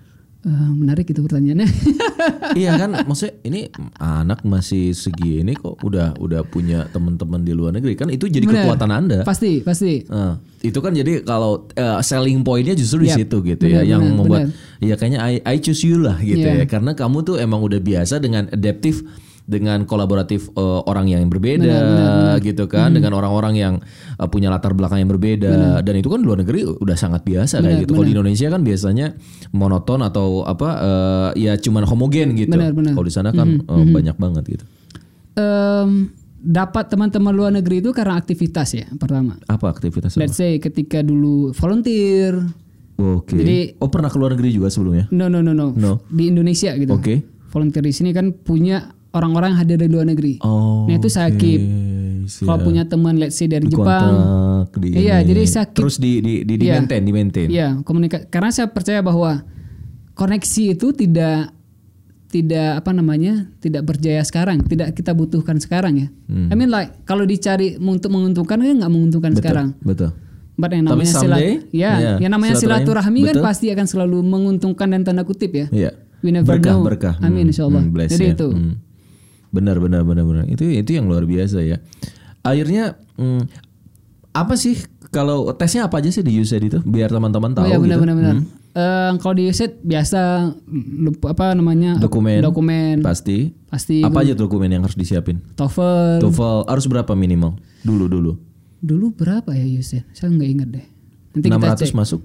Uh, 0.46 0.70
menarik 0.72 1.10
itu 1.10 1.18
pertanyaannya. 1.18 1.66
iya 2.60 2.78
kan, 2.78 3.02
maksudnya 3.02 3.34
ini 3.42 3.66
anak 3.98 4.46
masih 4.46 4.94
segini 4.94 5.58
kok 5.58 5.82
udah 5.82 6.14
udah 6.16 6.46
punya 6.46 6.86
teman-teman 6.86 7.42
di 7.42 7.50
luar 7.50 7.74
negeri 7.74 7.98
kan 7.98 8.06
itu 8.08 8.30
jadi 8.30 8.46
Benar. 8.46 8.62
kekuatan 8.62 8.90
Anda. 8.94 9.18
pasti, 9.26 9.66
pasti. 9.66 10.06
Eh, 10.06 10.34
itu 10.62 10.78
kan 10.78 10.94
jadi 10.94 11.26
kalau 11.26 11.66
eh, 11.74 11.98
selling 11.98 12.46
pointnya 12.46 12.78
justru 12.78 13.02
di 13.02 13.10
Yap, 13.10 13.26
situ 13.26 13.42
gitu 13.42 13.66
benar, 13.66 13.82
ya, 13.82 13.90
yang 13.90 14.06
membuat 14.06 14.46
benar. 14.46 14.86
ya 14.86 14.94
kayaknya 14.94 15.20
I, 15.20 15.32
I 15.42 15.56
choose 15.58 15.82
you 15.82 15.98
lah 15.98 16.14
gitu 16.22 16.46
Iya. 16.46 16.62
ya, 16.62 16.66
karena 16.70 16.94
kamu 16.94 17.26
tuh 17.26 17.36
emang 17.42 17.66
udah 17.66 17.82
biasa 17.82 18.22
dengan 18.22 18.46
adaptif 18.46 19.02
dengan 19.46 19.86
kolaboratif 19.86 20.50
eh, 20.52 20.80
orang 20.84 21.06
yang 21.06 21.22
berbeda 21.30 21.62
Benar, 21.62 21.82
benar, 21.86 22.10
benar. 22.10 22.34
Hmm. 22.34 22.42
gitu 22.42 22.64
kan, 22.66 22.90
dengan 22.90 23.14
orang-orang 23.14 23.54
yang 23.54 23.74
eh, 24.18 24.26
punya 24.26 24.50
latar 24.50 24.74
belakang 24.74 24.98
yang 24.98 25.08
berbeda 25.08 25.80
dan 25.80 25.94
itu 25.94 26.10
kan 26.10 26.18
luar 26.18 26.42
negeri 26.42 26.66
udah 26.66 26.98
sangat 26.98 27.22
biasa 27.22 27.58
kayak 27.58 27.64
Benar, 27.64 27.82
gitu. 27.86 27.92
Kalau 27.94 28.04
di 28.04 28.12
Indonesia 28.12 28.46
kan 28.50 28.60
biasanya 28.60 29.06
monoton 29.52 30.02
atau 30.02 30.42
apa 30.42 30.68
eh, 30.76 31.46
ya 31.46 31.52
cuman 31.54 31.86
homogen 31.86 32.34
gitu. 32.34 32.50
Benar, 32.50 32.74
benar. 32.74 32.92
Kalau 32.92 33.06
di 33.06 33.14
sana 33.14 33.30
kan 33.30 33.62
Hmm, 33.62 33.70
eh, 33.70 33.86
banyak 33.88 34.16
banget 34.18 34.44
gitu. 34.50 34.64
Em, 35.36 36.10
dapat 36.36 36.88
teman-teman 36.88 37.30
luar 37.30 37.50
negeri 37.50 37.78
itu 37.78 37.90
karena 37.90 38.16
aktivitas 38.16 38.68
ya 38.72 38.86
pertama. 38.94 39.38
Apa 39.46 39.68
aktivitas? 39.68 40.14
Let's 40.16 40.34
say 40.34 40.58
ketika 40.58 41.00
dulu 41.00 41.54
volunteer, 41.54 42.34
Oke. 42.96 43.36
Jadi- 43.36 43.76
oh 43.76 43.92
pernah 43.92 44.08
ke 44.08 44.16
luar 44.16 44.32
negeri 44.32 44.56
juga 44.56 44.72
sebelumnya? 44.72 45.04
no 45.12 45.28
no 45.28 45.38
no 45.38 45.52
no, 45.52 45.76
No. 45.76 46.00
di 46.08 46.32
Indonesia 46.32 46.72
gitu. 46.74 46.96
Oke. 46.96 47.20
Volunteer 47.52 47.84
di 47.84 47.92
sini 47.92 48.10
kan 48.10 48.32
punya 48.32 48.95
orang-orang 49.16 49.56
yang 49.56 49.60
hadir 49.60 49.76
dari 49.80 49.88
luar 49.88 50.04
negeri. 50.04 50.36
Oh. 50.44 50.84
Nah 50.84 50.94
itu 50.94 51.08
saya 51.08 51.32
keep. 51.32 51.60
siap. 52.26 52.42
Kalau 52.42 52.58
punya 52.60 52.82
teman 52.84 53.16
let's 53.16 53.38
say 53.38 53.46
dari 53.46 53.64
Jepang, 53.64 54.10
kontak 54.66 54.82
di 54.82 54.98
Iya, 54.98 55.22
ini. 55.22 55.30
jadi 55.30 55.42
saya 55.46 55.66
keep- 55.70 55.78
terus 55.78 55.96
di 55.96 56.18
di 56.18 56.42
di, 56.42 56.54
di 56.58 56.66
Iya. 56.66 56.74
maintain, 56.82 57.02
di 57.02 57.12
maintain. 57.14 57.48
ya 57.48 57.78
komunikasi. 57.80 58.26
Karena 58.28 58.50
saya 58.50 58.66
percaya 58.66 58.98
bahwa 58.98 59.46
koneksi 60.12 60.74
itu 60.74 60.90
tidak 60.90 61.54
tidak 62.26 62.82
apa 62.82 62.90
namanya 62.90 63.46
tidak 63.62 63.86
berjaya 63.86 64.18
sekarang, 64.26 64.58
tidak 64.66 64.92
kita 64.92 65.14
butuhkan 65.14 65.62
sekarang 65.62 65.94
ya. 65.96 66.08
Hmm. 66.26 66.50
I 66.50 66.54
mean 66.58 66.68
like 66.68 67.06
kalau 67.06 67.22
dicari 67.22 67.78
untuk 67.78 68.10
menguntungkan 68.10 68.58
kan 68.58 68.74
nggak 68.74 68.92
menguntungkan 68.92 69.30
betul, 69.32 69.40
sekarang. 69.46 69.68
Betul. 69.80 70.10
But 70.56 70.72
yang 70.72 70.88
Tapi 70.88 71.04
namanya 71.04 71.12
someday, 71.12 71.28
silat, 71.28 71.68
ya, 71.68 71.92
iya, 72.00 72.12
yang 72.16 72.32
namanya 72.32 72.56
silaturahmi 72.56 73.20
kan 73.28 73.36
pasti 73.44 73.68
akan 73.68 73.86
selalu 73.86 74.24
menguntungkan 74.24 74.88
dan 74.88 75.04
tanda 75.04 75.20
kutip 75.22 75.52
ya. 75.52 75.68
Iya. 75.68 75.90
We 76.24 76.32
never 76.32 76.56
berkah, 76.56 76.74
know. 76.74 76.82
berkah. 76.82 77.14
Amin, 77.20 77.52
insyaallah. 77.52 77.84
bless 77.92 78.16
Jadi 78.16 78.24
ya. 78.24 78.34
itu. 78.34 78.48
Hmm. 78.50 78.74
Benar 79.56 79.80
benar 79.80 80.04
benar 80.04 80.24
benar. 80.28 80.44
Itu 80.52 80.68
itu 80.68 80.90
yang 80.92 81.08
luar 81.08 81.24
biasa 81.24 81.64
ya. 81.64 81.80
Akhirnya 82.44 83.00
hmm, 83.16 83.42
apa 84.36 84.54
sih 84.60 84.76
kalau 85.08 85.48
tesnya 85.56 85.88
apa 85.88 86.04
aja 86.04 86.12
sih 86.12 86.20
di 86.20 86.36
USAID 86.36 86.64
itu 86.68 86.78
biar 86.84 87.08
teman-teman 87.08 87.56
tahu 87.56 87.64
oh 87.64 87.70
ya 87.72 87.78
benar 87.80 87.96
gitu. 87.96 88.04
benar 88.04 88.14
benar. 88.20 88.34
Eh, 88.76 89.12
kalau 89.24 89.34
di 89.40 89.48
USAID 89.48 89.80
biasa 89.80 90.52
lupa 91.00 91.32
apa 91.32 91.56
namanya 91.56 91.96
Dokumen. 91.96 92.44
dokumen 92.44 93.00
Pasti. 93.00 93.56
pasti 93.72 94.04
Apa 94.04 94.20
aja 94.20 94.36
dokumen 94.36 94.68
yang 94.68 94.84
harus 94.84 94.92
disiapin? 94.92 95.40
TOEFL. 95.56 96.20
TOEFL 96.20 96.68
harus 96.68 96.84
berapa 96.84 97.16
minimal? 97.16 97.56
Dulu 97.80 98.04
dulu. 98.12 98.32
Dulu 98.84 99.16
berapa 99.16 99.56
ya 99.56 99.64
USAID? 99.64 100.04
Saya 100.12 100.28
nggak 100.28 100.50
ingat 100.52 100.68
deh. 100.68 100.86
Nanti 101.32 101.46
kita 101.48 101.72
600 101.72 101.80
cek. 101.80 101.96
masuk? 101.96 102.20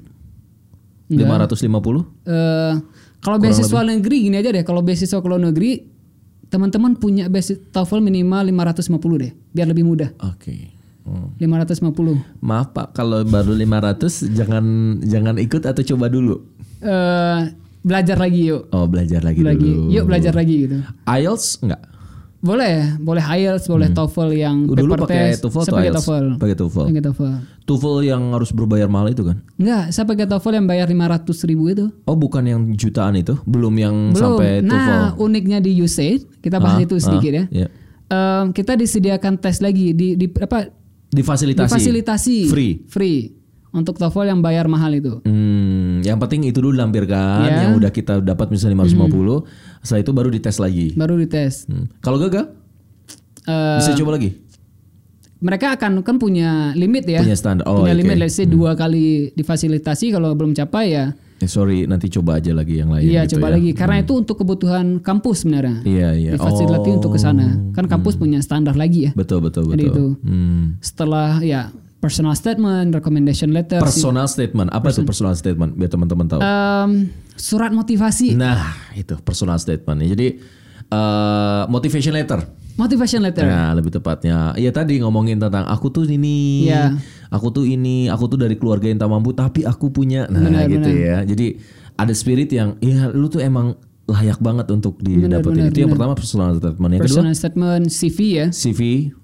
Enggak. 1.07 1.47
550? 1.55 2.03
Eh, 2.27 2.73
kalau 3.23 3.37
beasiswa 3.39 3.79
negeri 3.87 4.17
gini 4.27 4.35
aja 4.35 4.49
deh. 4.51 4.63
Kalau 4.67 4.81
beasiswa 4.83 5.19
ke 5.23 5.27
luar 5.31 5.39
negeri 5.39 5.90
teman-teman 6.51 6.99
punya 6.99 7.31
beasiswa 7.31 7.63
TOEFL 7.71 8.03
minimal 8.03 8.51
550 8.51 9.23
deh, 9.23 9.31
biar 9.55 9.67
lebih 9.71 9.87
mudah. 9.87 10.11
Oke. 10.19 10.75
Hmm. 11.01 11.33
550. 11.39 12.43
Maaf 12.45 12.75
Pak, 12.77 12.93
kalau 12.93 13.25
baru 13.25 13.57
500 13.57 14.29
jangan 14.37 14.65
jangan 15.01 15.39
ikut 15.41 15.63
atau 15.65 15.81
coba 15.81 16.11
dulu. 16.11 16.45
Eh, 16.83 17.39
belajar 17.81 18.17
lagi 18.21 18.53
yuk. 18.53 18.69
Oh, 18.69 18.85
belajar 18.85 19.25
lagi, 19.25 19.41
lagi. 19.41 19.65
dulu. 19.65 19.89
Yuk 19.89 20.03
belajar 20.05 20.33
lagi 20.37 20.55
gitu. 20.67 20.77
IELTS 21.09 21.63
enggak? 21.65 21.81
Boleh, 22.41 22.97
boleh 22.97 23.21
IELTS, 23.21 23.69
boleh 23.69 23.93
TOEFL 23.93 24.29
yang 24.33 24.65
Dulu 24.65 24.97
paper 24.97 25.05
pakai 25.05 25.17
test. 25.29 25.45
TOEFL 25.45 25.61
atau 25.61 25.73
pakai? 25.73 25.91
TOEFL. 25.91 26.25
Pakai 26.35 26.55
TOEFL. 26.57 26.85
Pakai 26.89 27.03
TOEFL. 27.05 27.33
TOEFL 27.63 27.95
yang 28.01 28.23
harus 28.33 28.49
berbayar 28.49 28.89
mahal 28.89 29.07
itu 29.07 29.21
kan? 29.21 29.45
Enggak, 29.55 29.83
saya 29.93 30.05
pakai 30.05 30.25
TOEFL 30.25 30.53
yang 30.55 30.65
bayar 30.65 30.87
500 30.89 31.21
ribu 31.45 31.63
itu. 31.69 31.85
Oh, 32.03 32.17
bukan 32.17 32.43
yang 32.43 32.61
jutaan 32.73 33.13
itu? 33.13 33.37
Belum 33.45 33.73
yang 33.75 33.95
Belum. 34.09 34.41
sampai 34.41 34.49
TOEFL. 34.59 34.73
Nah, 34.73 35.13
uniknya 35.15 35.61
di 35.61 35.77
USAID, 35.77 36.41
kita 36.41 36.57
bahas 36.57 36.81
Ah, 36.81 36.83
itu 36.83 36.95
sedikit 36.97 37.31
ah, 37.31 37.37
ya. 37.37 37.45
iya. 37.53 37.67
Em, 38.09 38.45
kita 38.51 38.73
disediakan 38.73 39.37
tes 39.37 39.61
lagi 39.61 39.93
di, 39.93 40.17
di 40.17 40.25
apa? 40.35 40.65
Difasilitasi. 41.09 41.67
Difasilitasi. 41.69 42.37
Free. 42.47 42.73
Free. 42.87 43.19
Untuk 43.69 43.95
TOEFL 43.95 44.27
yang 44.27 44.41
bayar 44.41 44.65
mahal 44.65 44.91
itu. 44.91 45.23
Hmm, 45.23 45.90
yang 46.03 46.17
penting 46.17 46.43
itu 46.43 46.57
dulu 46.57 46.73
dilampirkan 46.73 47.43
Ya. 47.43 47.57
yang 47.63 47.73
udah 47.75 47.89
kita 47.89 48.19
dapat 48.19 48.49
misalnya 48.49 48.81
550, 48.81 49.45
setelah 49.79 50.01
itu 50.01 50.11
baru 50.11 50.29
dites 50.29 50.57
lagi. 50.57 50.87
Baru 50.93 51.15
dites. 51.15 51.65
Hmm. 51.65 51.87
Kalau 51.99 52.17
gagal 52.17 52.51
Eh, 53.41 53.77
bisa 53.77 53.95
coba 53.95 54.13
lagi. 54.13 54.37
mereka 55.39 55.73
akan 55.73 56.01
kan 56.01 56.15
punya 56.15 56.69
limit 56.71 57.01
ya. 57.03 57.17
Punya 57.19 57.33
standar. 57.33 57.65
Oh, 57.65 57.81
punya 57.81 57.91
oke. 57.91 57.99
limit 57.99 58.15
let's 58.15 58.35
say 58.35 58.45
dua 58.45 58.73
kali 58.73 59.33
difasilitasi 59.33 60.11
kalau 60.11 60.31
belum 60.31 60.53
capai 60.53 60.87
ya 60.91 61.05
Eh, 61.37 61.49
sorry, 61.49 61.89
nanti 61.89 62.05
coba 62.07 62.37
aja 62.37 62.53
lagi 62.53 62.77
yang 62.77 62.93
lain. 62.93 63.01
iya 63.03 63.25
gitu 63.25 63.35
coba 63.35 63.49
ya. 63.49 63.57
lagi 63.57 63.73
karena 63.73 63.97
itu 63.99 64.13
untuk 64.13 64.37
kebutuhan 64.37 65.01
kampus 65.01 65.41
sebenarnya. 65.41 65.81
Iya, 65.81 66.09
iya. 66.13 66.31
Difasilitasi 66.31 66.85
Oh, 66.85 66.95
untuk 66.95 67.11
ke 67.11 67.19
sana. 67.19 67.57
Kan 67.71 67.85
kampus 67.87 68.13
punya 68.13 68.37
standar 68.39 68.77
lagi 68.77 69.09
ya. 69.09 69.11
Betul, 69.11 69.41
betul, 69.41 69.65
Jadi 69.67 69.83
betul. 69.83 69.89
itu. 69.89 70.05
Hmm. 70.21 70.77
Setelah 70.77 71.41
ya 71.41 71.73
personal 72.01 72.33
statement, 72.33 72.91
recommendation 72.91 73.53
letter, 73.53 73.77
Personal 73.77 74.25
statement. 74.25 74.73
Apa 74.73 74.89
itu 74.89 75.05
personal 75.05 75.37
statement? 75.37 75.77
Biar 75.77 75.87
teman-teman 75.87 76.25
tahu. 76.25 76.41
Em, 76.41 76.91
surat 77.37 77.69
motivasi. 77.69 78.33
Nah, 78.33 78.57
itu 78.91 79.13
personal 79.21 79.55
statement. 79.55 80.01
Jadi 80.03 80.41
eh, 80.89 81.63
motivation 81.69 82.11
letter. 82.11 82.41
Motivation 82.73 83.21
letter. 83.21 83.45
Nah, 83.45 83.71
lebih 83.71 83.93
tepatnya. 83.93 84.57
Ya 84.57 84.71
tadi 84.71 84.97
ngomongin 84.97 85.37
tentang 85.37 85.63
aku 85.63 85.87
tuh 85.87 86.03
ini, 86.03 86.65
Iya. 86.65 86.97
aku 87.29 87.53
tuh 87.53 87.63
ini, 87.63 88.09
aku 88.09 88.25
tuh 88.25 88.39
dari 88.39 88.57
keluarga 88.57 88.89
yang 88.89 88.97
tak 88.97 89.07
mampu 89.07 89.31
tapi 89.31 89.61
aku 89.61 89.93
punya. 89.93 90.25
Nah, 90.25 90.41
Benar, 90.41 90.65
gitu 90.67 90.89
benar. 90.89 91.05
ya. 91.05 91.17
Jadi 91.23 91.47
ada 91.95 92.13
spirit 92.15 92.49
yang 92.49 92.79
ya 92.81 93.11
lu 93.11 93.29
tuh 93.29 93.39
emang 93.39 93.77
layak 94.09 94.41
banget 94.41 94.65
untuk 94.67 94.97
didapetin. 94.99 95.69
Itu 95.69 95.85
yang 95.85 95.93
benar. 95.93 96.11
pertama 96.11 96.13
personal 96.17 96.49
statement. 96.57 96.91
Yang 96.91 97.01
kedua 97.05 97.11
Personal 97.21 97.35
statement 97.37 97.83
CV 97.87 98.17
ya. 98.33 98.47
CV 98.49 98.79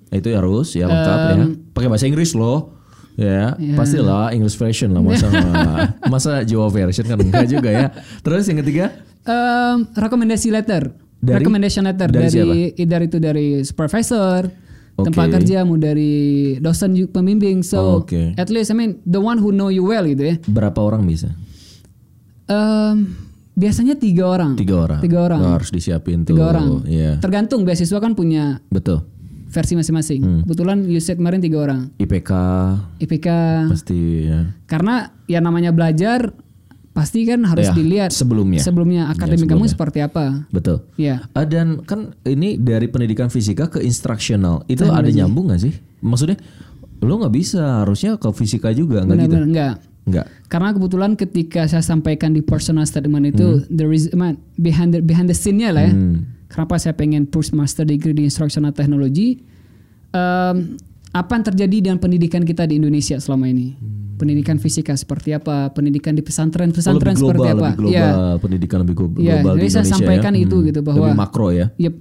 itu 0.09 0.27
harus 0.31 0.71
ya 0.71 0.85
lengkap 0.85 1.17
ya. 1.17 1.45
Pakai 1.71 1.87
bahasa 1.87 2.05
Inggris 2.05 2.31
loh. 2.31 2.75
Ya, 3.17 3.57
pastilah 3.73 4.29
English 4.29 4.53
version 4.55 4.93
lah 4.93 5.01
masa 5.01 5.25
masa 6.13 6.31
Jawa 6.45 6.69
version 6.69 7.01
kan 7.01 7.17
enggak 7.17 7.49
juga 7.49 7.69
ya. 7.69 7.87
Terus 8.21 8.45
yang 8.45 8.61
ketiga 8.61 8.93
Um, 9.27 9.83
rekomendasi 9.91 10.55
letter. 10.55 10.95
Dari? 11.19 11.43
Recommendation 11.43 11.83
letter 11.83 12.07
Dari 12.07 12.31
dari 12.31 12.61
either 12.79 13.01
itu 13.03 13.19
dari 13.19 13.59
supervisor, 13.59 14.47
Oke. 14.95 15.11
tempat 15.11 15.35
kerja, 15.35 15.67
mau 15.67 15.75
dari 15.75 16.55
dosen 16.63 16.95
pembimbing. 17.11 17.59
So 17.59 17.99
Oke. 17.99 18.31
at 18.39 18.47
least 18.47 18.71
I 18.71 18.79
mean 18.79 19.03
the 19.03 19.19
one 19.19 19.35
who 19.35 19.51
know 19.51 19.67
you 19.67 19.83
well 19.83 20.07
gitu 20.07 20.31
ya. 20.31 20.35
berapa 20.47 20.79
orang 20.79 21.03
bisa? 21.03 21.35
Um, 22.47 23.19
biasanya 23.53 23.99
tiga 23.99 24.31
orang. 24.31 24.55
Tiga 24.55 24.87
orang. 24.87 24.99
Tiga 25.03 25.17
orang. 25.27 25.39
Oh, 25.43 25.51
harus 25.59 25.75
disiapin 25.75 26.23
tuh. 26.23 26.31
Tiga 26.31 26.55
orang. 26.55 26.87
Iya. 26.87 27.19
Tergantung 27.19 27.67
beasiswa 27.67 27.99
kan 27.99 28.15
punya 28.15 28.63
Betul. 28.71 29.03
Versi 29.57 29.73
masing-masing. 29.73 30.21
Hmm. 30.21 30.41
Kebetulan 30.45 30.85
USET 30.85 31.17
kemarin 31.17 31.41
tiga 31.41 31.57
orang. 31.59 31.89
IPK 31.97 32.31
IPK 33.01 33.27
pasti 33.67 34.29
ya. 34.29 34.53
karena 34.65 35.09
ya 35.25 35.41
namanya 35.41 35.73
belajar 35.73 36.29
pasti 36.93 37.25
kan 37.25 37.45
harus 37.45 37.69
Ya, 37.69 37.73
dilihat 37.73 38.09
sebelumnya. 38.09 38.57
sebelumnya 38.57 39.05
akademik 39.07 39.45
kamu 39.45 39.65
sebelumnya. 39.65 39.73
seperti 39.73 39.99
apa. 40.01 40.25
Betul. 40.49 40.81
Ya. 40.97 41.25
Ah, 41.33 41.45
dan 41.45 41.81
kan 41.81 42.13
ini 42.21 42.57
dari 42.57 42.85
pendidikan 42.85 43.29
fisika 43.29 43.65
ke 43.67 43.81
instruksional 43.81 44.61
itu 44.65 44.81
ada 44.83 45.05
nyambung 45.05 45.49
gak 45.49 45.61
sih? 45.61 45.73
Maksudnya 46.01 46.37
lo 46.97 47.13
nggak 47.17 47.29
bisa 47.31 47.85
harusnya 47.85 48.17
ke 48.17 48.25
fisika 48.33 48.73
juga 48.73 49.05
nggak 49.05 49.17
gitu? 49.25 49.37
Enggak. 49.37 49.73
Nggak. 50.07 50.25
Karena 50.47 50.69
kebetulan 50.71 51.11
ketika 51.13 51.67
saya 51.67 51.83
sampaikan 51.83 52.31
di 52.31 52.41
personal 52.41 52.87
statement 52.87 53.29
itu 53.29 53.61
the 53.67 53.85
reason 53.85 54.15
man, 54.15 54.33
behind 54.57 54.95
the 54.95 55.03
behind 55.03 55.27
the 55.27 55.35
scene-nya 55.35 55.69
lah 55.69 55.85
ya. 55.85 55.93
Kenapa 56.47 56.75
saya 56.77 56.91
pengen 56.91 57.25
push 57.25 57.51
master 57.51 57.83
degree 57.83 58.13
di 58.13 58.23
instructional 58.23 58.71
technology? 58.71 59.43
Em, 60.09 60.79
apa 61.09 61.31
yang 61.33 61.45
terjadi 61.45 61.77
dengan 61.81 61.99
pendidikan 61.99 62.41
kita 62.41 62.63
di 62.63 62.79
Indonesia 62.79 63.17
selama 63.17 63.47
ini? 63.47 63.75
Pendidikan 64.17 64.57
fisika 64.57 64.95
seperti 64.95 65.29
apa? 65.31 65.69
Pendidikan 65.69 66.11
di 66.11 66.21
pesantren 66.21 66.71
Oh, 66.71 66.73
pesantren 66.73 67.13
seperti 67.13 67.37
global, 67.43 67.53
apa? 67.53 67.67
lebih 67.67 67.77
global, 67.77 67.91
Iya. 67.93 68.39
pendidikan 68.39 68.77
lebih 68.81 68.93
Iya, 68.95 69.03
global 69.37 69.53
di 69.53 69.59
jadi 69.59 69.67
saya 69.69 69.75
Indonesia 69.77 69.93
sampaikan 69.93 70.33
ya. 70.33 70.41
itu 70.41 70.55
gitu 70.63 70.79
bahwa 70.81 71.05
lebih 71.05 71.19
makro 71.19 71.47
ya. 71.51 71.67
Yep, 71.77 71.95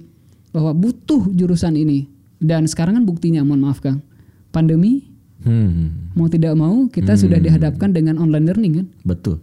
bahwa 0.49 0.71
butuh 0.73 1.21
jurusan 1.29 1.73
ini. 1.75 1.99
Dan 2.37 2.65
sekarang 2.65 2.95
kan 2.95 3.05
buktinya, 3.05 3.41
mohon 3.41 3.61
maaf 3.61 3.79
Kang, 3.79 4.01
pandemi 4.49 5.05
Hmm, 5.37 6.09
mau 6.11 6.25
tidak 6.25 6.57
mau 6.57 6.89
kita 6.89 7.13
sudah 7.13 7.37
dihadapkan 7.37 7.93
dengan 7.93 8.17
online 8.17 8.45
learning 8.45 8.73
kan. 8.73 8.87
betul. 9.05 9.37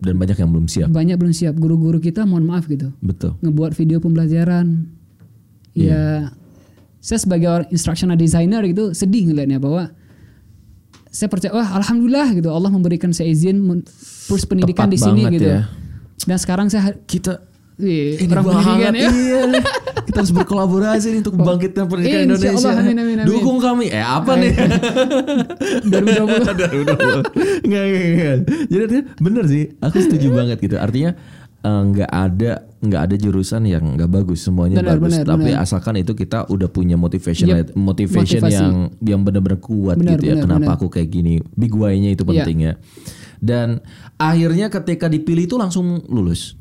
Dan 0.00 0.16
banyak 0.16 0.36
yang 0.40 0.50
belum 0.50 0.66
siap. 0.66 0.88
Banyak 0.88 1.16
belum 1.20 1.34
siap. 1.36 1.54
Guru-guru 1.60 2.00
kita 2.00 2.24
mohon 2.24 2.48
maaf 2.48 2.64
gitu, 2.66 2.88
Betul. 3.04 3.36
ngebuat 3.44 3.76
video 3.76 4.00
pembelajaran. 4.00 4.88
Iya. 5.76 5.88
Ya, 5.92 6.04
saya 7.00 7.18
sebagai 7.20 7.48
orang 7.48 7.68
instructional 7.72 8.16
designer 8.16 8.64
gitu 8.64 8.92
sedih 8.92 9.28
ngelihatnya 9.28 9.60
bahwa 9.60 9.92
saya 11.10 11.26
percaya, 11.26 11.52
wah 11.52 11.68
alhamdulillah 11.80 12.32
gitu 12.38 12.48
Allah 12.54 12.70
memberikan 12.70 13.10
saya 13.10 13.28
izin 13.34 13.60
push 14.30 14.46
pendidikan 14.46 14.86
Tepat 14.86 14.94
di 14.94 14.98
sini 15.00 15.22
gitu. 15.36 15.48
ya. 15.48 15.66
Dan 16.24 16.38
sekarang 16.38 16.66
saya 16.70 16.94
Kita 17.04 17.49
Wih, 17.80 18.20
ini 18.20 18.28
banget, 18.28 18.92
ya. 18.92 19.08
iya. 19.08 19.40
Kita 20.04 20.20
harus 20.20 20.32
berkolaborasi 20.32 21.06
nih 21.10 21.20
untuk 21.22 21.34
membangkitkan 21.34 21.84
pendidikan 21.86 22.28
Insya 22.28 22.28
Indonesia. 22.28 22.68
Allah, 22.68 22.82
amin, 22.82 22.96
amin, 22.98 23.16
amin. 23.18 23.26
Dukung 23.26 23.58
kami. 23.58 23.88
Eh 23.88 24.00
apa 24.00 24.32
nih? 24.36 24.52
2020. 25.88 27.64
Nggak, 27.66 27.84
nggak, 27.84 28.04
nggak. 28.12 28.36
Jadi 28.68 28.80
artinya 28.82 29.04
bener 29.16 29.44
sih, 29.46 29.64
aku 29.78 29.96
setuju 29.98 30.28
banget 30.38 30.58
gitu. 30.58 30.76
Artinya 30.76 31.10
eh, 31.60 31.82
nggak 31.86 32.10
ada 32.10 32.52
nggak 32.80 33.02
ada 33.04 33.14
jurusan 33.14 33.62
yang 33.64 33.84
nggak 33.92 34.08
bagus 34.08 34.40
semuanya 34.40 34.80
Benar, 34.80 34.96
bagus 34.96 35.12
benar, 35.14 35.26
tapi 35.28 35.50
benar. 35.52 35.60
asalkan 35.60 35.94
itu 35.96 36.12
kita 36.12 36.48
udah 36.48 36.68
punya 36.68 36.96
motivation 36.96 37.44
Yep, 37.46 37.76
motivation 37.76 38.40
motivasi. 38.40 38.56
yang 38.56 38.74
yang 39.04 39.20
benar-benar 39.20 39.60
kuat 39.60 40.00
Benar, 40.00 40.16
gitu 40.16 40.24
ya 40.24 40.34
benar, 40.34 40.44
kenapa 40.48 40.64
benar. 40.64 40.76
aku 40.80 40.86
kayak 40.88 41.08
gini 41.10 41.44
big 41.52 41.76
why-nya 41.76 42.16
itu 42.16 42.24
Iya. 42.24 42.30
penting 42.32 42.58
ya 42.64 42.72
dan 43.36 43.84
akhirnya 44.16 44.72
ketika 44.72 45.12
dipilih 45.12 45.44
itu 45.44 45.56
langsung 45.56 46.00
lulus 46.08 46.56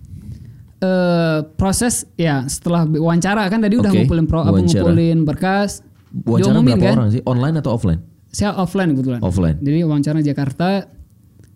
eh 0.80 1.40
proses 1.60 2.08
ya 2.16 2.48
setelah 2.48 2.88
wawancara 2.88 3.52
kan 3.52 3.60
tadi 3.60 3.76
udah 3.76 3.92
Oke, 3.92 4.00
ngumpulin 4.04 4.26
pro, 4.26 4.40
wawancara. 4.44 4.64
ngumpulin 4.64 5.18
berkas. 5.28 5.84
Wawancara 6.10 6.56
diumumin 6.56 6.74
berapa 6.74 6.88
kan? 6.88 6.96
orang 6.98 7.10
sih? 7.14 7.22
Online 7.28 7.56
atau 7.60 7.72
offline? 7.76 8.00
Saya 8.32 8.56
offline 8.56 8.96
kebetulan. 8.96 9.20
Offline. 9.22 9.58
jadi 9.60 9.84
wawancara 9.86 10.20
Jakarta 10.24 10.88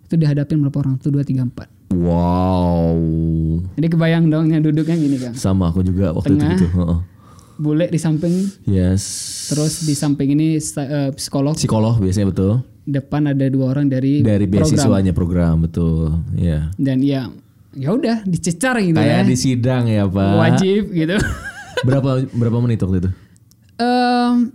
itu 0.06 0.16
dihadapin 0.20 0.60
berapa 0.62 0.78
orang? 0.84 1.00
Tuh 1.00 1.10
dua 1.10 1.24
tiga 1.24 1.48
empat. 1.48 1.72
Wow. 1.94 3.00
Jadi 3.80 3.88
kebayang 3.90 4.28
dong 4.28 4.50
yang 4.50 4.62
duduknya 4.66 4.98
gini 4.98 5.18
kan 5.22 5.34
sama 5.38 5.70
aku 5.70 5.86
juga 5.86 6.12
waktu 6.14 6.34
Tengah. 6.34 6.58
itu 6.58 6.66
gitu 6.68 7.02
bule 7.58 7.86
di 7.90 8.00
samping. 8.02 8.50
Yes. 8.66 9.04
Terus 9.54 9.86
di 9.86 9.94
samping 9.94 10.34
ini 10.34 10.58
eh, 10.58 11.10
psikolog. 11.14 11.54
Psikolog 11.58 12.02
biasanya 12.02 12.34
betul. 12.34 12.52
Depan 12.84 13.32
ada 13.32 13.46
dua 13.48 13.72
orang 13.72 13.88
dari, 13.88 14.20
dari 14.20 14.44
program. 14.44 14.68
beasiswanya 14.68 15.14
program 15.16 15.64
betul 15.64 16.20
ya. 16.36 16.74
Dan 16.76 17.00
ya 17.00 17.32
ya 17.74 17.90
udah 17.94 18.18
dicecar 18.26 18.78
gitu 18.82 18.98
kayak 18.98 19.26
ya. 19.26 19.28
di 19.28 19.38
sidang 19.38 19.84
ya 19.90 20.06
pak. 20.06 20.34
Wajib 20.38 20.84
gitu. 20.94 21.18
Berapa 21.88 22.24
berapa 22.32 22.58
menit 22.64 22.80
waktu 22.80 23.04
itu? 23.04 23.10
Em 23.82 24.54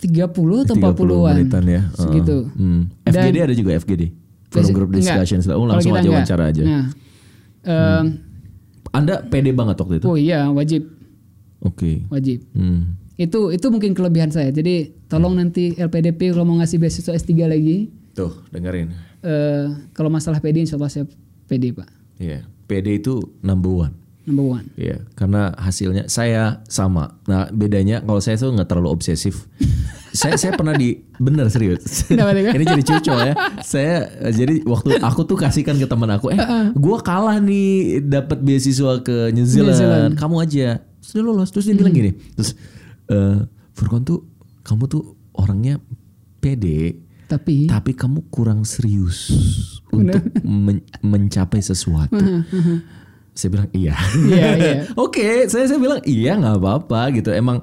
30 0.00 0.32
atau 0.64 0.76
30 0.76 0.96
40-an 0.96 1.34
menitan 1.36 1.64
ya. 1.66 1.82
Heeh. 1.82 2.00
segitu. 2.00 2.36
Hmm. 2.56 2.88
FGD 3.04 3.36
ada 3.42 3.54
juga 3.56 3.70
FGD 3.76 4.02
forum 4.52 4.70
group 4.72 4.88
Enggak. 4.94 5.26
discussion 5.26 5.38
oh, 5.52 5.66
Kalau 5.66 5.66
langsung 5.68 5.92
aja 5.92 6.00
enggak. 6.00 6.14
wawancara 6.14 6.44
aja. 6.48 6.62
Nah, 6.62 6.84
em, 7.66 8.04
anda 8.94 9.14
pede 9.26 9.50
banget 9.52 9.76
waktu 9.76 9.94
itu? 10.00 10.06
Oh 10.06 10.16
iya 10.16 10.48
wajib. 10.48 10.88
Oke. 11.60 12.06
Wajib. 12.08 12.44
Hmm. 12.54 12.96
itu 13.16 13.48
itu 13.48 13.66
mungkin 13.72 13.96
kelebihan 13.96 14.28
saya. 14.28 14.52
Jadi 14.52 14.92
tolong 15.08 15.40
nanti 15.40 15.72
LPDP 15.72 16.36
kalau 16.36 16.44
mau 16.44 16.60
ngasih 16.60 16.76
beasiswa 16.76 17.16
S3 17.16 17.48
lagi. 17.48 17.88
Tuh 18.12 18.44
dengerin. 18.52 18.92
Eh 19.24 19.66
kalau 19.96 20.12
masalah 20.12 20.36
PD 20.40 20.68
insya 20.68 20.76
Allah 20.76 20.92
saya 20.92 21.08
PD 21.48 21.72
pak 21.72 21.95
Iya, 22.16 22.48
PD 22.66 23.00
itu 23.00 23.20
number 23.44 23.72
one 23.72 23.94
number 24.26 24.58
one 24.58 24.66
Iya, 24.74 25.06
karena 25.14 25.54
hasilnya 25.54 26.10
saya 26.10 26.60
sama. 26.66 27.16
Nah, 27.30 27.48
bedanya 27.54 28.02
kalau 28.02 28.18
saya 28.18 28.34
tuh 28.36 28.52
nggak 28.52 28.68
terlalu 28.68 28.90
obsesif. 28.92 29.46
saya 30.18 30.34
saya 30.34 30.52
pernah 30.58 30.74
di 30.74 30.98
bener 31.16 31.46
serius. 31.48 32.10
Ini 32.10 32.64
jadi 32.66 32.82
cucu 32.82 33.12
ya. 33.14 33.34
Saya 33.62 34.10
jadi 34.34 34.66
waktu 34.66 34.98
aku 35.00 35.24
tuh 35.24 35.38
kasihkan 35.38 35.78
ke 35.78 35.86
teman 35.86 36.10
aku, 36.10 36.34
eh, 36.34 36.38
gua 36.74 36.98
kalah 37.00 37.38
nih 37.38 38.02
dapat 38.02 38.42
beasiswa 38.42 39.00
ke 39.00 39.30
New 39.30 39.46
Zealand. 39.46 39.72
New 39.72 39.78
Zealand. 39.78 40.12
Kamu 40.18 40.36
aja. 40.42 40.82
Dia 40.82 41.22
lolos. 41.22 41.54
Terus 41.54 41.70
dia 41.70 41.78
bilang 41.78 41.94
gini. 41.94 42.12
Terus 42.34 42.58
eh 43.06 43.38
Furkon 43.76 44.02
tuh 44.02 44.26
kamu 44.66 44.90
tuh 44.90 45.14
orangnya 45.36 45.78
pede, 46.42 46.98
tapi 47.30 47.70
tapi 47.70 47.92
kamu 47.92 48.26
kurang 48.32 48.64
serius 48.64 49.30
untuk 49.88 50.22
men- 50.42 50.82
mencapai 51.00 51.60
sesuatu. 51.60 52.18
saya 53.32 53.48
bilang 53.50 53.68
iya. 53.70 53.92
Iya, 54.18 54.48
iya. 54.56 54.74
Oke, 54.98 55.44
saya 55.46 55.64
saya 55.64 55.76
bilang 55.76 56.00
iya 56.02 56.34
nggak 56.34 56.56
apa-apa 56.56 57.12
gitu. 57.12 57.28
Emang 57.30 57.60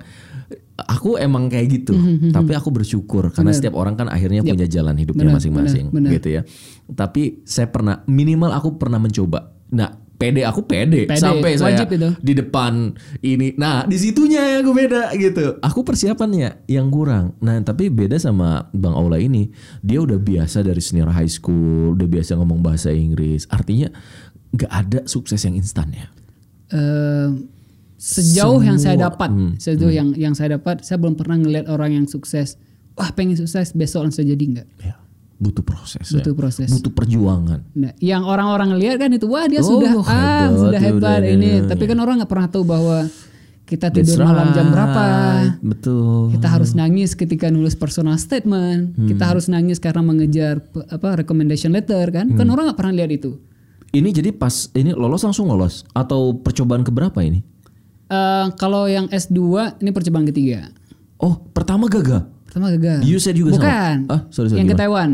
aku 0.75 1.15
emang 1.15 1.47
kayak 1.47 1.67
gitu. 1.73 1.93
Tapi 2.29 2.51
aku 2.53 2.69
bersyukur 2.69 3.29
karena 3.29 3.49
setiap 3.53 3.73
orang 3.73 3.93
kan 3.93 4.07
akhirnya 4.07 4.41
punya 4.43 4.67
jalan 4.67 4.95
hidupnya 4.95 5.25
masing-masing 5.35 5.85
gitu 6.11 6.29
ya. 6.29 6.41
Tapi 6.87 7.41
saya 7.43 7.67
pernah 7.67 8.05
minimal 8.05 8.51
aku 8.51 8.77
pernah 8.77 8.97
mencoba. 8.97 9.49
Nah, 9.71 10.02
pede 10.13 10.41
aku 10.41 10.63
pede, 10.63 11.03
Pede, 11.03 11.15
sampai 11.15 11.53
saya 11.53 11.75
wajib 11.75 11.87
itu. 11.91 12.09
di 12.17 12.33
depan 12.33 12.95
ini. 13.19 13.51
Nah, 13.53 13.83
di 13.83 13.95
situnya 13.95 14.39
yang 14.49 14.63
aku 14.63 14.71
beda 14.71 15.11
gitu. 15.13 15.59
Aku 15.59 15.81
persiapannya 15.81 16.63
yang 16.65 16.87
kurang. 16.87 17.35
Nah, 17.39 17.59
tapi 17.59 17.87
beda 17.87 18.15
sama 18.15 18.69
Bang 18.71 18.93
Aula 18.93 19.17
ini. 19.17 19.51
Dia 19.79 19.99
udah 19.99 20.15
biasa 20.15 20.61
dari 20.61 20.79
senior 20.79 21.09
high 21.09 21.27
school, 21.27 21.93
udah 21.93 22.05
biasa 22.05 22.35
ngomong 22.35 22.61
bahasa 22.61 22.89
Inggris. 22.89 23.43
Artinya 23.47 23.91
nggak 24.49 24.71
ada 24.71 24.99
sukses 25.05 25.41
yang 25.41 25.53
instan 25.53 25.91
ya. 25.91 26.07
eh, 26.69 27.29
sejauh 27.95 28.59
yang 28.59 28.75
saya 28.75 28.95
Semua- 28.95 29.07
dapat 29.09 29.29
hmm, 29.29 29.51
sejauh 29.57 29.91
yang 29.91 30.09
yang 30.13 30.33
saya 30.33 30.57
dapat 30.57 30.81
saya 30.81 30.97
belum 30.97 31.13
pernah 31.13 31.37
ngeliat 31.37 31.65
orang 31.67 31.93
yang 31.93 32.05
sukses 32.05 32.59
wah 32.93 33.09
pengen 33.11 33.33
sukses 33.33 33.71
besok 33.71 34.03
langsung 34.03 34.25
jadi 34.25 34.43
enggak 34.43 34.67
Ya, 34.77 34.99
butuh 35.43 35.59
proses. 35.61 36.07
Butuh 36.07 36.31
ya. 36.31 36.37
proses. 36.39 36.69
Butuh 36.71 36.91
perjuangan. 36.95 37.59
Nah, 37.75 37.91
yang 37.99 38.23
orang-orang 38.23 38.79
lihat 38.79 39.03
kan 39.03 39.11
itu 39.11 39.27
wah 39.27 39.43
dia 39.43 39.59
Oh, 39.59 39.67
sudah 39.75 39.91
ah 40.07 40.47
hebat, 40.47 40.49
sudah 40.55 40.79
ya 40.79 40.87
hebat 40.87 41.19
udah, 41.19 41.33
ini, 41.35 41.49
ya, 41.59 41.61
tapi 41.67 41.83
ya. 41.83 41.89
kan 41.91 41.97
orang 41.99 42.15
nggak 42.23 42.31
pernah 42.31 42.47
tahu 42.47 42.63
bahwa 42.63 42.97
kita 43.63 43.87
tidur 43.89 44.23
malam 44.23 44.51
jam 44.51 44.67
right. 44.67 44.73
berapa. 44.75 45.05
Betul. 45.59 46.35
Kita 46.35 46.47
harus 46.47 46.71
nangis 46.73 47.11
ketika 47.11 47.51
nulis 47.51 47.75
personal 47.75 48.15
statement. 48.15 48.95
Hmm. 48.95 49.07
Kita 49.07 49.23
harus 49.27 49.51
nangis 49.51 49.79
karena 49.79 49.99
mengejar 49.99 50.63
apa 50.87 51.19
recommendation 51.19 51.75
letter 51.75 52.07
kan. 52.11 52.31
Kan 52.31 52.45
Hmm. 52.47 52.53
orang 52.55 52.71
nggak 52.71 52.79
pernah 52.79 52.95
lihat 53.03 53.11
itu. 53.11 53.39
Ini 53.93 54.09
jadi 54.09 54.33
pas 54.33 54.71
ini 54.73 54.91
lolos 54.91 55.21
langsung 55.21 55.45
lolos 55.45 55.85
atau 55.93 56.33
percobaan 56.33 56.81
keberapa 56.81 57.19
ini? 57.21 57.45
Eh, 58.09 58.45
kalau 58.59 58.85
yang 58.85 59.07
S2 59.09 59.39
ini 59.79 59.89
percobaan 59.89 60.27
ketiga. 60.27 60.69
Oh, 61.17 61.39
pertama 61.55 61.87
gagal. 61.87 62.27
Pertama 62.45 62.69
gagal. 62.69 63.01
You 63.01 63.17
said 63.17 63.33
juga 63.33 63.57
sama? 63.57 63.63
Bukan. 63.63 63.95
Ah, 64.11 64.21
sorry, 64.29 64.53
sorry, 64.53 64.59
yang 64.61 64.69
ke 64.69 64.75
gimana? 64.75 64.81
Taiwan. 64.85 65.09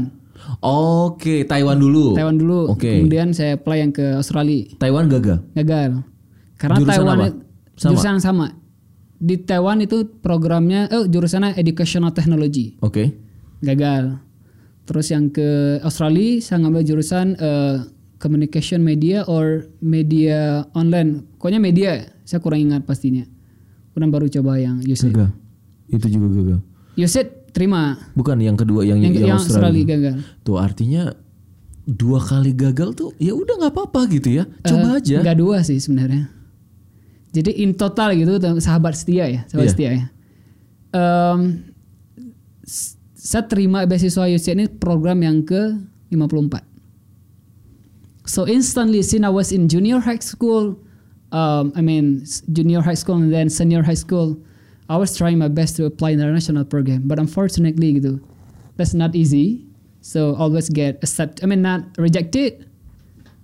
Oke, 0.59 1.47
Taiwan 1.47 1.79
dulu. 1.79 2.19
Taiwan 2.19 2.35
dulu. 2.35 2.75
Oke. 2.75 2.99
Kemudian 2.99 3.31
saya 3.31 3.55
apply 3.55 3.77
yang 3.79 3.91
ke 3.95 4.19
Australia. 4.19 4.67
Taiwan 4.75 5.07
gagal. 5.07 5.39
Gagal. 5.55 6.03
Karena 6.59 6.77
Jurusan 6.83 6.91
Taiwan 6.91 7.15
apa? 7.15 7.27
Sama? 7.79 7.89
jurusan 7.95 8.11
yang 8.11 8.23
sama. 8.23 8.47
Di 9.19 9.35
Taiwan 9.39 9.79
itu 9.79 10.03
programnya 10.19 10.91
eh 10.91 11.07
jurusannya 11.07 11.55
Educational 11.55 12.11
Technology. 12.11 12.75
Oke. 12.83 13.15
Gagal. 13.63 14.19
Terus 14.83 15.07
yang 15.15 15.31
ke 15.31 15.79
Australia 15.79 16.43
saya 16.43 16.67
ngambil 16.67 16.83
jurusan 16.83 17.39
eh, 17.39 17.87
Communication 18.19 18.83
Media 18.83 19.23
or 19.31 19.71
Media 19.79 20.67
Online. 20.75 21.23
Pokoknya 21.39 21.63
media. 21.63 22.03
Saya 22.27 22.43
kurang 22.43 22.67
ingat 22.67 22.83
pastinya. 22.83 23.23
Kemudian 23.95 24.11
baru 24.11 24.27
coba 24.27 24.59
yang 24.59 24.83
USAID. 24.83 25.15
Gagal. 25.15 25.31
Itu 25.87 26.07
juga 26.11 26.27
gagal. 26.35 26.59
USAID 26.99 27.38
terima. 27.49 27.97
Bukan 28.13 28.37
yang 28.37 28.53
kedua 28.53 28.81
yang 28.83 28.97
Yang, 28.97 29.13
yang, 29.15 29.27
yang 29.29 29.37
Australia. 29.37 29.69
Australia 29.69 29.83
gagal. 29.85 30.15
Tuh 30.41 30.57
artinya 30.57 31.03
dua 31.85 32.19
kali 32.21 32.53
gagal 32.53 32.89
tuh 32.93 33.09
ya 33.17 33.33
udah 33.33 33.55
nggak 33.57 33.73
apa-apa 33.73 34.01
gitu 34.11 34.29
ya. 34.31 34.43
Coba 34.61 34.93
Eh, 34.93 34.97
aja. 35.01 35.17
Enggak 35.19 35.37
dua 35.37 35.57
sih 35.61 35.77
sebenarnya. 35.77 36.29
Jadi 37.29 37.61
in 37.61 37.73
total 37.73 38.13
gitu 38.13 38.31
sahabat 38.57 38.93
setia 38.93 39.25
ya, 39.25 39.41
sahabat 39.45 39.65
Iya. 39.65 39.73
setia 39.73 39.89
ya. 39.91 40.03
S- 42.63 42.97
saya 43.13 43.45
terima 43.45 43.83
beasiswa 43.83 44.25
UCL 44.25 44.55
ini 44.55 44.65
program 44.71 45.21
yang 45.21 45.43
ke 45.43 45.77
54. 46.09 46.65
So 48.25 48.45
instantly 48.45 49.01
since 49.01 49.21
I 49.21 49.29
was 49.29 49.49
in 49.49 49.65
junior 49.65 49.99
high 49.99 50.21
school, 50.21 50.77
um, 51.29 51.73
I 51.73 51.81
mean 51.81 52.21
junior 52.47 52.81
high 52.81 52.97
school 52.97 53.17
and 53.17 53.29
then 53.29 53.49
senior 53.49 53.81
high 53.81 53.97
school, 53.97 54.37
I 54.89 54.97
was 54.97 55.13
trying 55.15 55.37
my 55.37 55.47
best 55.47 55.77
to 55.77 55.85
apply 55.85 56.17
international 56.17 56.65
program, 56.65 57.05
but 57.05 57.21
unfortunately 57.21 58.01
gitu, 58.01 58.19
that's 58.75 58.97
not 58.97 59.13
easy. 59.13 59.69
So 60.01 60.33
always 60.33 60.67
get 60.67 60.97
accept. 61.05 61.43
I 61.43 61.45
mean 61.45 61.61
not 61.61 61.85
rejected, 61.97 62.65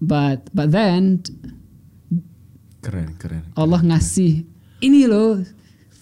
but 0.01 0.49
but 0.57 0.71
then 0.73 1.21
Keren, 2.81 3.17
keren. 3.17 3.41
Allah 3.57 3.81
ngasih 3.81 4.45
ini 4.81 5.05
loh 5.09 5.41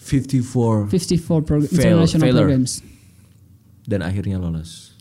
54 0.04 0.88
54 0.92 1.40
program 1.48 1.68
Fail- 1.72 1.96
international 2.04 2.20
failure. 2.24 2.40
programs. 2.44 2.72
dan 3.84 4.00
akhirnya 4.00 4.40
lolos. 4.40 4.96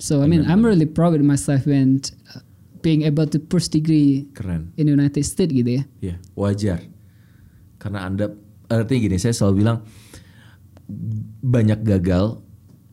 So 0.00 0.24
I 0.24 0.26
mean 0.26 0.44
I'm 0.48 0.64
really 0.64 0.88
proud 0.88 1.12
with 1.12 1.24
myself 1.24 1.68
when 1.68 2.00
uh, 2.32 2.40
being 2.80 3.04
able 3.04 3.28
to 3.28 3.36
push 3.36 3.68
degree 3.68 4.24
Keren. 4.32 4.72
in 4.80 4.88
United 4.88 5.20
States 5.28 5.52
gitu 5.52 5.68
ya. 5.68 5.82
Ya, 6.00 6.16
wajar. 6.32 6.80
Karena 7.76 8.08
Anda 8.08 8.32
artinya 8.70 9.00
gini, 9.02 9.16
saya 9.18 9.34
selalu 9.34 9.66
bilang 9.66 9.82
banyak 11.40 11.82
gagal 11.82 12.38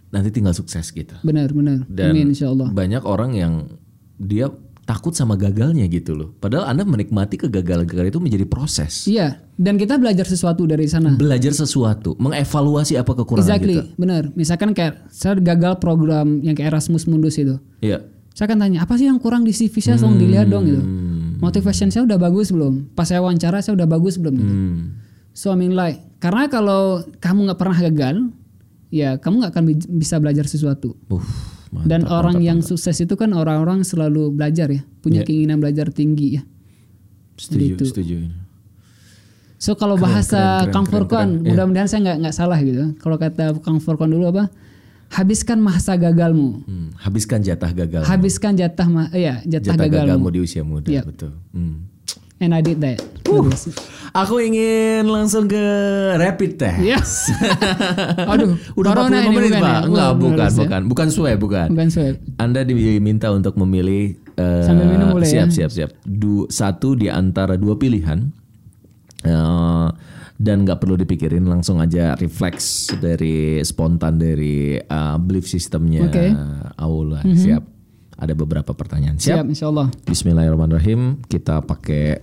nanti 0.09 0.29
tinggal 0.31 0.55
sukses 0.55 0.89
gitu. 0.89 1.13
Benar 1.21 1.51
benar. 1.51 1.83
Dan 1.85 2.15
Amin 2.15 2.31
insyaallah. 2.31 2.71
banyak 2.71 3.03
orang 3.03 3.31
yang 3.35 3.53
dia 4.17 4.49
takut 4.87 5.11
sama 5.11 5.35
gagalnya 5.35 5.83
gitu 5.91 6.15
loh. 6.15 6.31
Padahal 6.39 6.71
Anda 6.71 6.87
menikmati 6.87 7.35
kegagalan-kegagalan 7.35 8.07
itu 8.07 8.21
menjadi 8.23 8.45
proses. 8.47 9.03
Iya, 9.03 9.43
dan 9.59 9.75
kita 9.75 9.99
belajar 9.99 10.23
sesuatu 10.23 10.63
dari 10.63 10.87
sana. 10.87 11.19
Belajar 11.19 11.51
sesuatu, 11.51 12.15
mengevaluasi 12.23 12.95
apa 12.95 13.11
kekurangan 13.11 13.43
Exactly, 13.51 13.75
kita. 13.83 13.99
benar. 13.99 14.23
Misalkan 14.39 14.71
kayak 14.71 15.11
saya 15.11 15.35
gagal 15.43 15.83
program 15.83 16.39
yang 16.39 16.55
kayak 16.55 16.71
Erasmus 16.71 17.03
Mundus 17.03 17.35
itu. 17.35 17.59
Iya. 17.83 18.07
Saya 18.31 18.47
akan 18.47 18.63
tanya, 18.63 18.79
apa 18.87 18.95
sih 18.95 19.11
yang 19.11 19.19
kurang 19.19 19.43
di 19.43 19.51
CV 19.51 19.75
saya? 19.83 19.99
Tolong 19.99 20.15
dilihat 20.15 20.47
dong 20.47 20.63
gitu. 20.69 20.81
Motivation 21.43 21.91
saya 21.91 22.07
udah 22.07 22.15
bagus 22.21 22.53
belum? 22.55 22.95
Pas 22.95 23.09
saya 23.11 23.19
wawancara 23.19 23.59
saya 23.59 23.75
udah 23.75 23.89
bagus 23.91 24.15
belum 24.15 24.33
gitu. 24.39 24.53
Hmm. 24.55 24.81
So 25.37 25.53
I 25.53 25.55
mean 25.55 25.77
like, 25.77 26.01
karena 26.17 26.49
kalau 26.49 27.05
kamu 27.21 27.45
nggak 27.45 27.59
pernah 27.61 27.77
gagal, 27.77 28.15
ya 28.89 29.21
kamu 29.21 29.33
nggak 29.37 29.51
akan 29.53 29.63
bi- 29.69 29.89
bisa 29.95 30.17
belajar 30.17 30.49
sesuatu. 30.49 30.97
Uh, 31.07 31.21
mantap, 31.69 31.85
Dan 31.85 32.01
orang 32.09 32.41
mantap, 32.41 32.47
yang 32.49 32.57
mantap. 32.59 32.69
sukses 32.73 32.97
itu 32.97 33.13
kan 33.13 33.29
orang-orang 33.31 33.85
selalu 33.85 34.33
belajar 34.33 34.65
ya, 34.67 34.81
punya 34.97 35.21
Iya. 35.21 35.27
keinginan 35.29 35.61
belajar 35.61 35.93
tinggi 35.93 36.41
ya. 36.41 36.43
setuju, 37.37 37.77
itu. 37.77 37.85
setuju. 37.85 38.15
So 39.57 39.73
kalau 39.73 39.93
Keren, 39.93 40.09
bahasa 40.09 40.41
keren, 40.65 40.73
Kang 40.73 40.85
keren. 40.89 41.29
Iya. 41.37 41.53
mudah-mudahan 41.53 41.85
saya 41.85 42.01
nggak 42.01 42.17
nggak 42.25 42.35
salah 42.35 42.57
gitu. 42.57 42.97
Kalau 42.97 43.17
kata 43.17 43.45
Kang 43.61 43.77
Furqan 43.77 44.09
dulu 44.09 44.25
apa? 44.27 44.49
Habiskan 45.07 45.61
masa 45.61 45.93
gagalmu. 45.95 46.65
Hmm, 46.65 46.89
habiskan 46.97 47.39
jatah 47.39 47.69
gagal. 47.71 48.01
Habiskan 48.03 48.57
jatah 48.57 48.87
ma 48.89 49.05
ya 49.13 49.37
jatah, 49.45 49.77
jatah 49.77 49.85
gagalmu 49.85 50.17
gagalmu. 50.17 50.27
di 50.33 50.39
usia 50.41 50.65
muda, 50.65 50.89
Iya. 50.89 51.05
betul. 51.05 51.37
Hmm. 51.53 51.85
And 52.37 52.53
I 52.53 52.61
did 52.61 52.77
that. 52.85 53.01
Uh, 53.25 53.49
aku 54.13 54.39
ingin 54.39 55.09
langsung 55.09 55.49
ke 55.49 55.57
rapid 56.15 56.61
test. 56.61 56.79
Iya. 56.79 57.01
Aduh, 58.33 58.55
Udah 58.77 58.93
45 58.93 58.97
corona 58.97 59.17
ini 59.17 59.29
menit, 59.33 59.51
bukan 59.51 59.61
Pak. 59.61 59.73
ya? 59.73 59.79
Enggak, 59.83 60.11
Bukan, 60.13 60.21
bukan, 60.21 60.47
ya? 60.47 60.57
bukan. 60.61 60.81
Bukan 60.85 61.07
swab, 61.09 61.37
bukan. 61.41 61.67
Bukan 61.73 61.87
swab. 61.89 62.15
Anda 62.37 62.61
diminta 62.61 63.33
untuk 63.33 63.57
memilih 63.57 64.15
Sambil 64.37 64.85
minum 64.85 65.17
boleh 65.17 65.25
siap, 65.25 65.49
ya? 65.49 65.65
siap, 65.65 65.71
siap. 65.73 65.89
Du, 66.05 66.45
satu 66.45 66.93
di 66.93 67.09
antara 67.09 67.57
dua 67.57 67.73
pilihan. 67.73 68.29
Eh, 69.25 69.87
dan 70.37 70.61
nggak 70.61 70.77
perlu 70.77 70.93
dipikirin 70.93 71.49
langsung 71.49 71.81
aja 71.81 72.13
refleks 72.13 72.93
dari 73.01 73.57
spontan 73.65 74.21
dari 74.21 74.77
eh, 74.77 75.15
belief 75.17 75.49
sistemnya 75.49 76.05
Oke. 76.05 76.29
Aula 76.77 77.25
siap 77.25 77.65
ada 78.17 78.33
beberapa 78.33 78.73
pertanyaan. 78.73 79.21
Siap, 79.21 79.45
Siap, 79.45 79.45
insya 79.45 79.69
Allah. 79.69 79.87
Bismillahirrahmanirrahim. 80.09 81.21
Kita 81.29 81.61
pakai 81.61 82.17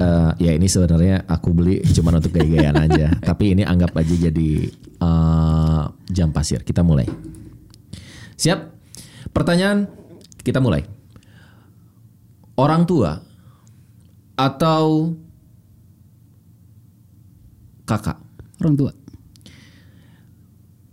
eh, 0.00 0.32
ya 0.40 0.52
ini 0.56 0.66
sebenarnya 0.66 1.28
aku 1.28 1.52
beli 1.52 1.84
cuma 1.92 2.16
untuk 2.16 2.32
gaya-gayaan 2.32 2.80
aja. 2.88 3.12
Tapi 3.20 3.52
ini 3.52 3.62
anggap 3.62 3.92
aja 3.92 4.14
jadi 4.16 4.50
eh, 4.72 5.82
jam 6.08 6.32
pasir. 6.32 6.64
Kita 6.64 6.80
mulai. 6.80 7.04
Siap? 8.40 8.58
Pertanyaan 9.36 9.84
kita 10.40 10.64
mulai. 10.64 10.80
Orang 12.56 12.88
tua 12.88 13.20
atau 14.36 15.12
kakak? 17.84 18.16
Orang 18.64 18.76
tua. 18.80 18.92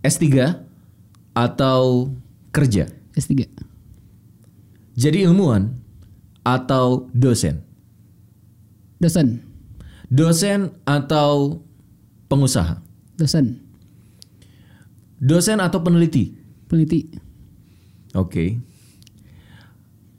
S3 0.04 0.28
atau 1.32 2.12
kerja? 2.52 2.88
S3. 3.16 3.67
Jadi 4.98 5.30
ilmuwan 5.30 5.78
atau 6.42 7.06
dosen 7.14 7.62
Dosen. 8.98 9.38
dosen 10.10 10.74
atau 10.82 11.62
pengusaha 12.26 12.82
Dosen. 13.14 13.62
dosen 15.16 15.58
atau 15.58 15.78
peneliti 15.78 16.34
Peneliti. 16.66 17.00
oke 18.12 18.66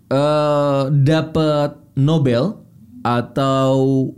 Eh, 0.09 0.84
dapat 1.05 1.77
Nobel 1.93 2.57
atau 3.05 4.09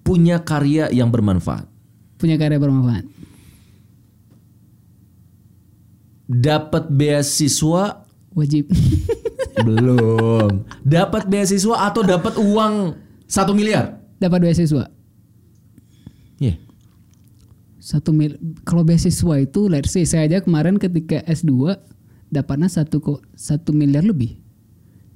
punya 0.00 0.40
karya 0.40 0.88
yang 0.88 1.12
bermanfaat 1.12 1.68
Punya 2.16 2.40
karya 2.40 2.56
bermanfaat. 2.56 3.04
dapat 6.26 6.88
beasiswa 6.88 8.08
Wajib. 8.32 8.72
belum 9.58 10.64
dapat 10.82 11.24
beasiswa 11.26 11.86
atau 11.86 12.00
dapat 12.00 12.36
uang 12.36 12.92
satu 13.24 13.52
miliar 13.52 13.96
Dapat 14.16 14.40
beasiswa. 14.42 14.88
Iya. 16.36 16.56
Satu 17.76 18.10
mil. 18.10 18.32
Kalau 18.64 18.80
beasiswa 18.80 19.34
itu, 19.36 19.68
let's 19.68 19.92
say 19.92 20.08
saya 20.08 20.24
aja 20.24 20.38
kemarin 20.40 20.76
ketika 20.76 21.20
S2 21.22 21.76
dapatnya 22.26 22.66
satu 22.66 22.98
kok 22.98 23.20
satu 23.32 23.70
miliar 23.70 24.02
lebih. 24.02 24.40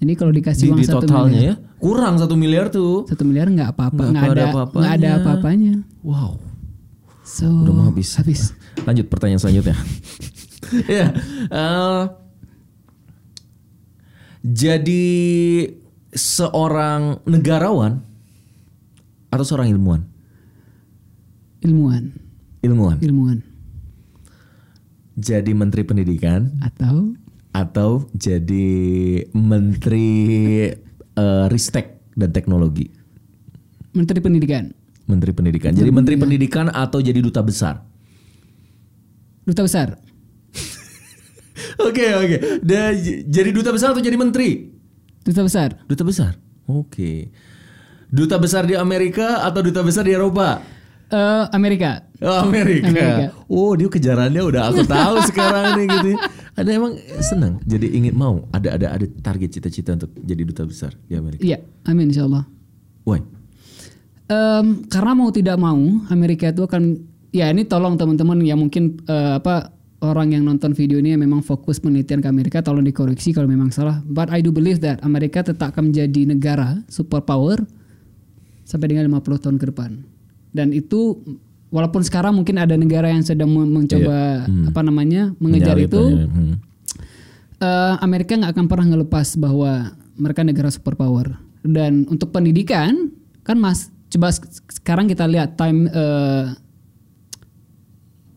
Jadi 0.00 0.12
kalau 0.16 0.32
dikasih 0.32 0.64
di, 0.64 0.70
uang 0.70 0.80
di 0.80 0.84
satu 0.84 1.04
totalnya 1.04 1.32
miliar, 1.32 1.48
ya 1.48 1.54
kurang 1.76 2.14
satu 2.16 2.32
miliar 2.32 2.68
tuh 2.68 3.04
satu 3.04 3.24
miliar 3.24 3.48
nggak 3.48 3.72
apa-apa, 3.72 4.02
Nggak 4.08 4.24
ada 4.32 4.44
nggak 4.68 4.92
ada 4.96 5.10
apa-apanya. 5.20 5.74
wow 6.00 6.36
So 7.20 7.44
udah 7.48 7.72
mau 7.72 7.84
habis 7.88 8.16
Habis. 8.16 8.56
lanjut 8.84 9.08
pertanyaan 9.08 9.40
selanjutnya 9.40 9.76
ya 10.88 11.12
eh, 11.46 12.02
jadi 14.40 15.04
seorang 16.16 17.20
negarawan 17.28 18.00
atau 19.30 19.44
seorang 19.44 19.68
ilmuwan? 19.70 20.02
Ilmuwan, 21.60 22.04
ilmuwan. 22.64 22.96
Ilmuwan. 23.04 23.38
Jadi 25.20 25.52
menteri 25.52 25.84
pendidikan? 25.84 26.56
Atau? 26.64 27.12
Atau 27.52 28.08
jadi 28.16 28.68
menteri 29.36 30.08
eh, 30.96 31.46
ristek 31.52 32.00
dan 32.16 32.32
teknologi? 32.32 32.88
Menteri 33.92 34.24
pendidikan, 34.24 34.72
menteri 35.04 35.36
pendidikan. 35.36 35.76
Jadi 35.76 35.90
menteri 35.92 36.16
pendidikan 36.16 36.72
atau 36.72 37.02
jadi 37.02 37.20
duta 37.20 37.44
besar? 37.44 37.84
Duta 39.44 39.66
besar, 39.66 39.98
oke 41.78 42.04
oke 42.20 42.36
j- 42.96 43.24
jadi 43.24 43.50
duta 43.50 43.70
besar 43.70 43.92
atau 43.92 44.00
jadi 44.00 44.16
menteri 44.16 44.70
duta 45.20 45.42
besar. 45.42 45.68
duta 45.84 46.02
besar 46.02 46.32
oke 46.66 47.12
Duta 48.10 48.42
besar 48.42 48.66
di 48.66 48.74
Amerika 48.74 49.46
atau 49.46 49.62
duta 49.62 49.86
besar 49.86 50.02
di 50.02 50.10
Eropa? 50.10 50.58
Eh, 51.06 51.44
Amerika. 51.54 52.02
Oh, 52.18 52.42
Amerika. 52.42 52.90
Amerika. 52.90 53.26
Oh, 53.46 53.78
dia 53.78 53.86
kejarannya 53.86 54.42
udah 54.42 54.66
aku 54.66 54.82
tahu 54.82 55.22
sekarang 55.30 55.78
nih 55.78 55.86
gitu. 55.86 56.18
Ada 56.58 56.70
emang 56.74 56.98
senang 57.22 57.62
jadi 57.62 57.86
ingin 57.86 58.18
mau 58.18 58.50
ada 58.50 58.74
ada 58.74 58.98
ada 58.98 59.06
target 59.22 59.54
cita-cita 59.54 59.94
untuk 59.94 60.10
jadi 60.26 60.42
duta 60.42 60.66
besar 60.66 60.90
di 61.06 61.14
Amerika. 61.14 61.46
Iya, 61.46 61.62
amin 61.86 62.10
insyaallah. 62.10 62.42
Why? 63.06 63.22
Em, 64.26 64.66
karena 64.86 65.12
mau 65.14 65.30
tidak 65.30 65.54
mau 65.54 65.78
Amerika 66.10 66.50
itu 66.50 66.62
akan 66.62 66.82
ya 67.30 67.46
ini 67.46 67.62
tolong 67.62 67.94
teman-teman 67.94 68.42
yang 68.42 68.58
mungkin 68.58 68.98
eh, 69.06 69.38
apa 69.38 69.70
orang 70.00 70.32
yang 70.32 70.42
nonton 70.48 70.72
video 70.72 70.96
ini 70.96 71.12
yang 71.12 71.22
memang 71.22 71.44
fokus 71.44 71.76
penelitian 71.76 72.24
ke 72.24 72.28
Amerika 72.28 72.64
tolong 72.64 72.84
dikoreksi 72.84 73.36
kalau 73.36 73.48
memang 73.48 73.68
salah. 73.68 74.00
But 74.08 74.32
I 74.32 74.40
do 74.40 74.48
believe 74.48 74.80
that 74.80 75.04
Amerika 75.04 75.44
tetap 75.44 75.76
akan 75.76 75.92
menjadi 75.92 76.24
negara 76.24 76.80
superpower 76.88 77.60
sampai 78.64 78.86
dengan 78.96 79.12
50 79.12 79.44
tahun 79.44 79.56
ke 79.60 79.66
depan. 79.72 80.00
Dan 80.50 80.72
itu 80.72 81.20
walaupun 81.68 82.02
sekarang 82.02 82.34
mungkin 82.34 82.58
ada 82.58 82.74
negara 82.74 83.12
yang 83.12 83.22
sedang 83.22 83.52
men- 83.52 83.70
mencoba 83.70 84.48
apa 84.72 84.80
namanya 84.82 85.36
mengejar 85.38 85.76
Menyalip, 85.78 85.92
itu. 85.92 86.02
Hmm. 86.26 86.54
eh, 87.60 87.94
Amerika 88.00 88.34
nggak 88.34 88.56
akan 88.56 88.66
pernah 88.66 88.86
ngelepas 88.96 89.36
bahwa 89.36 89.94
mereka 90.16 90.40
negara 90.42 90.68
superpower 90.72 91.38
dan 91.60 92.08
untuk 92.08 92.32
pendidikan 92.32 93.12
kan 93.44 93.56
mas 93.56 93.92
coba 94.08 94.32
sek- 94.32 94.50
sekarang 94.80 95.06
kita 95.06 95.28
lihat 95.28 95.54
time 95.60 95.86
eh, 95.92 96.44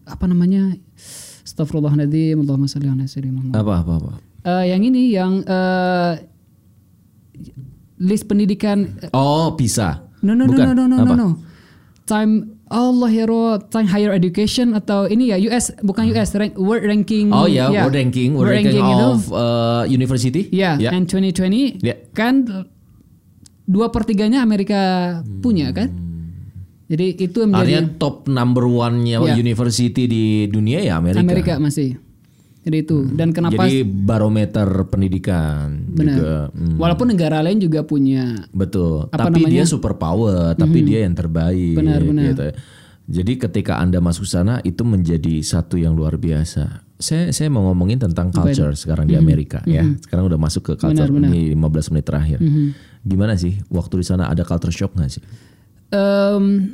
apa 0.04 0.26
namanya 0.28 0.76
Astagfirullahaladzim 1.54 2.42
Allahumma 2.42 2.66
sholli 2.66 2.90
ala 2.90 3.06
sayyidina 3.06 3.34
Muhammad. 3.38 3.54
Apa 3.56 3.74
apa 3.78 3.92
apa. 3.94 4.12
Eh, 4.44 4.64
yang 4.74 4.82
ini 4.82 5.14
yang 5.14 5.34
eh, 5.46 6.14
list 8.02 8.26
pendidikan 8.26 8.90
Oh, 9.14 9.54
PISA. 9.54 10.02
no 10.26 10.34
no 10.34 10.50
no 10.50 10.56
Bukan. 10.56 10.66
no 10.66 10.74
no 10.74 10.86
no 10.88 10.98
no 10.98 11.06
Apa? 11.06 11.14
no 11.14 11.28
time 12.10 12.34
Allah 12.74 13.06
ya 13.08 13.26
Rob, 13.30 13.70
time 13.70 13.86
higher 13.86 14.10
education 14.10 14.74
atau 14.74 15.06
ini 15.06 15.30
ya 15.30 15.38
US 15.46 15.70
bukan 15.78 16.10
US 16.10 16.34
rank, 16.34 16.58
world 16.58 16.82
ranking 16.82 17.30
Oh 17.30 17.46
ya, 17.46 17.70
ya, 17.70 17.86
World 17.86 17.94
Ranking, 17.94 18.34
World, 18.34 18.50
Ranking, 18.50 18.82
itu. 18.82 19.06
of 19.06 19.20
uh, 19.30 19.84
University. 19.86 20.50
Ya, 20.50 20.74
Ya. 20.82 20.90
and 20.90 21.06
2020 21.06 21.86
Ya. 21.86 21.94
kan 22.12 22.50
dua 23.64 23.94
pertiganya 23.94 24.42
Amerika 24.42 25.22
punya 25.40 25.70
kan. 25.70 25.94
Jadi 26.94 27.06
itu 27.18 27.38
yang 27.42 27.50
menjadi 27.50 27.74
Artinya 27.74 27.98
top 27.98 28.16
number 28.30 28.64
one-nya 28.64 29.18
Ya. 29.20 29.34
university 29.34 30.06
di 30.06 30.24
dunia 30.46 30.78
ya 30.78 31.02
Amerika. 31.02 31.26
Amerika 31.26 31.54
masih. 31.58 31.98
Jadi 32.64 32.78
itu 32.80 32.98
dan 33.12 33.36
kenapa 33.36 33.60
Jadi 33.60 33.84
barometer 33.84 34.64
pendidikan 34.88 35.84
benar. 35.90 36.16
juga. 36.16 36.34
Hmm, 36.54 36.78
Walaupun 36.78 37.08
negara 37.10 37.42
lain 37.42 37.60
juga 37.60 37.84
punya 37.84 38.46
betul. 38.54 39.10
Apa 39.10 39.28
tapi 39.28 39.44
dia 39.44 39.60
namanya? 39.60 39.66
super 39.66 39.98
power, 39.98 40.54
tapi 40.54 40.80
dia 40.80 41.04
yang 41.04 41.12
terbaik. 41.12 41.76
Benar, 41.76 42.00
benar. 42.00 42.24
gitu. 42.30 42.44
Jadi 43.04 43.36
ketika 43.36 43.84
Anda 43.84 44.00
masuk 44.00 44.24
sana 44.24 44.64
itu 44.64 44.88
menjadi 44.88 45.44
satu 45.44 45.76
yang 45.76 45.92
luar 45.92 46.16
biasa. 46.16 46.88
Saya 46.96 47.36
saya 47.36 47.52
mau 47.52 47.68
ngomongin 47.68 48.00
tentang 48.00 48.32
culture 48.32 48.72
sekarang 48.80 49.12
di 49.12 49.20
Amerika 49.20 49.60
ya. 49.68 49.84
Sekarang 50.00 50.32
udah 50.32 50.40
masuk 50.40 50.64
ke 50.64 50.74
culture 50.80 51.12
Benar, 51.12 51.28
benar. 51.28 51.36
ini 51.36 51.52
15 51.52 51.92
menit 51.92 52.06
terakhir. 52.08 52.40
Gimana 53.04 53.36
sih 53.36 53.60
waktu 53.68 54.00
di 54.00 54.06
sana 54.08 54.32
ada 54.32 54.48
culture 54.48 54.72
shock 54.72 54.96
nggak 54.96 55.12
sih? 55.12 55.24
Em, 55.94 56.74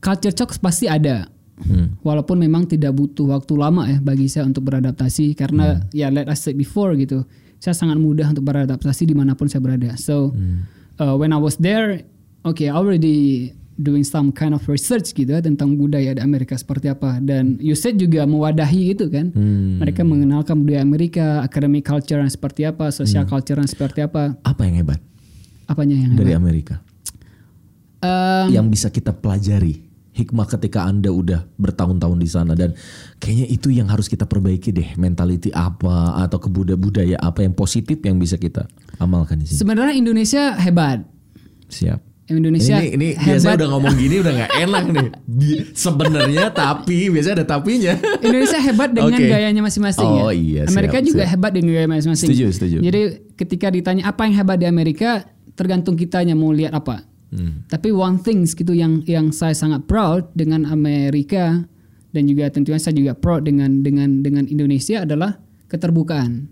culture 0.00 0.32
shock 0.32 0.56
pasti 0.58 0.88
ada. 0.88 1.28
Hmm. 1.56 1.96
Walaupun 2.00 2.36
memang 2.36 2.68
tidak 2.68 2.92
butuh 2.92 3.32
waktu 3.32 3.52
lama 3.56 3.88
ya 3.88 3.96
bagi 3.96 4.28
saya 4.28 4.44
untuk 4.44 4.64
beradaptasi 4.64 5.32
karena 5.32 5.80
Hmm. 5.80 5.88
ya 5.90 6.08
let 6.08 6.28
us 6.28 6.40
say 6.40 6.52
before 6.52 6.92
gitu. 6.96 7.24
Saya 7.56 7.72
sangat 7.72 7.96
mudah 7.96 8.28
untuk 8.28 8.44
beradaptasi 8.44 9.08
di 9.08 9.16
mana 9.16 9.32
pun 9.32 9.48
saya 9.48 9.60
berada. 9.60 9.96
So 9.96 10.36
Hmm. 10.36 10.68
uh, 10.96 11.16
when 11.16 11.32
I 11.32 11.40
was 11.40 11.56
there, 11.56 12.04
okay, 12.44 12.68
I 12.68 12.76
already 12.76 13.52
doing 13.76 14.04
some 14.04 14.32
kind 14.32 14.52
of 14.52 14.64
research 14.68 15.12
gitu 15.12 15.28
ya 15.28 15.40
tentang 15.40 15.76
budaya 15.76 16.12
di 16.12 16.20
Amerika 16.20 16.56
seperti 16.56 16.88
apa 16.88 17.20
dan 17.20 17.60
USAID 17.60 18.04
juga 18.04 18.24
mewadahi 18.24 18.92
itu 18.92 19.08
kan. 19.08 19.32
Hmm. 19.32 19.80
Mereka 19.80 20.00
mengenalkan 20.00 20.60
budaya 20.60 20.80
Amerika, 20.80 21.40
academic 21.40 21.84
culture 21.84 22.16
yang 22.16 22.28
seperti 22.28 22.64
apa, 22.64 22.88
social 22.88 23.24
Hmm. 23.24 23.32
culture 23.32 23.56
yang 23.56 23.68
seperti 23.68 24.00
apa, 24.00 24.36
Apa 24.44 24.64
yang 24.64 24.80
hebat 24.80 25.00
apanya 25.66 25.96
yang 25.98 26.14
dari 26.14 26.30
hebat. 26.32 26.40
Amerika? 26.40 26.74
Em, 28.06 28.46
yang 28.52 28.66
bisa 28.66 28.88
kita 28.88 29.10
pelajari 29.10 29.82
hikmah 30.12 30.48
ketika 30.48 30.80
anda 30.82 31.12
udah 31.12 31.44
bertahun-tahun 31.54 32.16
di 32.16 32.24
sana 32.26 32.52
dan 32.52 32.72
kayaknya 33.18 33.46
itu 33.46 33.68
yang 33.68 33.84
harus 33.86 34.06
kita 34.06 34.24
perbaiki 34.24 34.72
deh 34.72 34.96
mentality 34.96 35.52
apa 35.52 36.16
atau 36.18 36.38
kebudaya 36.38 36.72
budaya 36.74 37.16
apa 37.20 37.42
yang 37.42 37.52
positif 37.52 38.00
yang 38.00 38.16
bisa 38.16 38.36
kita 38.36 38.64
amalkan 38.96 39.36
di 39.36 39.44
sini 39.44 39.60
sebenarnya 39.60 39.92
Indonesia 39.92 40.56
hebat. 40.56 41.04
siap 41.68 42.00
Indonesia 42.26 42.80
ini 42.80 42.88
ini 42.90 43.08
hebat. 43.12 43.28
biasanya 43.28 43.54
udah 43.54 43.68
ngomong 43.70 43.94
gini 43.94 44.14
udah 44.18 44.32
nggak 44.34 44.52
enak 44.58 44.84
nih 44.88 45.08
sebenarnya 45.76 46.44
tapi 46.50 46.98
biasanya 47.06 47.34
ada 47.36 47.46
tapinya 47.46 47.94
Indonesia 48.18 48.58
hebat 48.58 48.90
dengan 48.90 49.20
Oke. 49.20 49.28
gayanya 49.28 49.62
masing-masing 49.62 50.08
Oh, 50.08 50.32
ya. 50.32 50.34
iya, 50.34 50.62
siap, 50.64 50.72
Amerika 50.72 50.98
juga 51.04 51.22
siap. 51.22 51.32
hebat 51.36 51.50
dengan 51.52 51.70
gaya 51.70 51.86
masing-masing. 51.86 52.28
Setuju, 52.32 52.44
setuju. 52.50 52.76
Jadi 52.80 53.00
ketika 53.36 53.68
ditanya 53.68 54.02
apa 54.08 54.24
yang 54.24 54.34
hebat 54.34 54.56
di 54.56 54.66
Amerika, 54.66 55.28
tergantung 55.54 55.94
kitanya 55.94 56.32
mau 56.32 56.50
lihat 56.50 56.72
apa. 56.72 57.04
Hmm. 57.26 57.66
Tapi 57.66 57.90
one 57.90 58.22
things 58.22 58.54
gitu 58.54 58.70
yang 58.70 59.02
yang 59.04 59.34
saya 59.34 59.50
sangat 59.50 59.84
proud 59.90 60.30
dengan 60.38 60.62
Amerika 60.62 61.66
dan 62.14 62.22
juga 62.30 62.46
tentunya 62.48 62.78
saya 62.78 62.94
juga 62.94 63.12
proud 63.18 63.44
dengan 63.44 63.82
dengan 63.82 64.22
dengan 64.22 64.46
Indonesia 64.46 65.02
adalah 65.02 65.36
keterbukaan. 65.66 66.46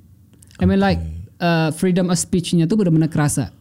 I 0.58 0.64
mean 0.66 0.82
like 0.82 0.98
uh, 1.38 1.70
freedom 1.70 2.10
of 2.10 2.18
speech-nya 2.18 2.66
tuh 2.66 2.78
benar-benar 2.78 3.06
kerasa. 3.08 3.54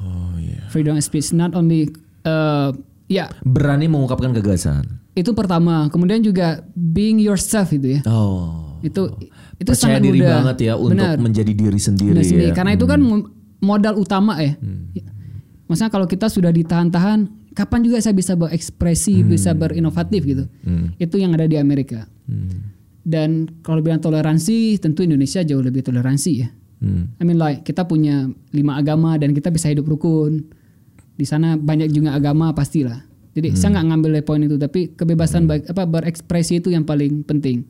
oh 0.00 0.36
iya 0.36 0.60
Freedom 0.68 0.96
of 0.96 1.04
speech 1.04 1.32
not 1.32 1.56
only 1.56 1.88
uh, 2.28 2.70
ya 3.08 3.32
berani 3.42 3.88
mengungkapkan 3.88 4.36
gagasan 4.36 5.00
itu 5.16 5.32
pertama. 5.34 5.88
Kemudian 5.90 6.20
juga 6.22 6.62
being 6.76 7.18
yourself 7.18 7.72
itu 7.72 7.98
ya. 7.98 8.00
oh 8.04 8.70
itu 8.80 9.12
itu 9.60 9.68
percaya 9.68 9.96
sangat 9.96 10.00
diri 10.08 10.20
mudah 10.24 10.32
banget 10.40 10.56
ya 10.72 10.74
untuk 10.76 10.96
Benar. 10.96 11.16
menjadi 11.20 11.52
diri 11.52 11.80
sendiri 11.80 12.16
Benar 12.16 12.24
sendiri. 12.24 12.48
ya 12.48 12.56
karena 12.56 12.72
itu 12.72 12.84
kan 12.88 13.00
mo- 13.00 13.28
modal 13.60 14.00
utama 14.00 14.40
ya 14.40 14.56
maksudnya 15.70 15.88
kalau 15.88 16.04
kita 16.04 16.26
sudah 16.26 16.50
ditahan-tahan 16.50 17.30
kapan 17.54 17.80
juga 17.80 18.02
saya 18.02 18.10
bisa 18.10 18.34
berekspresi 18.34 19.22
bisa 19.22 19.54
berinovatif 19.54 20.20
gitu? 20.26 20.44
Itu 20.98 21.16
yang 21.16 21.38
ada 21.38 21.46
di 21.46 21.54
Amerika. 21.54 22.10
Hmm. 22.26 22.74
dan 23.00 23.48
kalau 23.64 23.80
bilang 23.80 23.98
toleransi 23.98 24.76
tentu 24.78 25.02
Indonesia 25.02 25.40
jauh 25.40 25.64
lebih 25.64 25.80
toleransi 25.82 26.32
ya. 26.36 26.48
Hmm. 26.84 27.10
I 27.16 27.24
mean 27.24 27.40
like 27.40 27.64
kita 27.64 27.88
punya 27.88 28.28
lima 28.52 28.76
agama 28.76 29.16
dan 29.16 29.32
kita 29.32 29.48
bisa 29.48 29.72
hidup 29.72 29.88
rukun. 29.88 30.46
Di 31.16 31.24
sana 31.24 31.56
banyak 31.56 31.90
juga 31.90 32.12
agama 32.14 32.52
pastilah. 32.52 33.00
Jadi 33.34 33.56
saya 33.56 33.78
nggak 33.78 33.86
ngambil 33.88 34.10
poin 34.22 34.42
itu 34.42 34.58
tapi 34.58 34.92
kebebasan 34.94 35.48
baik- 35.48 35.70
apa 35.70 35.86
berekspresi 35.86 36.60
itu 36.60 36.70
yang 36.70 36.84
paling 36.84 37.24
penting. 37.24 37.64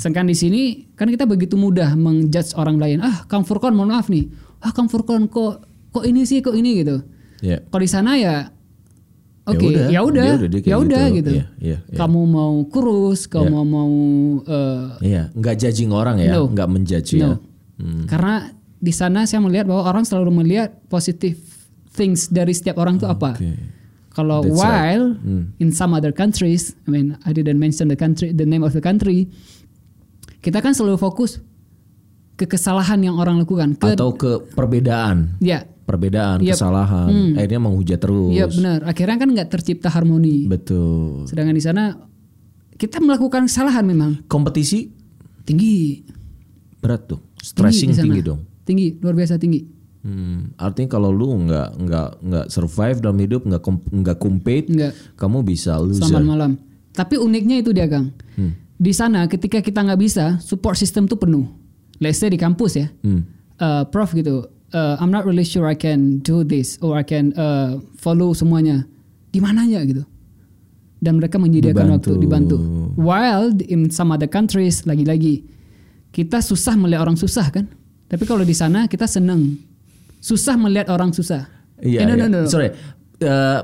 Sedangkan 0.00 0.28
di 0.28 0.36
sini 0.36 0.62
kan 0.96 1.08
kita 1.08 1.24
begitu 1.24 1.56
mudah 1.56 1.92
menjudge 1.96 2.52
orang 2.56 2.76
lain. 2.80 2.98
Ah 3.04 3.24
Kang 3.28 3.44
Furkon 3.44 3.76
mohon 3.76 3.92
maaf 3.94 4.08
nih. 4.08 4.28
Ah 4.64 4.72
Kang 4.72 4.88
Furkon 4.88 5.28
kok 5.28 5.64
kok 5.92 6.04
ini 6.08 6.24
sih 6.24 6.40
kok 6.40 6.56
ini 6.56 6.82
gitu 6.82 7.00
ya 7.40 7.58
kalau 7.66 7.82
di 7.82 7.90
sana 7.92 8.12
ya 8.16 8.36
Ya 9.40 9.56
oke 9.56 9.66
udah, 9.66 9.86
ya 9.90 10.00
udah 10.06 10.24
dia 10.30 10.34
udah, 10.46 10.60
ya 10.62 10.76
udah 10.78 11.04
gitu. 11.10 11.16
gitu 11.18 11.30
Iya, 11.34 11.44
iya, 11.58 11.78
iya. 11.82 11.96
kamu 11.98 12.20
mau 12.22 12.54
kurus 12.70 13.26
kamu 13.26 13.58
mau 13.66 13.90
eh, 14.46 15.10
Iya, 15.10 15.22
nggak 15.34 15.54
judging 15.58 15.90
orang 15.90 16.22
ya, 16.22 16.38
No. 16.38 16.46
nggak 16.54 16.68
menjudge 16.70 17.18
ya. 17.18 17.34
No. 17.34 17.42
Karena 18.06 18.46
di 18.78 18.92
sana 18.94 19.26
saya 19.26 19.42
melihat 19.42 19.66
bahwa 19.66 19.90
orang 19.90 20.04
selalu 20.06 20.44
melihat 20.44 20.70
positive 20.86 21.34
things 21.90 22.30
dari 22.30 22.54
setiap 22.54 22.78
orang 22.78 23.00
itu 23.00 23.08
apa. 23.10 23.34
Oke. 23.34 23.50
Kalau 24.10 24.44
That's 24.44 24.54
right. 24.54 25.00
Hmm. 25.18 25.18
while 25.18 25.58
in 25.58 25.74
some 25.74 25.98
other 25.98 26.12
countries, 26.14 26.76
I 26.86 26.94
mean 26.94 27.18
I 27.26 27.32
didn't 27.34 27.58
mention 27.58 27.90
the 27.90 27.98
country, 27.98 28.30
the 28.30 28.46
name 28.46 28.62
of 28.62 28.70
the 28.70 28.84
country, 28.84 29.26
kita 30.44 30.62
kan 30.62 30.76
selalu 30.76 31.00
fokus 31.00 31.42
ke 32.36 32.46
kesalahan 32.46 33.02
yang 33.02 33.16
orang 33.18 33.40
lakukan. 33.40 33.74
Ke, 33.74 33.96
Atau 33.98 34.14
ke 34.14 34.46
perbedaan, 34.52 35.36
ya, 35.42 35.64
perbedaan, 35.90 36.38
Yep. 36.38 36.54
kesalahan, 36.54 37.10
akhirnya 37.34 37.60
menghujat 37.60 37.98
terus. 37.98 38.30
ya 38.30 38.46
benar. 38.46 38.78
Akhirnya 38.84 39.16
kan 39.16 39.28
nggak 39.28 39.48
tercipta 39.50 39.88
harmoni. 39.88 40.46
Betul. 40.46 41.26
Sedangkan 41.26 41.52
di 41.52 41.60
sana 41.60 41.98
kita 42.72 42.96
melakukan 42.96 43.44
kesalahan 43.44 43.82
memang 43.82 44.22
Kompetisi 44.24 44.88
tinggi, 45.42 46.06
berat 46.78 47.04
tuh, 47.06 47.20
stressing 47.36 47.90
sana. 47.90 48.06
tinggi 48.06 48.20
dong. 48.22 48.40
tinggi, 48.62 48.94
luar 48.96 49.14
biasa 49.14 49.34
tinggi. 49.34 49.66
Hmm, 50.00 50.56
artinya 50.56 50.88
kalau 50.90 51.10
lu 51.10 51.28
nggak 51.44 51.68
nggak 51.76 52.08
nggak 52.22 52.46
survive 52.48 52.98
dalam 52.98 53.18
hidup, 53.18 53.42
nggak 53.42 53.60
nggak 53.92 54.16
compete, 54.16 54.66
Nggak. 54.66 54.92
kamu 55.12 55.42
bisa 55.42 55.76
loser. 55.76 56.06
Selamat 56.06 56.24
malam. 56.24 56.50
Tapi 56.90 57.18
uniknya 57.18 57.60
itu 57.60 57.70
dia 57.70 57.84
Kang. 57.84 58.08
Hmm. 58.32 58.56
Di 58.74 58.92
sana 58.92 59.26
ketika 59.26 59.60
kita 59.60 59.82
nggak 59.82 60.00
bisa, 60.00 60.40
support 60.40 60.74
system 60.74 61.04
tuh 61.04 61.20
penuh. 61.20 61.44
Let's 62.00 62.16
say 62.16 62.32
di 62.32 62.40
kampus 62.40 62.72
ya, 62.74 62.88
Hmm. 63.04 63.28
uh, 63.60 63.84
Prof 63.84 64.14
gitu. 64.14 64.48
Uh, 64.72 64.96
I'm 64.98 65.10
not 65.10 65.24
really 65.24 65.44
sure 65.44 65.66
I 65.66 65.74
can 65.74 66.18
do 66.20 66.42
this 66.42 66.78
or 66.80 66.96
I 66.96 67.04
can 67.04 67.32
uh, 67.34 67.78
follow 67.96 68.32
semuanya. 68.32 68.84
Di 69.30 69.38
mananya 69.38 69.82
gitu. 69.84 70.02
Dan 71.00 71.16
mereka 71.16 71.38
menyediakan 71.38 71.96
Dibantu. 71.96 71.96
waktu 71.96 72.12
dibantu. 72.20 72.56
While 72.94 73.56
in 73.64 73.88
some 73.88 74.10
other 74.10 74.28
countries 74.28 74.84
lagi-lagi 74.84 75.46
kita 76.10 76.42
susah 76.42 76.74
melihat 76.74 77.06
orang 77.06 77.16
susah 77.16 77.48
kan. 77.48 77.70
Tapi 78.04 78.26
kalau 78.26 78.42
di 78.42 78.52
sana 78.52 78.84
kita 78.84 79.06
seneng. 79.06 79.56
Susah 80.20 80.58
melihat 80.58 80.92
orang 80.92 81.14
susah. 81.14 81.48
Iya, 81.80 82.04
Eh, 82.04 82.06
no, 82.06 82.12
iya. 82.12 82.20
no, 82.20 82.26
no, 82.28 82.38
no. 82.44 82.48
sorry. 82.50 82.68
eh, 83.16 83.58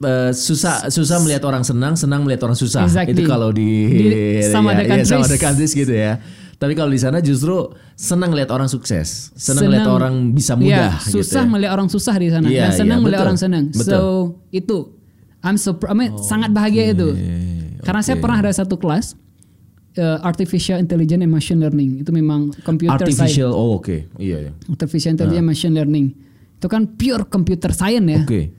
eh, 0.00 0.30
susah 0.34 0.90
susah 0.90 1.22
melihat 1.22 1.46
orang 1.46 1.62
senang, 1.62 1.94
senang 1.94 2.26
melihat 2.26 2.50
orang 2.50 2.58
susah. 2.58 2.82
Exactly. 2.82 3.14
Itu 3.14 3.28
kalau 3.28 3.54
di, 3.54 3.68
Di- 3.86 4.50
some 4.50 4.66
countries. 4.66 5.12
other 5.12 5.38
countries 5.38 5.70
gitu 5.70 5.92
ya. 5.94 6.18
Tapi 6.60 6.76
kalau 6.76 6.92
di 6.92 7.00
sana 7.00 7.24
justru 7.24 7.72
senang 7.96 8.36
lihat 8.36 8.52
orang 8.52 8.68
sukses, 8.68 9.32
senang 9.32 9.72
lihat 9.72 9.88
orang 9.88 10.36
bisa 10.36 10.52
Iya, 10.60 10.60
mudah 10.60 10.92
susah 11.00 11.24
gitu. 11.24 11.48
ya. 11.48 11.52
melihat 11.56 11.72
orang 11.72 11.88
susah 11.88 12.14
di 12.20 12.28
sana 12.28 12.46
Iya, 12.52 12.68
dan 12.68 12.70
senang 12.76 12.98
iya, 13.00 13.04
melihat 13.08 13.20
betul. 13.24 13.28
orang 13.32 13.38
senang. 13.40 13.64
Betul. 13.72 13.88
So 13.88 14.00
itu 14.52 14.76
I'm 15.40 15.56
so 15.56 15.72
I 15.88 15.96
mean, 15.96 16.20
sangat 16.20 16.52
bahagia 16.52 16.92
itu. 16.92 17.16
Karena 17.80 18.04
saya 18.04 18.20
oke. 18.20 18.28
pernah 18.28 18.44
ada 18.44 18.52
satu 18.52 18.76
kelas 18.76 19.16
uh, 19.96 20.20
artificial 20.20 20.76
intelligence 20.76 21.24
and 21.24 21.32
machine 21.32 21.64
learning. 21.64 22.04
Itu 22.04 22.12
memang 22.12 22.52
computer 22.60 23.08
science. 23.08 23.24
Artificial, 23.24 23.50
oh 23.56 23.80
oke, 23.80 24.12
iya, 24.20 24.36
iya. 24.44 24.52
Artificial 24.68 25.16
intelligence 25.16 25.40
and 25.40 25.48
machine 25.48 25.72
learning. 25.72 26.12
Itu 26.60 26.68
kan 26.68 26.84
pure 26.92 27.24
computer 27.24 27.72
science 27.72 28.04
ya. 28.04 28.20
Oke. 28.20 28.52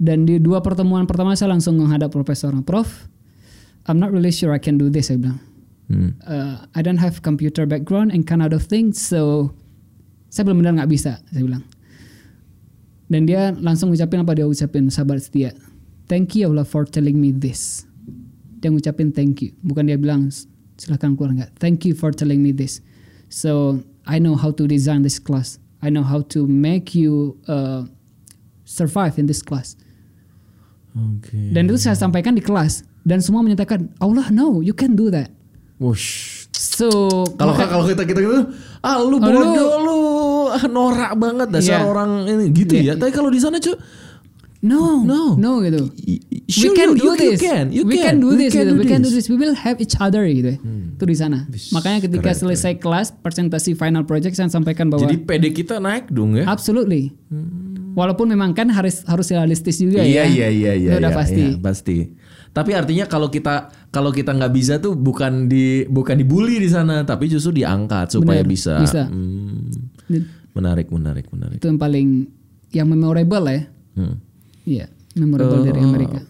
Dan 0.00 0.24
di 0.24 0.40
dua 0.40 0.64
pertemuan 0.64 1.04
pertama 1.04 1.36
saya 1.36 1.52
langsung 1.52 1.76
menghadap 1.76 2.08
profesor. 2.08 2.56
Prof, 2.64 2.88
I'm 3.84 4.00
not 4.00 4.08
really 4.08 4.32
sure 4.32 4.56
I 4.56 4.60
can 4.60 4.80
do 4.80 4.88
this. 4.88 5.12
Saya 5.12 5.20
bilang. 5.20 5.36
Hmm. 5.86 6.18
Uh, 6.26 6.66
I 6.74 6.82
don't 6.82 6.98
have 6.98 7.22
computer 7.22 7.66
background 7.66 8.10
and 8.10 8.26
kind 8.26 8.42
of 8.42 8.62
things, 8.66 8.98
so 8.98 9.54
saya 10.30 10.50
belum 10.50 10.66
benar 10.66 10.82
nggak 10.82 10.90
bisa. 10.90 11.22
Saya 11.30 11.42
bilang. 11.46 11.64
Dan 13.06 13.30
dia 13.30 13.54
langsung 13.54 13.94
ngucapin 13.94 14.26
apa 14.26 14.34
dia 14.34 14.46
ucapin 14.50 14.90
sahabat 14.90 15.22
setia. 15.22 15.54
Thank 16.10 16.34
you 16.34 16.50
Allah 16.50 16.66
for 16.66 16.82
telling 16.82 17.22
me 17.22 17.30
this. 17.30 17.86
Dia 18.58 18.74
ngucapin 18.74 19.14
thank 19.14 19.46
you. 19.46 19.54
Bukan 19.62 19.86
dia 19.86 19.94
bilang 19.94 20.26
silakan 20.74 21.14
keluar 21.14 21.30
nggak. 21.38 21.50
Thank 21.62 21.86
you 21.86 21.94
for 21.94 22.10
telling 22.10 22.42
me 22.42 22.50
this. 22.50 22.82
So 23.30 23.82
I 24.06 24.18
know 24.18 24.34
how 24.34 24.50
to 24.58 24.66
design 24.66 25.06
this 25.06 25.22
class. 25.22 25.62
I 25.82 25.90
know 25.90 26.02
how 26.02 26.26
to 26.34 26.50
make 26.50 26.98
you 26.98 27.38
uh, 27.46 27.86
survive 28.66 29.22
in 29.22 29.30
this 29.30 29.38
class. 29.38 29.78
Oke. 30.96 31.54
Dan 31.54 31.70
itu 31.70 31.78
saya 31.78 31.94
sampaikan 31.94 32.34
di 32.34 32.42
kelas 32.42 32.82
dan 33.06 33.22
semua 33.22 33.44
menyatakan 33.44 33.92
Allah 34.02 34.32
no 34.34 34.58
you 34.58 34.74
can 34.74 34.98
do 34.98 35.14
that. 35.14 35.30
Wush. 35.76 36.48
So 36.56 36.88
Kalau 37.36 37.52
kalau 37.52 37.84
kita 37.84 38.02
kita 38.02 38.20
gitu, 38.20 38.48
ah 38.80 38.96
lu 38.98 39.16
Oh, 39.16 39.20
bodoh 39.20 39.42
lu- 39.44 39.80
lu, 39.84 39.98
ah, 40.48 40.64
norak 40.66 41.12
banget 41.14 41.48
dasar 41.52 41.80
Iya. 41.80 41.86
orang 41.86 42.10
ini 42.24 42.44
gitu 42.50 42.72
ya. 42.74 42.82
Iya. 42.82 42.92
Tapi 42.96 43.12
kalau 43.12 43.28
di 43.28 43.36
sana 43.36 43.60
cuy, 43.60 43.76
no 44.62 45.04
No. 45.04 45.36
no 45.36 45.60
gitu. 45.60 45.92
sure, 46.48 46.72
we 46.72 46.76
can 46.76 46.88
do 46.94 47.04
you- 47.04 47.16
this. 47.16 47.36
You 47.36 47.44
can, 47.44 47.64
you 47.68 47.82
we 47.84 47.96
can, 47.96 48.04
can 48.06 48.16
do 48.18 48.28
we 48.32 48.36
this. 48.40 48.52
can 48.52 48.64
gitu. 48.64 48.72
do 48.72 48.80
we 48.80 48.86
can 48.86 49.00
do 49.00 49.10
this. 49.10 49.26
Hmm. 49.26 49.32
We 49.32 49.38
will 49.38 49.52
help 49.54 49.78
each 49.78 49.96
other 49.98 50.24
gitu. 50.24 50.56
Itu 50.96 51.04
di 51.04 51.16
sana. 51.16 51.44
Makanya 51.72 51.98
ketika 52.00 52.32
keren, 52.32 52.40
selesai 52.40 52.72
kelas 52.80 53.12
presentasi 53.14 53.76
final 53.76 54.08
project 54.08 54.32
saya 54.32 54.48
sampaikan 54.48 54.88
bahwa 54.88 55.04
Jadi 55.04 55.16
PD 55.20 55.44
kita 55.52 55.76
naik 55.76 56.08
dong 56.08 56.34
ya. 56.34 56.48
absolutely. 56.48 57.12
Walaupun 57.96 58.28
memang 58.28 58.52
kan 58.52 58.68
harus 58.68 59.00
harus 59.02 59.32
realistis 59.32 59.80
juga 59.80 60.04
Iya 60.04 60.22
ya. 60.22 60.24
iya 60.28 60.48
iya 60.52 60.72
iya. 60.76 60.90
Itu 60.92 61.00
udah 61.00 61.10
iya, 61.10 61.16
pasti. 61.16 61.44
iya, 61.48 61.56
pasti. 61.56 61.96
Tapi 62.52 62.70
artinya 62.72 63.04
kalau 63.04 63.26
kita 63.26 63.54
kalau 63.88 64.12
kita 64.12 64.30
nggak 64.30 64.52
bisa 64.52 64.76
tuh 64.76 64.92
bukan 64.92 65.48
di 65.48 65.84
bukan 65.86 66.12
dibully 66.14 66.60
di 66.60 66.68
sana, 66.68 67.02
tapi 67.02 67.26
justru 67.26 67.56
diangkat 67.56 68.12
supaya 68.12 68.40
Benar, 68.40 68.52
bisa. 68.52 68.74
bisa. 68.78 69.08
Hmm, 69.08 69.72
menarik 70.52 70.88
menarik 70.88 71.24
menarik. 71.26 71.56
Itu 71.56 71.66
yang 71.66 71.76
paling 71.76 72.08
yang 72.70 72.84
memorable 72.86 73.40
lah 73.40 73.54
ya. 73.54 73.64
Hmm. 73.96 74.16
Iya, 74.62 74.86
memorable 75.14 75.60
dari 75.62 75.80
Eh, 75.80 75.84
Amerika. 75.86 76.20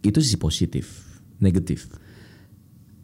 Itu 0.00 0.18
sisi 0.18 0.38
positif, 0.38 1.02
negatif. 1.38 1.90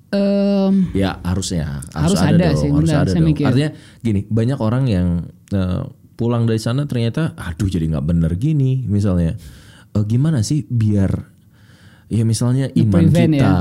Em, 0.09 0.89
Ya 0.97 1.21
harusnya 1.21 1.85
Harus 1.93 2.17
ada, 2.17 2.33
ada 2.33 2.49
dong, 2.49 2.57
sih, 2.57 2.71
harus 2.73 2.89
benar, 2.89 3.03
ada 3.03 3.11
saya 3.13 3.21
dong. 3.21 3.29
mikir. 3.29 3.45
Artinya 3.45 3.71
gini, 4.01 4.21
banyak 4.25 4.59
orang 4.59 4.85
yang 4.87 5.09
eh, 5.49 5.83
pulang 6.19 6.45
dari 6.45 6.59
sana 6.59 6.83
ternyata, 6.85 7.33
aduh 7.33 7.65
jadi 7.65 7.87
nggak 7.87 8.05
bener 8.05 8.35
gini, 8.35 8.83
misalnya. 8.85 9.39
Eh, 9.89 10.05
gimana 10.05 10.43
sih 10.43 10.67
biar 10.67 11.39
ya 12.09 12.25
misalnya 12.25 12.67
iman 12.69 13.05
Nge-prevent 13.05 13.33
kita 13.37 13.53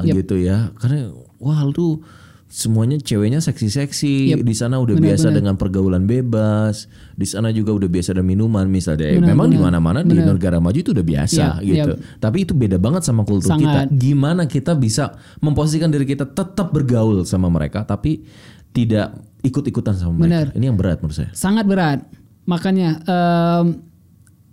ya. 0.00 0.14
gitu 0.16 0.34
ya, 0.38 0.58
karena 0.74 1.12
wah 1.36 1.62
lu 1.64 2.00
semuanya 2.46 2.96
ceweknya 2.96 3.40
seksi-seksi 3.40 4.36
Yep. 4.36 4.44
di 4.44 4.52
sana 4.52 4.76
udah 4.76 4.92
Benar, 4.94 5.06
biasa 5.08 5.26
benar. 5.26 5.36
dengan 5.40 5.54
pergaulan 5.56 6.04
bebas 6.04 6.84
di 7.12 7.24
sana 7.24 7.48
juga 7.48 7.72
udah 7.72 7.88
biasa 7.88 8.12
ada 8.12 8.20
minuman 8.20 8.68
misalnya 8.68 9.08
Eh, 9.08 9.16
Benar, 9.16 9.32
memang 9.32 9.48
di 9.48 9.56
mana-mana 9.56 10.04
di 10.04 10.12
negara 10.12 10.60
maju 10.60 10.76
itu 10.76 10.92
udah 10.92 11.00
biasa 11.02 11.44
Yap, 11.58 11.64
gitu 11.64 11.92
yap. 11.96 12.20
tapi 12.20 12.44
itu 12.44 12.52
beda 12.52 12.76
banget 12.76 13.02
sama 13.02 13.24
kultur 13.24 13.56
kita 13.56 13.88
Sangat. 13.88 13.96
gimana 13.96 14.44
kita 14.44 14.76
bisa 14.76 15.16
memposisikan 15.40 15.88
diri 15.88 16.04
kita 16.04 16.28
tetap 16.28 16.68
bergaul 16.70 17.24
sama 17.24 17.48
mereka 17.48 17.88
tapi 17.88 18.20
tidak 18.72 19.14
ikut-ikutan 19.42 19.94
sama 19.94 20.16
mereka. 20.16 20.24
Benar. 20.24 20.46
Ini 20.56 20.64
yang 20.66 20.78
berat 20.78 20.98
menurut 21.00 21.16
saya. 21.16 21.30
sangat 21.32 21.64
berat. 21.64 22.00
Makanya 22.42 22.98
em, 23.04 23.66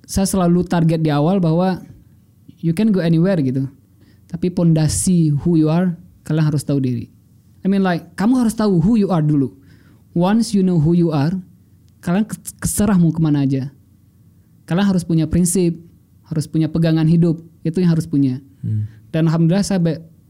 saya 0.05 0.26
selalu 0.26 0.65
target 0.65 1.01
di 1.01 1.09
awal 1.09 1.39
bahwa 1.39 1.82
you 2.59 2.74
can 2.74 2.91
go 2.91 2.99
anywhere 2.99 3.39
gitu. 3.39 3.65
Tapi 4.30 4.53
pondasi 4.53 5.34
who 5.34 5.57
you 5.57 5.70
are 5.70 5.97
kalian 6.22 6.45
harus 6.45 6.61
tahu 6.61 6.78
diri. 6.78 7.09
I 7.61 7.67
mean 7.67 7.82
like 7.82 8.13
kamu 8.13 8.39
harus 8.39 8.53
tahu 8.53 8.78
who 8.78 8.95
you 8.95 9.09
are 9.09 9.24
dulu. 9.24 9.57
Once 10.13 10.53
you 10.53 10.61
know 10.61 10.78
who 10.78 10.93
you 10.93 11.09
are, 11.09 11.34
kalian 12.01 12.26
kes- 12.26 12.53
keserah 12.59 12.97
mau 12.97 13.09
ke 13.09 13.22
mana 13.22 13.45
aja. 13.45 13.70
Kalian 14.65 14.86
harus 14.86 15.01
punya 15.01 15.26
prinsip, 15.26 15.78
harus 16.30 16.45
punya 16.45 16.70
pegangan 16.70 17.09
hidup. 17.09 17.41
Itu 17.65 17.82
yang 17.82 17.93
harus 17.93 18.05
punya. 18.05 18.38
Dan 19.09 19.26
alhamdulillah 19.26 19.65
saya 19.65 19.82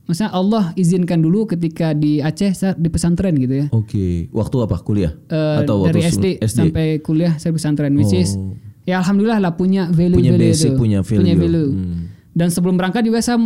maksudnya 0.10 0.32
Allah 0.32 0.74
izinkan 0.74 1.22
dulu 1.22 1.46
ketika 1.46 1.94
di 1.94 2.18
Aceh 2.18 2.50
saya 2.52 2.74
di 2.74 2.90
pesantren 2.90 3.38
gitu 3.38 3.54
ya. 3.54 3.66
Oke, 3.70 4.26
waktu 4.32 4.56
apa? 4.60 4.82
Kuliah? 4.82 5.14
Eh, 5.30 5.58
Atau 5.62 5.86
dari 5.86 6.02
waktu 6.02 6.10
SD, 6.10 6.26
sebelum- 6.42 6.50
sampai 6.50 6.86
kuliah 7.00 7.34
saya 7.38 7.54
pesantren 7.54 7.94
which 7.94 8.10
is 8.12 8.34
Oh. 8.34 8.58
ya 8.84 8.98
alhamdulillah 8.98 9.38
lah 9.40 9.54
punya 9.54 9.86
value 9.88 10.18
Punya 10.18 10.34
value 10.34 10.50
basic, 10.50 10.72
itu. 10.72 10.80
punya 10.82 11.00
value. 11.00 11.70
Hmm. 11.70 12.10
dan 12.32 12.50
sebelum 12.50 12.74
berangkat 12.74 13.04
juga 13.04 13.20
saya 13.20 13.38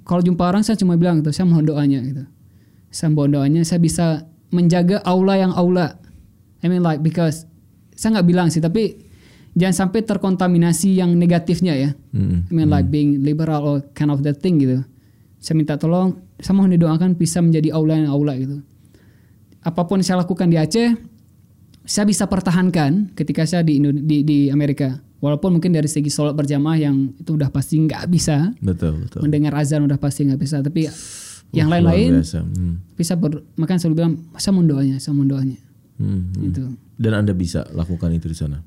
kalau 0.00 0.20
jumpa 0.20 0.44
orang 0.44 0.62
saya 0.62 0.76
cuma 0.76 0.94
bilang 0.94 1.18
gitu 1.18 1.32
saya 1.32 1.44
mohon 1.44 1.64
doanya 1.64 1.98
gitu 2.00 2.22
saya 2.88 3.10
mohon 3.10 3.30
doanya 3.32 3.62
saya 3.62 3.78
bisa 3.78 4.22
menjaga 4.48 5.02
aula 5.02 5.34
yang 5.34 5.50
aula 5.50 5.98
I 6.58 6.66
mean 6.66 6.80
like 6.80 7.00
because 7.00 7.50
saya 7.92 8.14
nggak 8.14 8.28
bilang 8.28 8.46
sih 8.48 8.58
tapi 8.58 8.94
jangan 9.52 9.74
sampai 9.86 10.02
terkontaminasi 10.02 10.94
yang 10.96 11.14
negatifnya 11.14 11.74
ya 11.74 11.90
Hmm. 12.10 12.46
I 12.46 12.52
mean 12.52 12.68
like 12.68 12.86
being 12.86 13.22
liberal 13.22 13.60
or 13.60 13.76
kind 13.92 14.10
of 14.10 14.22
that 14.22 14.38
thing 14.38 14.58
gitu. 14.58 14.82
Saya 15.40 15.56
minta 15.56 15.80
tolong, 15.80 16.20
saya 16.36 16.52
mohon 16.52 16.68
didoakan 16.70 17.16
bisa 17.16 17.40
menjadi 17.40 17.72
aula 17.72 17.96
yang 17.96 18.12
aula 18.12 18.36
gitu. 18.36 18.60
Apa 19.60 19.88
pun 19.88 20.00
yang 20.00 20.06
saya 20.06 20.18
lakukan 20.20 20.46
di 20.46 20.60
Aceh, 20.60 20.92
saya 21.82 22.04
bisa 22.04 22.28
pertahankan 22.28 23.16
ketika 23.16 23.48
saya 23.48 23.64
di 23.64 23.80
Indo- 23.80 23.96
di, 23.96 24.20
di 24.20 24.38
Amerika. 24.52 25.00
Walaupun 25.20 25.56
mungkin 25.56 25.72
dari 25.72 25.84
segi 25.84 26.08
sholat 26.08 26.32
berjamaah 26.32 26.80
yang 26.80 27.12
itu 27.12 27.36
udah 27.36 27.52
pasti 27.52 27.76
nggak 27.76 28.08
bisa, 28.08 28.56
Betul, 28.60 29.04
betul. 29.04 29.20
mendengar 29.20 29.52
azan 29.56 29.84
udah 29.84 30.00
pasti 30.00 30.24
nggak 30.24 30.40
bisa. 30.40 30.64
Tapi 30.64 30.88
yang 31.52 31.68
Wah, 31.68 31.76
luar 31.76 31.92
lain-lain. 31.92 32.24
Hmm. 32.24 32.74
bisa 32.96 33.16
ber, 33.20 33.44
makanya 33.56 33.84
selalu 33.84 33.96
bilang, 34.00 34.12
saya 34.36 34.52
mohon 34.56 34.68
doanya, 34.68 34.96
saya 34.96 35.12
mohon 35.12 35.28
doanya. 35.28 35.58
Hmm, 36.00 36.32
hmm. 36.32 36.40
Gitu. 36.48 36.62
Dan 36.96 37.12
Anda 37.16 37.32
bisa 37.32 37.68
lakukan 37.72 38.12
itu 38.12 38.28
di 38.28 38.36
sana. 38.36 38.64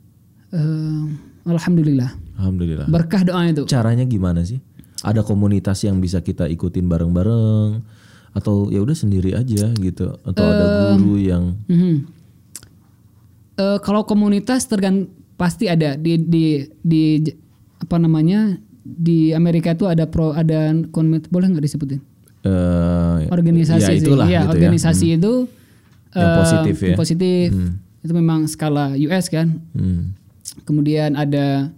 Eh, 0.53 1.03
Alhamdulillah, 1.49 2.13
Alhamdulillah. 2.37 2.85
berkah 2.85 3.25
doa 3.25 3.41
itu. 3.49 3.65
Caranya 3.65 4.05
gimana 4.05 4.45
sih? 4.45 4.61
Ada 5.03 5.21
komunitas 5.21 5.83
yang 5.83 5.99
bisa 5.99 6.19
kita 6.19 6.47
ikutin 6.47 6.87
bareng-bareng 6.87 7.83
atau 8.33 8.67
ya 8.67 8.79
udah 8.79 8.95
sendiri 8.95 9.35
aja 9.35 9.69
gitu 9.73 10.05
atau 10.17 10.41
ada 10.41 10.65
guru 10.95 11.19
yang. 11.19 11.59
Eh, 13.53 13.77
kalau 13.79 14.01
komunitas 14.01 14.65
tergan 14.65 15.05
pasti 15.35 15.67
ada 15.67 15.93
di 15.93 16.17
di 16.17 16.45
di 16.79 17.21
apa 17.77 17.97
namanya 17.97 18.57
di 18.81 19.29
Amerika 19.31 19.71
itu 19.71 19.85
ada 19.85 20.07
pro 20.07 20.31
ada 20.31 20.73
komunitas 20.89 21.29
boleh 21.29 21.47
nggak 21.47 21.61
disebutin 21.61 22.01
eh, 22.41 23.17
organisasi 23.27 23.83
ya 23.83 23.89
sih 23.91 24.01
itulah 24.01 24.25
Iya, 24.25 24.39
gitu 24.39 24.47
ya. 24.47 24.51
organisasi 24.51 25.05
itu 25.13 25.33
Yang 26.09 26.25
eh, 26.25 26.35
positif 26.35 26.75
ya. 26.81 26.95
positif 26.95 27.47
itu 27.99 28.13
memang 28.13 28.39
skala 28.45 28.97
US 28.97 29.25
kan 29.27 29.61
Hmm. 29.71 30.17
kemudian 30.63 31.13
ada 31.13 31.69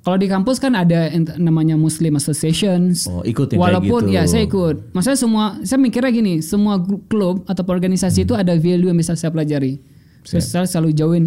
kalau 0.00 0.16
di 0.16 0.32
kampus 0.32 0.56
kan 0.56 0.72
ada 0.72 1.12
yang 1.12 1.28
namanya 1.36 1.76
Muslim 1.76 2.16
Associations 2.16 3.04
Oh, 3.04 3.20
ikut 3.20 3.52
Walaupun 3.52 4.08
gitu. 4.08 4.16
ya 4.16 4.24
saya 4.24 4.48
ikut. 4.48 4.96
Maksudnya 4.96 5.18
semua 5.20 5.44
saya 5.60 5.76
mikirnya 5.76 6.08
gini, 6.08 6.34
semua 6.40 6.80
klub 7.08 7.44
atau 7.44 7.60
organisasi 7.68 8.24
itu 8.24 8.32
ada 8.32 8.56
value 8.56 8.88
yang 8.88 8.96
bisa 8.96 9.12
saya 9.12 9.28
pelajari. 9.28 9.76
Saya 10.24 10.64
selalu 10.64 10.96
join 10.96 11.24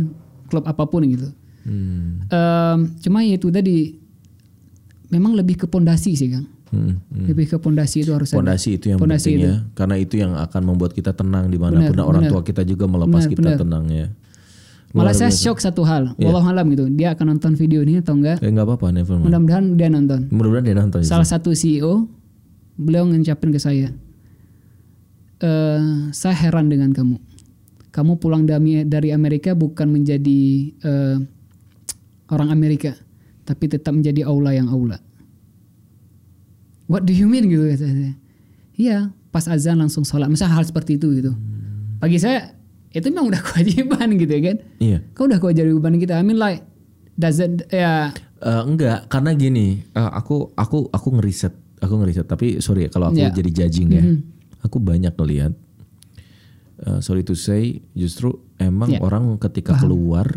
klub 0.50 0.66
apa 0.66 0.90
pun 0.90 1.06
gitu. 1.06 1.30
Hmm. 1.64 2.26
Em, 2.28 2.78
cuma 3.00 3.22
ya 3.22 3.38
itu 3.38 3.48
tadi 3.54 3.96
memang 5.14 5.38
lebih 5.38 5.64
ke 5.64 5.66
pondasi 5.70 6.18
sih, 6.18 6.34
Kang. 6.34 6.50
Hmm. 6.74 6.98
hmm. 7.14 7.30
Lebih 7.30 7.46
ke 7.54 7.58
pondasi 7.62 8.02
itu 8.02 8.10
harus 8.10 8.34
ada. 8.34 8.42
Pondasi 8.42 8.82
itu 8.82 8.90
yang 8.90 8.98
Pondasi 8.98 9.38
penting 9.38 9.46
ya, 9.46 9.56
karena 9.78 9.96
itu 10.02 10.18
yang 10.18 10.34
akan 10.34 10.62
membuat 10.66 10.98
kita 10.98 11.14
tenang 11.14 11.54
di 11.54 11.62
mana 11.62 11.78
pun 11.78 11.94
Benar, 11.94 12.02
dan 12.02 12.06
orang 12.10 12.24
benar. 12.26 12.34
tua 12.34 12.42
kita 12.42 12.66
juga 12.66 12.90
melepas 12.90 13.30
Benar, 13.30 13.32
kita 13.38 13.50
benar. 13.54 13.60
tenang 13.62 13.86
ya. 13.94 14.08
Malah 14.94 15.14
saya 15.18 15.34
shock 15.34 15.58
satu 15.58 15.82
hal. 15.82 16.14
Iya. 16.22 16.30
Walau 16.30 16.46
alam 16.46 16.70
gitu. 16.70 16.86
Dia 16.94 17.18
akan 17.18 17.34
nonton 17.34 17.58
video 17.58 17.82
ini 17.82 17.98
atau 17.98 18.14
enggak? 18.14 18.38
Eh 18.46 18.50
nggak 18.54 18.66
apa-apa, 18.70 18.94
never 18.94 19.18
mind. 19.18 19.26
Mudah-mudahan 19.26 19.66
dia 19.74 19.90
nonton. 19.90 20.22
Mudah-mudahan 20.30 20.66
dia 20.70 20.76
nonton. 20.78 21.00
Salah 21.02 21.26
satu 21.26 21.58
CEO 21.58 22.06
beliau 22.78 23.10
ngucapin 23.10 23.50
ke 23.50 23.58
saya, 23.58 23.90
eh 25.42 25.82
saya 26.14 26.36
heran 26.38 26.70
dengan 26.70 26.94
kamu. 26.94 27.18
Kamu 27.94 28.22
pulang 28.22 28.46
dari 28.46 29.10
Amerika 29.14 29.58
bukan 29.58 29.90
menjadi 29.90 30.42
eh, 30.82 31.18
orang 32.30 32.50
Amerika, 32.54 32.94
tapi 33.46 33.70
tetap 33.70 33.98
menjadi 33.98 34.30
aula 34.30 34.54
yang 34.54 34.70
aula. 34.70 35.02
What 36.86 37.10
do 37.10 37.14
you 37.14 37.26
mean 37.26 37.50
gitu 37.50 37.66
kata 37.66 37.86
saya. 37.90 38.14
Iya, 38.78 38.98
pas 39.34 39.46
azan 39.50 39.82
langsung 39.82 40.06
sholat. 40.06 40.30
Misal 40.30 40.54
hal 40.54 40.66
seperti 40.66 41.02
itu 41.02 41.14
gitu. 41.18 41.34
Bagi 42.02 42.18
saya 42.22 42.54
itu 42.94 43.06
memang 43.08 43.28
udah 43.28 43.42
kewajiban 43.50 44.08
gitu 44.16 44.32
ya 44.32 44.42
kan. 44.46 44.58
Iya. 44.78 44.98
Kau 45.12 45.26
udah 45.26 45.38
kewajiban 45.38 45.98
kita. 45.98 46.14
I 46.14 46.24
mean 46.24 46.38
like 46.38 46.62
doesn't 47.14 47.66
ya 47.68 48.14
Eh, 48.38 48.62
enggak, 48.62 49.08
karena 49.08 49.32
gini, 49.32 49.88
eh, 49.88 50.10
aku 50.12 50.52
aku 50.54 50.88
aku 50.90 51.08
ngeriset, 51.14 51.52
aku 51.80 51.96
ngeriset. 51.96 52.28
Tapi 52.28 52.60
sorry 52.60 52.86
ya 52.86 52.90
kalau 52.90 53.08
aku 53.08 53.18
Ya. 53.18 53.32
jadi 53.32 53.50
judging 53.56 53.90
ya, 53.90 54.04
aku 54.62 54.78
banyak 54.78 55.12
ngelihat. 55.12 55.56
eh, 56.80 57.00
sorry 57.00 57.24
to 57.24 57.34
say, 57.34 57.80
justru 57.94 58.30
emang 58.58 58.92
Ya. 58.92 59.00
orang 59.00 59.40
ketika 59.40 59.78
keluar 59.78 60.28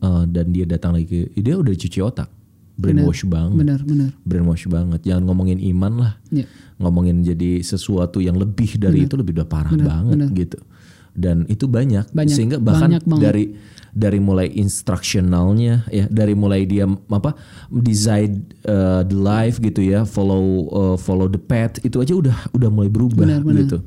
eh, 0.00 0.24
dan 0.26 0.48
dia 0.48 0.64
datang 0.64 0.96
lagi, 0.96 1.28
dia 1.30 1.52
udah 1.54 1.68
cuci 1.70 2.00
otak, 2.00 2.32
brainwash 2.74 3.28
banget, 3.28 3.60
benar 3.60 3.80
benar. 3.84 4.10
brainwash 4.22 4.64
banget. 4.64 5.04
Jangan 5.04 5.28
ngomongin 5.28 5.60
iman 5.68 5.92
lah, 6.00 6.12
Ya. 6.30 6.48
ngomongin 6.76 7.20
jadi 7.20 7.60
sesuatu 7.60 8.16
yang 8.18 8.40
lebih 8.40 8.80
dari 8.80 9.04
itu 9.04 9.20
lebih 9.20 9.36
udah 9.36 9.44
parah 9.44 9.76
banget 9.76 10.32
gitu. 10.32 10.56
Dan 11.12 11.44
itu 11.46 11.66
banyak, 11.66 12.08
Banyak, 12.10 12.30
sehingga 12.32 12.56
bahkan 12.56 12.90
banyak 12.94 13.04
banget. 13.04 13.22
dari 13.22 13.44
dari 13.90 14.22
mulai 14.22 14.46
instructionalnya 14.46 15.82
ya, 15.88 16.06
dari 16.06 16.34
mulai 16.34 16.62
dia 16.62 16.86
apa 16.86 17.34
design 17.68 18.46
uh, 18.64 19.02
the 19.02 19.16
life 19.16 19.58
gitu 19.58 19.82
ya, 19.82 20.06
follow 20.06 20.44
uh, 20.70 20.96
follow 20.96 21.26
the 21.26 21.40
path 21.40 21.82
itu 21.82 21.98
aja 21.98 22.14
udah 22.14 22.36
udah 22.52 22.70
mulai 22.70 22.86
berubah 22.86 23.26
Benar, 23.26 23.42
benar. 23.42 23.66
gitu. 23.66 23.78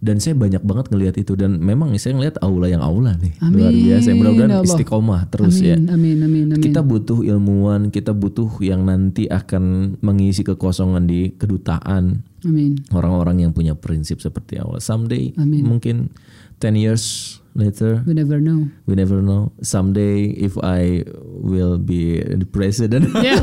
Dan 0.00 0.16
saya 0.16 0.32
banyak 0.32 0.64
banget 0.64 0.88
ngelihat 0.88 1.20
itu 1.20 1.36
dan 1.36 1.60
memang 1.60 1.92
saya 2.00 2.16
ngelihat 2.16 2.40
aula 2.40 2.72
yang 2.72 2.80
aula 2.80 3.20
nih 3.20 3.36
Amin, 3.44 3.60
luar 3.60 3.68
biasa. 3.68 4.08
ya 4.08 4.14
Mudah-mudahan 4.16 4.52
Allah. 4.56 4.64
istiqomah 4.72 5.20
terus 5.28 5.54
amin, 5.60 5.68
ya. 5.68 5.76
Amin 5.92 6.16
amin 6.24 6.44
amin. 6.56 6.62
Kita 6.64 6.80
butuh 6.80 7.20
ilmuwan, 7.20 7.92
kita 7.92 8.16
butuh 8.16 8.48
yang 8.64 8.88
nanti 8.88 9.28
akan 9.28 9.62
mengisi 10.00 10.40
kekosongan 10.40 11.04
di 11.04 11.36
kedutaan 11.36 12.24
amin. 12.48 12.80
orang-orang 12.96 13.44
yang 13.44 13.52
punya 13.52 13.76
prinsip 13.76 14.24
seperti 14.24 14.56
awal. 14.56 14.80
Someday 14.80 15.36
Amin. 15.36 15.68
mungkin 15.68 16.08
10 16.60 16.76
years 16.76 17.36
later 17.50 18.06
We 18.06 18.14
never 18.14 18.38
know. 18.38 18.70
we 18.86 18.94
never 18.94 19.18
know. 19.18 19.50
Someday 19.58 20.30
if 20.38 20.54
I 20.62 21.02
will 21.26 21.82
be 21.82 22.22
the 22.22 22.46
president. 22.46 23.10
Ya, 23.26 23.34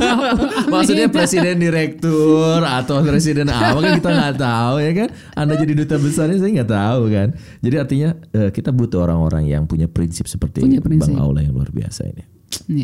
Maksudnya 0.72 1.12
presiden 1.12 1.60
direktur 1.60 2.64
atau 2.64 3.04
presiden 3.04 3.52
apa 3.52 3.76
kan 3.84 3.92
kita 4.00 4.10
nggak 4.10 4.38
tahu 4.40 4.76
ya 4.80 4.92
kan. 4.96 5.10
Anda 5.36 5.54
jadi 5.60 5.74
duta 5.76 6.00
besarnya 6.00 6.40
saya 6.40 6.52
nggak 6.64 6.72
tahu 6.72 7.02
kan. 7.12 7.28
Jadi 7.60 7.76
artinya 7.76 8.10
eh, 8.32 8.50
kita 8.56 8.72
butuh 8.72 9.04
orang-orang 9.04 9.52
yang 9.52 9.68
punya 9.68 9.92
prinsip 9.92 10.24
seperti 10.32 10.64
Punya 10.64 10.80
prinsip. 10.80 11.12
Bang 11.12 11.20
Aula 11.20 11.44
yang 11.44 11.52
luar 11.52 11.68
biasa 11.68 12.08
ini. 12.08 12.24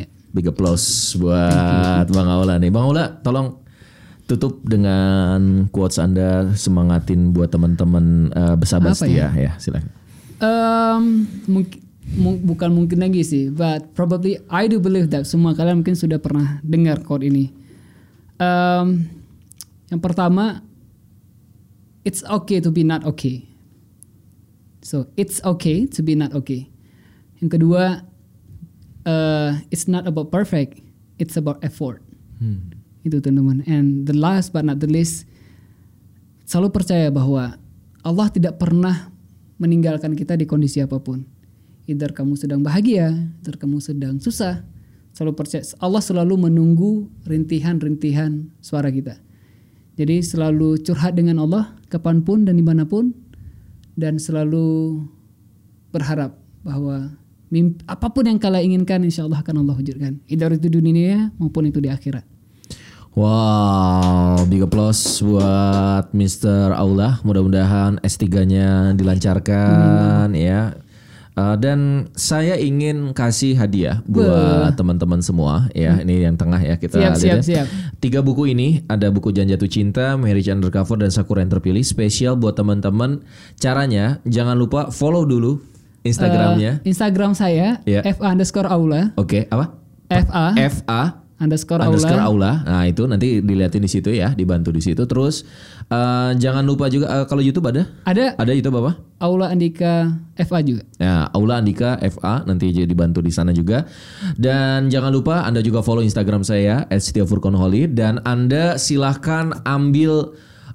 Ya. 0.03 0.05
Big 0.36 0.43
applause 0.49 1.15
buat 1.15 2.09
Bang 2.11 2.27
Aula 2.27 2.59
nih. 2.59 2.67
Bang 2.67 2.91
Aula 2.91 3.15
tolong 3.23 3.63
tutup 4.27 4.59
dengan 4.67 5.67
quotes 5.71 5.99
Anda 5.99 6.51
semangatin 6.51 7.31
buat 7.31 7.47
teman-teman 7.47 8.31
uh, 8.31 8.55
bersahabat 8.59 8.95
Apa 8.95 9.07
setia 9.07 9.31
ya, 9.36 9.51
silakan. 9.55 10.02
Um, 10.43 11.23
mungkin 11.47 11.79
mu- 12.19 12.41
bukan 12.43 12.69
mungkin 12.75 12.99
lagi 12.99 13.23
sih, 13.23 13.47
but 13.47 13.95
probably 13.95 14.35
I 14.51 14.67
do 14.67 14.83
believe 14.83 15.07
that 15.15 15.23
semua 15.23 15.55
kalian 15.55 15.79
mungkin 15.79 15.95
sudah 15.95 16.19
pernah 16.19 16.59
dengar 16.59 16.99
quote 16.99 17.23
ini. 17.23 17.47
Um, 18.43 19.07
yang 19.87 20.03
pertama, 20.03 20.59
it's 22.03 22.25
okay 22.27 22.59
to 22.59 22.69
be 22.69 22.83
not 22.83 23.07
okay. 23.07 23.47
So 24.83 25.07
it's 25.15 25.39
okay 25.47 25.87
to 25.95 26.03
be 26.03 26.11
not 26.11 26.35
okay. 26.35 26.67
Yang 27.39 27.59
kedua, 27.59 28.03
uh, 29.07 29.63
it's 29.71 29.87
not 29.87 30.03
about 30.03 30.27
perfect, 30.27 30.83
it's 31.15 31.39
about 31.39 31.63
effort. 31.63 32.03
Itu 33.07 33.23
teman-teman. 33.23 33.63
And 33.63 34.03
the 34.03 34.15
last 34.15 34.51
but 34.51 34.67
not 34.67 34.83
the 34.83 34.91
least, 34.91 35.23
selalu 36.43 36.75
percaya 36.75 37.07
bahwa 37.07 37.55
Allah 38.03 38.27
tidak 38.27 38.59
pernah 38.59 39.12
meninggalkan 39.64 40.20
kita 40.20 40.36
di 40.36 40.43
kondisi 40.43 40.84
apa 40.84 40.99
pun. 40.99 41.24
Either 41.88 42.11
kamu 42.11 42.36
sedang 42.36 42.59
bahagia, 42.59 43.16
either 43.39 43.55
kamu 43.55 43.80
sedang 43.80 44.20
susah. 44.20 44.68
Selalu 45.16 45.34
percaya 45.39 45.64
Allah 45.80 46.03
selalu 46.03 46.51
menunggu 46.51 47.07
rintihan-rintihan 47.24 48.51
suara 48.59 48.91
kita. 48.91 49.24
Jadi 49.95 50.26
selalu 50.26 50.82
curhat 50.84 51.16
dengan 51.16 51.39
Allah 51.39 51.72
kapan 51.88 52.26
pun 52.26 52.43
dan 52.43 52.57
di 52.57 52.66
mana 52.66 52.84
pun 52.84 53.14
dan 53.93 54.18
selalu 54.18 54.99
berharap 55.93 56.34
bahwa 56.66 57.14
mimpi, 57.53 57.86
apa 57.86 58.09
pun 58.09 58.26
yang 58.26 58.41
kalian 58.41 58.74
inginkan 58.74 59.05
insya 59.05 59.30
Allah 59.30 59.45
akan 59.45 59.61
Allah 59.61 59.78
wujudkan. 59.78 60.18
Either 60.26 60.57
itu 60.57 60.68
dunia 60.74 61.30
maupun 61.38 61.70
itu 61.70 61.78
di 61.78 61.93
akhirat. 61.93 62.32
Wow, 63.14 64.41
big 64.49 64.66
applause 64.66 65.22
buat 65.22 66.09
Mr. 66.18 66.74
Aula. 66.74 67.22
Mudah-mudahan 67.22 68.01
S3-nya 68.01 68.97
dilancarkan 68.97 70.34
ya. 70.34 70.74
Uh, 71.34 71.57
dan 71.57 72.09
saya 72.14 72.57
ingin 72.57 73.09
kasih 73.14 73.57
hadiah 73.57 74.01
buat 74.05 74.74
teman-teman 74.74 75.22
semua 75.22 75.70
ya. 75.74 76.01
Ini 76.01 76.30
yang 76.30 76.38
tengah 76.38 76.57
ya 76.57 76.74
kita 76.78 76.97
Siap, 76.97 77.01
lihat 77.01 77.18
siap, 77.18 77.38
ya. 77.38 77.41
siap. 77.41 77.68
Tiga 78.01 78.26
buku 78.26 78.49
ini 78.49 78.82
ada 78.86 79.09
buku 79.09 79.30
Jangan 79.30 79.57
Jatuh 79.57 79.70
Cinta, 79.70 80.18
Marriage 80.18 80.49
Undercover 80.49 80.97
dan 80.97 81.14
Sakura 81.14 81.45
yang 81.45 81.53
terpilih 81.53 81.86
spesial 81.86 82.34
buat 82.34 82.57
teman-teman. 82.57 83.22
Caranya 83.57 84.22
jangan 84.26 84.57
lupa 84.57 84.89
follow 84.89 85.26
dulu 85.26 85.61
Instagramnya. 86.01 86.82
Eh, 86.82 86.89
Instagram 86.93 87.34
saya 87.34 87.78
Ya. 87.86 88.01
f 88.01 88.18
underscore 88.22 88.70
aula 88.70 89.14
Oke, 89.18 89.45
apa? 89.49 89.74
fa 90.09 90.53
F 90.53 90.86
A 90.86 91.22
underscore 91.43 91.83
underscore 91.83 92.23
aula. 92.23 92.63
aula. 92.63 92.63
Nah 92.63 92.83
itu 92.87 93.03
nanti 93.03 93.43
dilihatin 93.43 93.83
di 93.83 93.91
situ 93.91 94.09
ya, 94.15 94.31
dibantu 94.31 94.71
di 94.71 94.79
situ. 94.79 95.03
Terus 95.03 95.43
eh, 95.91 96.31
jangan 96.39 96.63
lupa 96.63 96.87
juga 96.87 97.11
eh, 97.11 97.25
kalau 97.27 97.43
YouTube 97.43 97.67
ada, 97.67 97.83
Ada 98.07 98.39
ada 98.39 98.51
YouTube 98.55 98.79
apa? 98.79 98.95
Aula 99.19 99.51
Andika 99.51 100.15
FA 100.39 100.59
juga. 100.63 100.83
Ya, 100.97 101.27
Aula 101.35 101.59
Andika 101.59 101.99
FA 101.99 102.47
nanti 102.47 102.71
jadi 102.71 102.87
dibantu 102.87 103.19
di 103.19 103.29
sana 103.29 103.51
juga. 103.51 103.83
Dan 104.39 104.87
jangan 104.87 105.11
lupa 105.11 105.43
Anda 105.43 105.59
juga 105.59 105.83
follow 105.83 106.01
Instagram 106.01 106.47
saya 106.47 106.87
@setiafurkonholi 106.87 107.91
dan 107.91 108.23
Anda 108.23 108.79
silahkan 108.79 109.51
ambil 109.67 110.33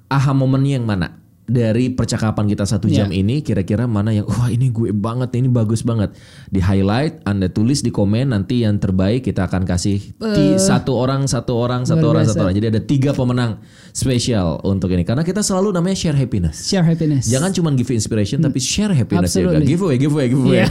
aha 0.09 0.33
momennya 0.33 0.81
yang 0.81 0.87
mana 0.89 1.18
dari 1.49 1.89
percakapan 1.89 2.45
kita 2.45 2.63
satu 2.63 2.85
jam 2.87 3.09
ini 3.09 3.41
kira-kira 3.41 3.83
mana 3.83 4.13
yang 4.13 4.29
wah 4.29 4.47
ini 4.47 4.69
gue 4.69 4.93
banget 4.93 5.33
ini 5.35 5.49
bagus 5.49 5.81
banget. 5.81 6.13
Di 6.47 6.61
highlight 6.61 7.25
Anda 7.25 7.49
tulis 7.49 7.81
di 7.81 7.89
komen 7.89 8.31
nanti 8.31 8.61
yang 8.61 8.77
terbaik 8.77 9.25
kita 9.25 9.49
akan 9.49 9.65
kasih 9.65 9.99
ti- 10.15 10.55
satu 10.55 10.93
orang 10.93 11.25
satu 11.25 11.57
orang 11.57 11.83
satu 11.83 12.05
orang 12.07 12.23
satu 12.23 12.45
orang. 12.45 12.55
Jadi 12.55 12.67
ada 12.69 12.81
tiga 12.81 13.11
pemenang 13.11 13.57
spesial 13.91 14.61
untuk 14.63 14.89
ini 14.93 15.03
karena 15.03 15.21
kita 15.25 15.41
selalu 15.41 15.73
namanya 15.75 15.97
share 15.97 16.17
happiness 16.17 16.69
Share 16.69 16.85
happiness. 16.85 17.25
Jangan 17.25 17.49
cuma 17.55 17.69
give 17.73 17.89
inspiration 17.89 18.39
tapi 18.39 18.61
share 18.61 18.93
happiness 18.93 19.33
juga. 19.33 19.57
Absolutely. 19.57 19.65
Giveaway, 19.67 19.97
giveaway, 19.97 20.27
giveaway. 20.29 20.63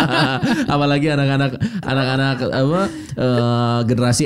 Apalagi 0.74 1.06
anak-anak 1.12 1.50
anak-anak 1.82 2.36
apa 2.50 2.82
eh, 3.16 3.78
generasi 3.86 4.24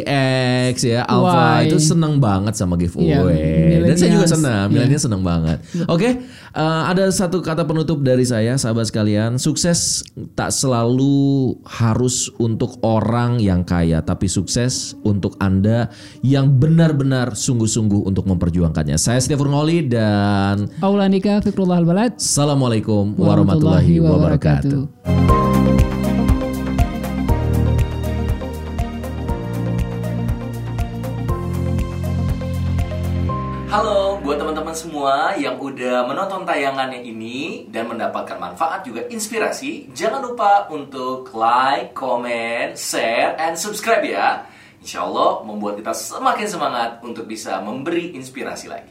X 0.74 0.86
ya, 0.86 1.02
Alpha 1.06 1.62
Why? 1.62 1.68
itu 1.68 1.76
senang 1.82 2.18
banget 2.22 2.54
sama 2.54 2.74
giveaway. 2.78 3.80
Iya, 3.80 3.86
Dan 3.86 3.94
saya 3.98 4.10
juga 4.14 4.26
senang, 4.30 4.66
milenial 4.70 5.00
senang 5.00 5.22
banget. 5.22 5.58
Oke, 5.90 6.20
eh, 6.54 6.82
ada 6.90 7.06
satu 7.10 7.42
kata 7.42 7.66
penutup 7.66 8.02
dari 8.02 8.26
saya 8.26 8.58
sahabat 8.58 8.90
sekalian, 8.90 9.38
sukses 9.38 10.02
tak 10.34 10.50
selalu 10.50 11.54
harus 11.66 12.30
untuk 12.42 12.78
orang 12.82 13.38
yang 13.38 13.62
kaya, 13.62 14.02
tapi 14.02 14.26
sukses 14.26 14.98
untuk 15.06 15.38
Anda 15.38 15.90
yang 16.26 16.58
benar-benar 16.58 17.38
sungguh-sungguh 17.38 18.06
untuk 18.06 18.26
memperjuangkannya. 18.26 18.98
Saya 18.98 19.22
Stefan 19.22 19.50
Ngoli 19.50 19.86
dan 19.86 20.66
Aula 20.82 21.06
Andika 21.06 21.38
Fikrullah 21.42 21.78
Al-Balad. 21.78 22.18
Assalamualaikum 22.18 23.14
warahmatullahi 23.14 24.02
wabarakatuh. 24.02 24.82
Halo 33.70 34.09
buat 34.30 34.38
teman-teman 34.38 34.78
semua 34.78 35.34
yang 35.42 35.58
udah 35.58 36.06
menonton 36.06 36.46
tayangannya 36.46 37.02
ini 37.02 37.66
dan 37.66 37.90
mendapatkan 37.90 38.38
manfaat 38.38 38.86
juga 38.86 39.02
inspirasi, 39.10 39.90
jangan 39.90 40.22
lupa 40.22 40.70
untuk 40.70 41.34
like, 41.34 41.90
comment, 41.98 42.78
share, 42.78 43.34
and 43.42 43.58
subscribe 43.58 44.06
ya. 44.06 44.46
Insya 44.78 45.02
Allah 45.02 45.42
membuat 45.42 45.82
kita 45.82 45.90
semakin 45.90 46.46
semangat 46.46 47.02
untuk 47.02 47.26
bisa 47.26 47.58
memberi 47.58 48.14
inspirasi 48.14 48.70
lagi. 48.70 48.89